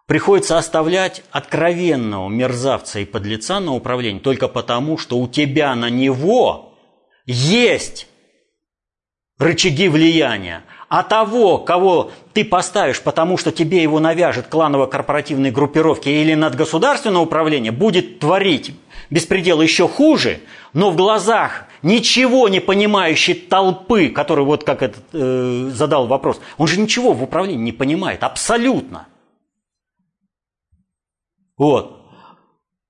приходится 0.05 0.57
оставлять 0.57 1.23
откровенного 1.31 2.29
мерзавца 2.29 2.99
и 2.99 3.05
подлеца 3.05 3.59
на 3.59 3.73
управление 3.73 4.21
только 4.21 4.47
потому, 4.47 4.97
что 4.97 5.17
у 5.17 5.27
тебя 5.27 5.75
на 5.75 5.89
него 5.89 6.77
есть 7.25 8.07
рычаги 9.37 9.87
влияния, 9.87 10.63
а 10.89 11.03
того, 11.03 11.57
кого 11.57 12.11
ты 12.33 12.45
поставишь, 12.45 13.01
потому 13.01 13.37
что 13.37 13.51
тебе 13.51 13.81
его 13.83 13.99
навяжет 13.99 14.47
кланово-корпоративные 14.47 15.51
группировки 15.51 16.09
или 16.09 16.33
надгосударственное 16.33 17.21
управление, 17.21 17.71
будет 17.71 18.19
творить 18.19 18.73
беспредел 19.09 19.61
еще 19.61 19.87
хуже, 19.87 20.41
но 20.73 20.91
в 20.91 20.95
глазах 20.95 21.65
ничего 21.81 22.49
не 22.49 22.59
понимающей 22.59 23.33
толпы, 23.33 24.09
который 24.09 24.45
вот 24.45 24.63
как 24.63 24.81
этот 24.81 25.03
э, 25.13 25.69
задал 25.73 26.07
вопрос, 26.07 26.39
он 26.57 26.67
же 26.67 26.79
ничего 26.79 27.13
в 27.13 27.23
управлении 27.23 27.63
не 27.63 27.71
понимает, 27.71 28.23
абсолютно. 28.23 29.07
Вот. 31.57 31.96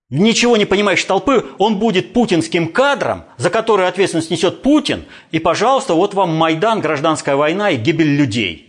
Ничего 0.09 0.57
не 0.57 0.65
понимающей 0.65 1.05
толпы, 1.05 1.45
он 1.57 1.79
будет 1.79 2.13
путинским 2.13 2.71
кадром, 2.71 3.25
за 3.37 3.49
который 3.49 3.87
ответственность 3.87 4.31
несет 4.31 4.61
Путин, 4.61 5.05
и, 5.31 5.39
пожалуйста, 5.39 5.93
вот 5.93 6.13
вам 6.13 6.35
Майдан, 6.35 6.79
гражданская 6.79 7.35
война 7.35 7.71
и 7.71 7.77
гибель 7.77 8.15
людей. 8.15 8.63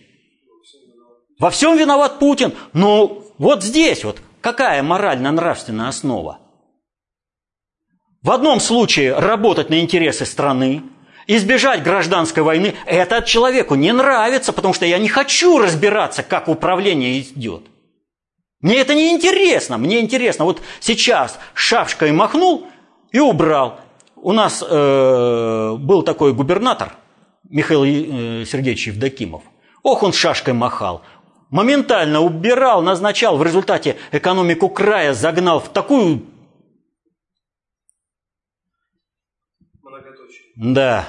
Во 1.39 1.51
всем 1.51 1.77
виноват 1.77 2.19
Путин, 2.19 2.53
но 2.73 3.23
вот 3.39 3.63
здесь 3.63 4.03
вот 4.03 4.21
какая 4.41 4.83
морально-нравственная 4.83 5.89
основа? 5.89 6.39
В 8.23 8.33
одном 8.33 8.59
случае 8.59 9.17
работать 9.17 9.71
на 9.71 9.79
интересы 9.79 10.27
страны, 10.27 10.83
избежать 11.29 11.85
гражданской 11.85 12.43
войны, 12.43 12.75
это 12.85 13.23
человеку 13.23 13.77
не 13.77 13.93
нравится, 13.93 14.53
потому 14.53 14.75
что 14.75 14.87
я 14.87 14.99
не 14.99 15.09
хочу 15.09 15.59
разбираться, 15.59 16.25
как 16.25 16.49
управление 16.49 17.21
идет. 17.21 17.63
Мне 18.61 18.79
это 18.79 18.95
не 18.95 19.13
интересно, 19.13 19.79
мне 19.79 20.01
интересно. 20.01 20.45
Вот 20.45 20.61
сейчас 20.81 21.39
шапшкой 21.55 22.11
махнул 22.13 22.67
и 23.13 23.21
убрал. 23.21 23.81
У 24.17 24.33
нас 24.33 24.65
э, 24.69 25.75
был 25.79 26.03
такой 26.03 26.33
губернатор 26.33 26.97
Михаил 27.49 27.85
э, 27.85 28.45
Сергеевич 28.45 28.89
Евдокимов. 28.89 29.43
Ох, 29.83 30.03
он 30.03 30.13
шашкой 30.13 30.55
махал. 30.55 31.03
Моментально 31.51 32.21
убирал, 32.21 32.83
назначал. 32.83 33.39
В 33.39 33.43
результате 33.43 33.97
экономику 34.13 34.69
края 34.69 35.15
загнал 35.15 35.61
в 35.61 35.69
такую... 35.69 36.27
Да. 40.57 41.09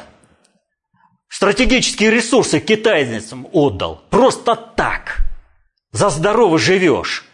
Стратегические 1.27 2.11
ресурсы 2.11 2.59
китайцам 2.59 3.47
отдал. 3.51 4.03
Просто 4.11 4.55
так. 4.55 5.17
За 5.91 6.09
здорово 6.09 6.59
живешь. 6.59 7.28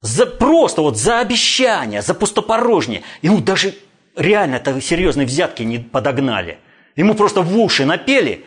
За, 0.00 0.26
просто 0.26 0.82
вот 0.82 0.96
за 0.96 1.20
обещания, 1.20 2.02
за 2.02 2.14
пустопорожнее. 2.14 3.02
Ему 3.22 3.40
даже 3.40 3.74
реально 4.14 4.56
это 4.56 4.80
серьезные 4.80 5.26
взятки 5.26 5.62
не 5.62 5.78
подогнали. 5.78 6.58
Ему 6.96 7.14
просто 7.14 7.42
в 7.42 7.58
уши 7.58 7.84
напели. 7.84 8.44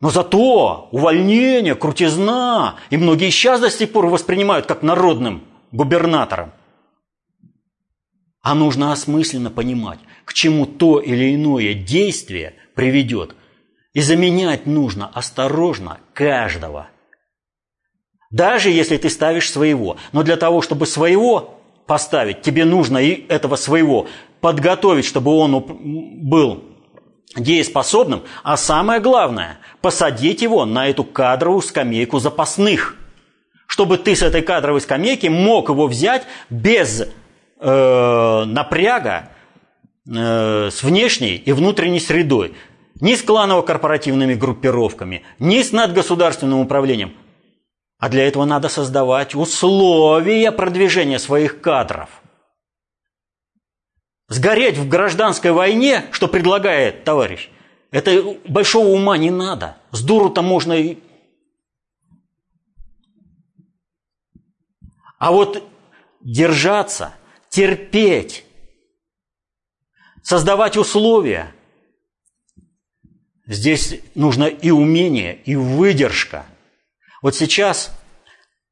Но 0.00 0.10
зато 0.10 0.88
увольнение, 0.92 1.74
крутизна, 1.74 2.76
и 2.90 2.96
многие 2.96 3.30
сейчас 3.30 3.60
до 3.60 3.70
сих 3.70 3.92
пор 3.92 4.06
воспринимают 4.06 4.66
как 4.66 4.82
народным 4.82 5.42
губернатором. 5.72 6.52
А 8.42 8.54
нужно 8.54 8.92
осмысленно 8.92 9.50
понимать, 9.50 9.98
к 10.24 10.34
чему 10.34 10.66
то 10.66 11.00
или 11.00 11.34
иное 11.34 11.74
действие 11.74 12.54
приведет. 12.74 13.34
И 13.94 14.02
заменять 14.02 14.66
нужно 14.66 15.08
осторожно 15.08 15.98
каждого– 16.12 16.88
даже 18.30 18.70
если 18.70 18.96
ты 18.96 19.10
ставишь 19.10 19.50
своего. 19.50 19.96
Но 20.12 20.22
для 20.22 20.36
того, 20.36 20.62
чтобы 20.62 20.86
своего 20.86 21.60
поставить, 21.86 22.42
тебе 22.42 22.64
нужно 22.64 22.98
и 22.98 23.26
этого 23.28 23.56
своего 23.56 24.06
подготовить, 24.40 25.04
чтобы 25.04 25.32
он 25.32 25.64
был 26.28 26.64
дееспособным. 27.36 28.22
А 28.42 28.56
самое 28.56 29.00
главное, 29.00 29.58
посадить 29.80 30.42
его 30.42 30.64
на 30.64 30.88
эту 30.88 31.04
кадровую 31.04 31.62
скамейку 31.62 32.18
запасных. 32.18 32.96
Чтобы 33.66 33.98
ты 33.98 34.14
с 34.14 34.22
этой 34.22 34.42
кадровой 34.42 34.80
скамейки 34.80 35.26
мог 35.26 35.68
его 35.68 35.86
взять 35.86 36.24
без 36.50 37.02
э, 37.60 38.44
напряга 38.46 39.30
э, 40.08 40.70
с 40.70 40.82
внешней 40.82 41.36
и 41.36 41.52
внутренней 41.52 42.00
средой. 42.00 42.54
Ни 43.00 43.14
с 43.14 43.22
кланово-корпоративными 43.22 44.34
группировками, 44.34 45.24
ни 45.38 45.60
с 45.60 45.72
надгосударственным 45.72 46.60
управлением. 46.60 47.12
А 47.98 48.08
для 48.10 48.26
этого 48.28 48.44
надо 48.44 48.68
создавать 48.68 49.34
условия 49.34 50.52
продвижения 50.52 51.18
своих 51.18 51.60
кадров. 51.60 52.10
Сгореть 54.28 54.76
в 54.76 54.88
гражданской 54.88 55.52
войне, 55.52 56.04
что 56.10 56.28
предлагает 56.28 57.04
товарищ, 57.04 57.48
это 57.90 58.36
большого 58.46 58.88
ума 58.88 59.16
не 59.16 59.30
надо. 59.30 59.78
С 59.92 60.02
дуру-то 60.02 60.42
можно 60.42 60.74
и... 60.74 60.98
А 65.18 65.32
вот 65.32 65.66
держаться, 66.20 67.14
терпеть, 67.48 68.44
создавать 70.22 70.76
условия, 70.76 71.54
здесь 73.46 74.00
нужно 74.14 74.44
и 74.44 74.70
умение, 74.70 75.34
и 75.34 75.56
выдержка– 75.56 76.44
вот 77.26 77.34
сейчас 77.34 77.90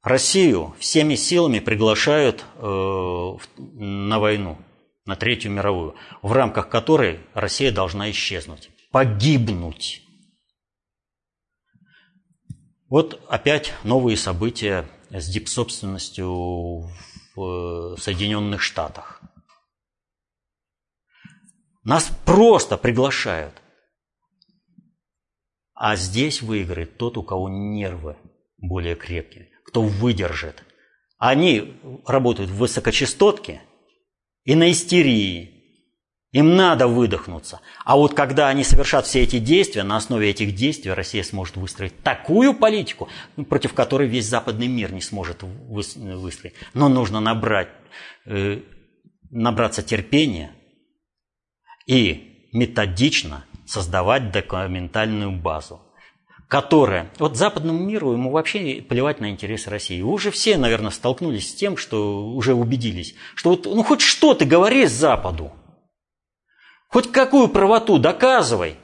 Россию 0.04 0.76
всеми 0.78 1.16
силами 1.16 1.58
приглашают 1.58 2.44
э, 2.54 3.36
на 3.56 4.20
войну, 4.20 4.58
на 5.06 5.16
Третью 5.16 5.50
мировую, 5.50 5.96
в 6.22 6.30
рамках 6.30 6.68
которой 6.68 7.18
Россия 7.34 7.72
должна 7.72 8.12
исчезнуть, 8.12 8.70
погибнуть. 8.92 10.02
Вот 12.88 13.20
опять 13.28 13.72
новые 13.82 14.16
события 14.16 14.88
с 15.10 15.28
дипсобственностью 15.28 16.92
в 17.34 17.96
Соединенных 17.98 18.62
Штатах. 18.62 19.20
Нас 21.82 22.08
просто 22.24 22.76
приглашают. 22.76 23.60
А 25.74 25.96
здесь 25.96 26.40
выиграет 26.40 26.98
тот, 26.98 27.16
у 27.18 27.24
кого 27.24 27.48
нервы 27.48 28.16
более 28.68 28.94
крепкие, 28.94 29.48
кто 29.64 29.82
выдержит. 29.82 30.62
Они 31.18 31.74
работают 32.06 32.50
в 32.50 32.56
высокочастотке 32.56 33.62
и 34.44 34.54
на 34.54 34.70
истерии. 34.70 35.50
Им 36.32 36.56
надо 36.56 36.88
выдохнуться. 36.88 37.60
А 37.84 37.96
вот 37.96 38.14
когда 38.14 38.48
они 38.48 38.64
совершат 38.64 39.06
все 39.06 39.22
эти 39.22 39.38
действия, 39.38 39.84
на 39.84 39.96
основе 39.96 40.28
этих 40.28 40.54
действий 40.54 40.90
Россия 40.90 41.22
сможет 41.22 41.56
выстроить 41.56 42.02
такую 42.02 42.54
политику, 42.54 43.08
против 43.48 43.72
которой 43.72 44.08
весь 44.08 44.26
западный 44.26 44.66
мир 44.66 44.92
не 44.92 45.00
сможет 45.00 45.44
выстроить. 45.44 46.54
Но 46.74 46.88
нужно 46.88 47.20
набрать, 47.20 47.68
э, 48.26 48.62
набраться 49.30 49.84
терпения 49.84 50.50
и 51.86 52.48
методично 52.52 53.44
создавать 53.64 54.32
документальную 54.32 55.30
базу 55.30 55.80
которая... 56.48 57.10
Вот 57.18 57.36
западному 57.36 57.78
миру 57.78 58.12
ему 58.12 58.30
вообще 58.30 58.82
плевать 58.82 59.20
на 59.20 59.30
интересы 59.30 59.70
России. 59.70 60.02
Вы 60.02 60.12
уже 60.12 60.30
все, 60.30 60.56
наверное, 60.56 60.90
столкнулись 60.90 61.50
с 61.50 61.54
тем, 61.54 61.76
что 61.76 62.26
уже 62.28 62.54
убедились, 62.54 63.14
что 63.34 63.50
вот, 63.50 63.66
ну 63.66 63.82
хоть 63.82 64.00
что 64.00 64.34
ты 64.34 64.44
говори 64.44 64.86
Западу, 64.86 65.52
хоть 66.88 67.10
какую 67.10 67.48
правоту 67.48 67.98
доказывай, 67.98 68.76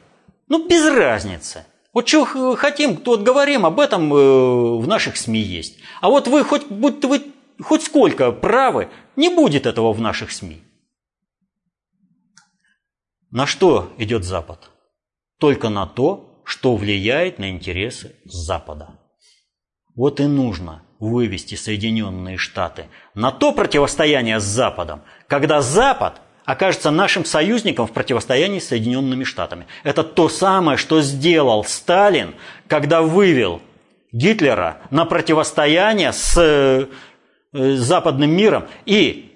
ну 0.48 0.66
без 0.66 0.86
разницы. 0.88 1.66
Вот 1.92 2.08
что 2.08 2.24
хотим, 2.56 2.96
то 2.96 3.12
вот 3.12 3.22
говорим, 3.22 3.66
об 3.66 3.80
этом 3.80 4.14
э, 4.14 4.76
в 4.78 4.86
наших 4.86 5.16
СМИ 5.16 5.40
есть. 5.40 5.78
А 6.00 6.08
вот 6.08 6.28
вы 6.28 6.44
хоть, 6.44 6.66
будь 6.68 7.04
вы 7.04 7.32
хоть 7.60 7.82
сколько 7.82 8.32
правы, 8.32 8.90
не 9.16 9.28
будет 9.28 9.66
этого 9.66 9.92
в 9.92 10.00
наших 10.00 10.30
СМИ. 10.30 10.62
На 13.30 13.46
что 13.46 13.92
идет 13.98 14.24
Запад? 14.24 14.70
Только 15.38 15.68
на 15.68 15.86
то, 15.86 16.29
что 16.50 16.74
влияет 16.74 17.38
на 17.38 17.50
интересы 17.50 18.16
Запада. 18.24 18.88
Вот 19.94 20.18
и 20.18 20.24
нужно 20.24 20.82
вывести 20.98 21.54
Соединенные 21.54 22.38
Штаты 22.38 22.86
на 23.14 23.30
то 23.30 23.52
противостояние 23.52 24.40
с 24.40 24.42
Западом, 24.42 25.02
когда 25.28 25.62
Запад 25.62 26.20
окажется 26.44 26.90
нашим 26.90 27.24
союзником 27.24 27.86
в 27.86 27.92
противостоянии 27.92 28.58
с 28.58 28.66
Соединенными 28.66 29.22
Штатами. 29.22 29.68
Это 29.84 30.02
то 30.02 30.28
самое, 30.28 30.76
что 30.76 31.00
сделал 31.02 31.62
Сталин, 31.62 32.34
когда 32.66 33.00
вывел 33.00 33.62
Гитлера 34.10 34.78
на 34.90 35.04
противостояние 35.04 36.12
с 36.12 36.36
э, 36.36 36.88
западным 37.52 38.32
миром. 38.32 38.66
И 38.86 39.32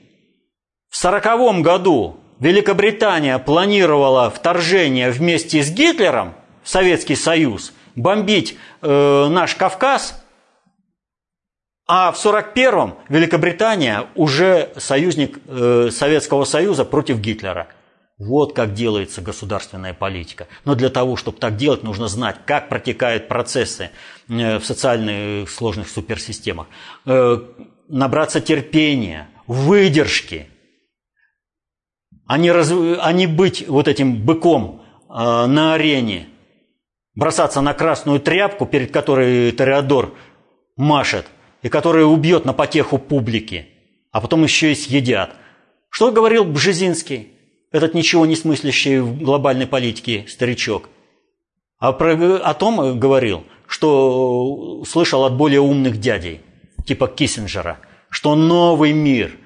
в 0.90 0.96
сороковом 0.96 1.62
году 1.62 2.16
Великобритания 2.40 3.38
планировала 3.38 4.30
вторжение 4.30 5.12
вместе 5.12 5.62
с 5.62 5.70
Гитлером– 5.70 6.34
Советский 6.64 7.14
Союз, 7.14 7.72
бомбить 7.94 8.58
э, 8.82 9.28
наш 9.28 9.54
Кавказ, 9.54 10.20
а 11.86 12.12
в 12.12 12.24
1941-м 12.24 12.94
Великобритания 13.10 14.06
уже 14.14 14.72
союзник 14.78 15.38
э, 15.46 15.90
Советского 15.92 16.44
Союза 16.44 16.86
против 16.86 17.18
Гитлера. 17.18 17.68
Вот 18.16 18.54
как 18.54 18.72
делается 18.72 19.20
государственная 19.20 19.92
политика. 19.92 20.46
Но 20.64 20.74
для 20.74 20.88
того, 20.88 21.16
чтобы 21.16 21.38
так 21.38 21.56
делать, 21.56 21.82
нужно 21.82 22.08
знать, 22.08 22.36
как 22.46 22.70
протекают 22.70 23.28
процессы 23.28 23.90
э, 24.28 24.58
в 24.58 24.64
социальных 24.64 25.50
сложных 25.50 25.90
суперсистемах. 25.90 26.68
Э, 27.04 27.38
набраться 27.88 28.40
терпения, 28.40 29.28
выдержки, 29.46 30.48
а 32.26 32.38
не, 32.38 32.50
раз, 32.50 32.72
а 32.72 33.12
не 33.12 33.26
быть 33.26 33.68
вот 33.68 33.88
этим 33.88 34.24
быком 34.24 34.82
э, 35.10 35.12
на 35.12 35.74
арене– 35.74 36.28
бросаться 37.14 37.60
на 37.60 37.74
красную 37.74 38.20
тряпку, 38.20 38.66
перед 38.66 38.90
которой 38.90 39.52
Тореадор 39.52 40.14
машет, 40.76 41.26
и 41.62 41.68
которое 41.68 42.04
убьет 42.04 42.44
на 42.44 42.52
потеху 42.52 42.98
публики, 42.98 43.66
а 44.12 44.20
потом 44.20 44.42
еще 44.42 44.72
и 44.72 44.74
съедят. 44.74 45.34
Что 45.88 46.12
говорил 46.12 46.44
Бжезинский, 46.44 47.28
этот 47.72 47.94
ничего 47.94 48.26
не 48.26 48.36
смыслящий 48.36 48.98
в 48.98 49.22
глобальной 49.22 49.66
политике 49.66 50.26
старичок? 50.28 50.88
А 51.78 51.92
про, 51.92 52.36
о 52.36 52.54
том 52.54 52.98
говорил, 52.98 53.44
что 53.66 54.84
слышал 54.86 55.24
от 55.24 55.36
более 55.36 55.60
умных 55.60 55.98
дядей, 55.98 56.40
типа 56.86 57.08
Киссинджера, 57.08 57.78
что 58.10 58.34
новый 58.34 58.92
мир 58.92 59.36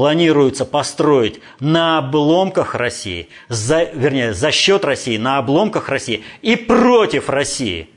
планируется 0.00 0.64
построить 0.64 1.40
на 1.60 1.98
обломках 1.98 2.74
России, 2.74 3.28
за, 3.50 3.82
вернее, 3.82 4.32
за 4.32 4.50
счет 4.50 4.82
России, 4.82 5.18
на 5.18 5.36
обломках 5.36 5.90
России 5.90 6.24
и 6.40 6.56
против 6.56 7.28
России. 7.28 7.90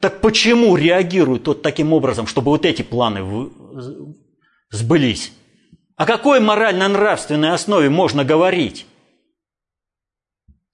Так 0.00 0.20
почему 0.20 0.74
реагирует 0.74 1.44
тот 1.44 1.62
таким 1.62 1.92
образом, 1.92 2.26
чтобы 2.26 2.50
вот 2.50 2.66
эти 2.66 2.82
планы 2.82 3.50
сбылись? 4.70 5.32
О 5.94 6.04
какой 6.06 6.40
морально-нравственной 6.40 7.52
основе 7.52 7.88
можно 7.88 8.24
говорить? 8.24 8.84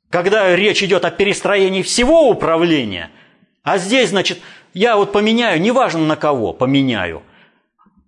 Когда 0.09 0.57
речь 0.57 0.83
идет 0.83 1.05
о 1.05 1.11
перестроении 1.11 1.83
всего 1.83 2.31
управления, 2.31 3.11
а 3.63 3.77
здесь, 3.77 4.09
значит, 4.09 4.39
я 4.73 4.97
вот 4.97 5.13
поменяю, 5.13 5.61
неважно 5.61 6.07
на 6.07 6.17
кого, 6.17 6.55
поменяю. 6.55 7.23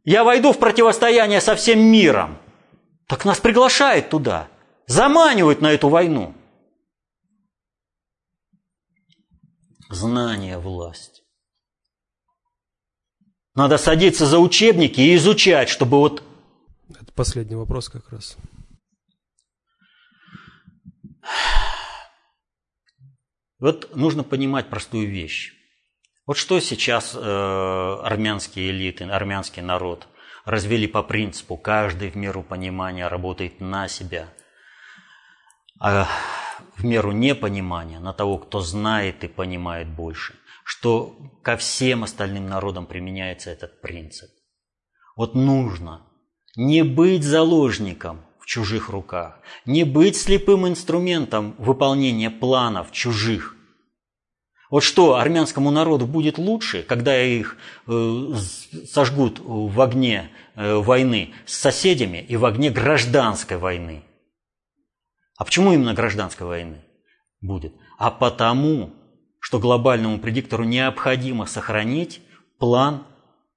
Я 0.07 0.22
войду 0.22 0.52
в 0.52 0.61
противостояние 0.61 1.40
со 1.40 1.57
всем 1.57 1.80
миром. 1.80 2.38
Так 3.09 3.24
нас 3.24 3.40
приглашают 3.40 4.09
туда, 4.09 4.48
заманивают 4.86 5.61
на 5.61 5.72
эту 5.72 5.88
войну. 5.88 6.32
Знание– 9.90 10.59
власть. 10.61 11.24
Надо 13.57 13.78
садиться 13.78 14.26
за 14.26 14.38
учебники 14.38 15.00
и 15.00 15.16
изучать, 15.16 15.68
чтобы 15.68 15.98
вот 15.98 16.22
это 16.88 17.12
последний 17.12 17.57
вопрос 17.57 17.88
как 17.88 18.09
раз. 18.12 18.36
Вот 23.59 23.96
нужно 23.96 24.22
понимать 24.22 24.70
простую 24.70 25.11
вещь. 25.11 25.55
Вот 26.26 26.36
что 26.36 26.58
сейчас 26.58 27.14
э, 27.14 27.18
армянские 27.18 28.70
элиты, 28.70 29.04
армянский 29.04 29.62
народ 29.62 30.08
развели 30.44 30.88
по 30.88 31.02
принципу 31.02 31.56
«каждый 31.56 32.10
в 32.10 32.16
меру 32.16 32.42
понимания 32.42 33.06
работает 33.06 33.60
на 33.60 33.86
себя», 33.86 34.28
а 35.80 36.08
в 36.74 36.84
меру 36.84 37.12
непонимания 37.12 38.00
на 38.00 38.12
того, 38.12 38.38
кто 38.38 38.60
знает 38.60 39.24
и 39.24 39.28
понимает 39.28 39.88
больше, 39.88 40.34
что 40.64 41.16
ко 41.42 41.56
всем 41.56 42.04
остальным 42.04 42.48
народам 42.48 42.86
применяется 42.86 43.50
этот 43.50 43.80
принцип. 43.80 44.30
Вот 45.16 45.34
нужно 45.34 46.06
не 46.56 46.82
быть 46.82 47.22
заложником 47.22 48.26
в 48.40 48.46
чужих 48.46 48.88
руках, 48.88 49.40
не 49.64 49.84
быть 49.84 50.16
слепым 50.16 50.66
инструментом 50.66 51.54
выполнения 51.58 52.30
планов 52.30 52.90
чужих. 52.92 53.55
Вот 54.70 54.82
что 54.82 55.16
армянскому 55.16 55.70
народу 55.70 56.06
будет 56.06 56.38
лучше, 56.38 56.82
когда 56.82 57.20
их 57.20 57.56
э, 57.86 58.34
сожгут 58.90 59.40
в 59.40 59.80
огне 59.80 60.30
э, 60.54 60.74
войны 60.74 61.34
с 61.46 61.54
соседями 61.54 62.18
и 62.18 62.36
в 62.36 62.44
огне 62.44 62.70
гражданской 62.70 63.56
войны. 63.56 64.02
А 65.38 65.44
почему 65.44 65.72
именно 65.72 65.94
гражданской 65.94 66.46
войны 66.46 66.82
будет? 67.40 67.74
А 67.98 68.10
потому, 68.10 68.94
что 69.38 69.58
глобальному 69.58 70.18
предиктору 70.18 70.64
необходимо 70.64 71.46
сохранить 71.46 72.20
план 72.58 73.04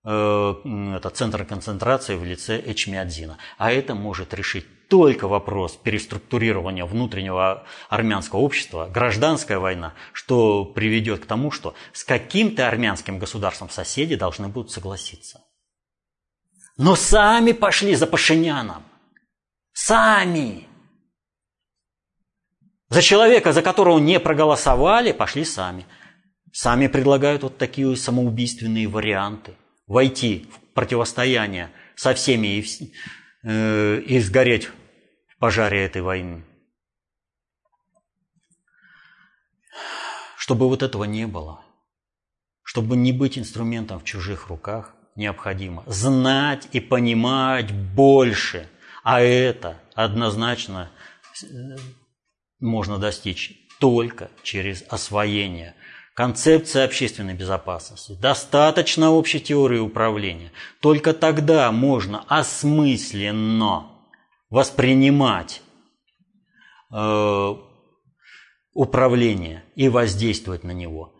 Э, 0.03 0.55
это 0.95 1.10
центр 1.10 1.45
концентрации 1.45 2.16
в 2.16 2.24
лице 2.24 2.62
Эчмиадзина. 2.66 3.38
А 3.57 3.72
это 3.72 3.95
может 3.95 4.34
решить 4.34 4.66
только 4.90 5.28
вопрос 5.28 5.78
переструктурирования 5.78 6.86
внутреннего 6.86 7.66
армянского 7.90 8.40
общества, 8.40 8.90
гражданская 8.92 9.60
война, 9.60 9.94
что 10.12 10.66
приведет 10.66 11.22
к 11.22 11.26
тому, 11.26 11.52
что 11.52 11.76
с 11.94 12.04
каким-то 12.04 12.68
армянским 12.68 13.20
государством 13.20 13.70
соседи 13.70 14.16
должны 14.16 14.48
будут 14.48 14.72
согласиться. 14.72 15.42
Но 16.78 16.96
сами 16.96 17.52
пошли 17.52 17.96
за 17.96 18.08
Пашиняном. 18.08 18.84
Сами. 19.74 20.68
За 22.90 23.02
человека, 23.02 23.54
за 23.54 23.62
которого 23.62 24.00
не 24.00 24.20
проголосовали, 24.20 25.12
пошли 25.12 25.46
сами. 25.46 25.86
Сами 26.52 26.88
предлагают 26.88 27.44
вот 27.44 27.58
такие 27.58 27.96
самоубийственные 27.96 28.88
варианты– 28.88 29.54
войти 29.90 30.48
в 30.54 30.74
противостояние 30.74 31.72
со 31.96 32.14
всеми 32.14 32.60
и, 32.60 32.94
э, 33.44 34.02
и 34.08 34.20
сгореть 34.20 34.70
пожаре 35.40 35.86
этой 35.86 36.02
войны. 36.02 36.44
Чтобы 40.38 40.68
вот 40.68 40.84
этого 40.84 41.04
не 41.04 41.28
было, 41.28 41.64
чтобы 42.64 42.96
не 42.96 43.12
быть 43.12 43.38
инструментом 43.38 44.00
в 44.00 44.04
чужих 44.04 44.48
руках, 44.48 44.94
необходимо 45.16 45.84
знать 45.86 46.68
и 46.72 46.80
понимать 46.80 47.72
больше. 47.74 48.70
А 49.04 49.22
это 49.22 49.80
однозначно 49.96 50.92
э, 51.44 51.48
можно 52.60 52.98
достичь 52.98 53.68
только 53.80 54.30
через 54.44 54.84
освоение 54.90 55.76
Концепция 56.20 56.84
общественной 56.84 57.34
безопасности, 57.34 58.18
достаточно 58.22 59.12
общей 59.12 59.40
теории 59.40 59.80
управления. 59.80 60.52
Только 60.82 61.14
тогда 61.14 61.72
можно 61.72 62.26
осмысленно 62.28 63.88
воспринимать 64.50 65.62
э, 66.93 67.54
управление 68.74 69.64
и 69.76 69.89
воздействовать 69.89 70.64
на 70.64 70.72
него. 70.72 71.16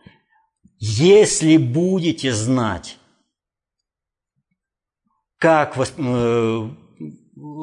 Если 0.78 1.56
будете 1.56 2.32
знать, 2.32 2.98
как 5.38 5.76
э, 5.76 6.70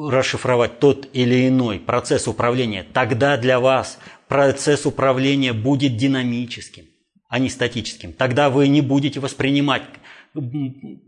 расшифровать 0.08 0.78
тот 0.80 1.08
или 1.12 1.48
иной 1.48 1.78
процесс 1.80 2.28
управления, 2.28 2.84
тогда 2.84 3.36
для 3.36 3.60
вас 3.60 3.98
процесс 4.28 4.86
управления 4.86 5.52
будет 5.52 5.96
динамическим 5.96 6.86
а 7.28 7.38
не 7.38 7.50
статическим. 7.50 8.12
Тогда 8.12 8.48
вы 8.50 8.68
не 8.68 8.80
будете 8.80 9.20
воспринимать 9.20 9.82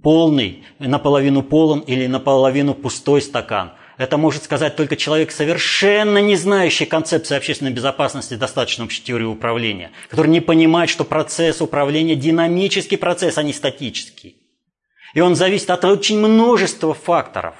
полный, 0.03 0.65
наполовину 0.79 1.43
полон 1.43 1.81
или 1.81 2.07
наполовину 2.07 2.75
пустой 2.75 3.23
стакан. 3.23 3.73
Это 4.01 4.17
может 4.17 4.45
сказать 4.45 4.77
только 4.77 4.97
человек, 4.97 5.31
совершенно 5.31 6.23
не 6.23 6.35
знающий 6.35 6.87
концепции 6.87 7.37
общественной 7.37 7.71
безопасности, 7.71 8.33
достаточно 8.33 8.85
общей 8.85 9.03
теории 9.03 9.27
управления, 9.27 9.91
который 10.09 10.29
не 10.29 10.41
понимает, 10.41 10.89
что 10.89 11.05
процесс 11.05 11.61
управления 11.61 12.17
динамический 12.17 12.97
процесс, 12.97 13.37
а 13.37 13.43
не 13.43 13.53
статический. 13.53 14.39
И 15.13 15.21
он 15.21 15.37
зависит 15.37 15.69
от 15.69 15.85
очень 15.85 16.19
множества 16.19 16.95
факторов. 16.95 17.55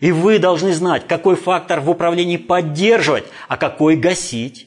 И 0.00 0.12
вы 0.12 0.38
должны 0.38 0.72
знать, 0.72 1.06
какой 1.06 1.36
фактор 1.36 1.80
в 1.80 1.90
управлении 1.90 2.38
поддерживать, 2.38 3.24
а 3.48 3.58
какой 3.58 3.96
гасить 3.96 4.66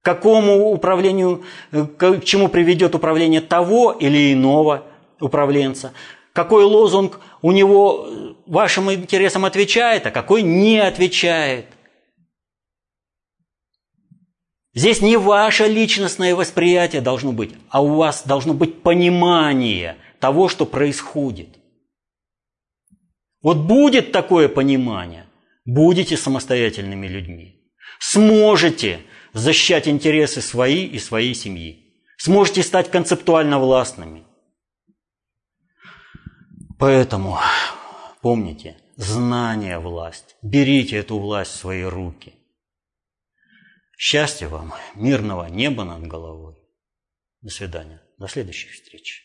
какому 0.00 0.70
управлению, 0.70 1.44
э, 1.72 1.84
к 1.84 2.24
чему 2.24 2.48
приведет 2.48 2.94
управление 2.94 3.42
того 3.42 3.92
или 3.92 4.32
иного 4.32 4.84
управленца, 5.20 5.92
какой 6.32 6.64
лозунг 6.64 7.20
у 7.42 7.50
него 7.50 8.06
э, 8.06 8.34
вашим 8.46 8.90
интересам 8.92 9.44
отвечает, 9.44 10.06
а 10.06 10.10
какой 10.10 10.42
не 10.42 10.78
отвечает. 10.78 11.66
Здесь 14.74 15.02
не 15.02 15.18
ваше 15.18 15.66
личностное 15.66 16.34
восприятие 16.34 17.02
должно 17.02 17.32
быть, 17.32 17.50
а 17.68 17.82
у 17.82 17.96
вас 17.96 18.22
должно 18.24 18.54
быть 18.54 18.82
понимание 18.82 19.98
того, 20.18 20.48
что 20.48 20.64
происходит. 20.64 21.48
Вот 23.42 23.58
будет 23.58 24.12
такое 24.12 24.48
понимание, 24.48 25.26
будете 25.66 26.16
самостоятельными 26.16 27.06
людьми. 27.06 27.60
Сможете 27.98 29.00
защищать 29.34 29.88
интересы 29.88 30.40
свои 30.40 30.86
и 30.86 30.98
своей 30.98 31.34
семьи. 31.34 31.84
Сможете 32.16 32.62
стать 32.62 32.90
концептуально 32.90 33.58
властными. 33.58 34.24
Поэтому 36.82 37.38
помните, 38.22 38.76
знание– 38.96 39.78
власть. 39.78 40.34
Берите 40.42 40.96
эту 40.96 41.16
власть 41.20 41.52
в 41.52 41.54
свои 41.54 41.84
руки. 41.84 42.34
Счастья 43.96 44.48
вам, 44.48 44.74
мирного 44.96 45.46
неба 45.46 45.84
над 45.84 46.08
головой. 46.08 46.56
До 47.40 47.50
свидания. 47.50 48.02
До 48.18 48.26
следующих 48.26 48.72
встреч. 48.72 49.22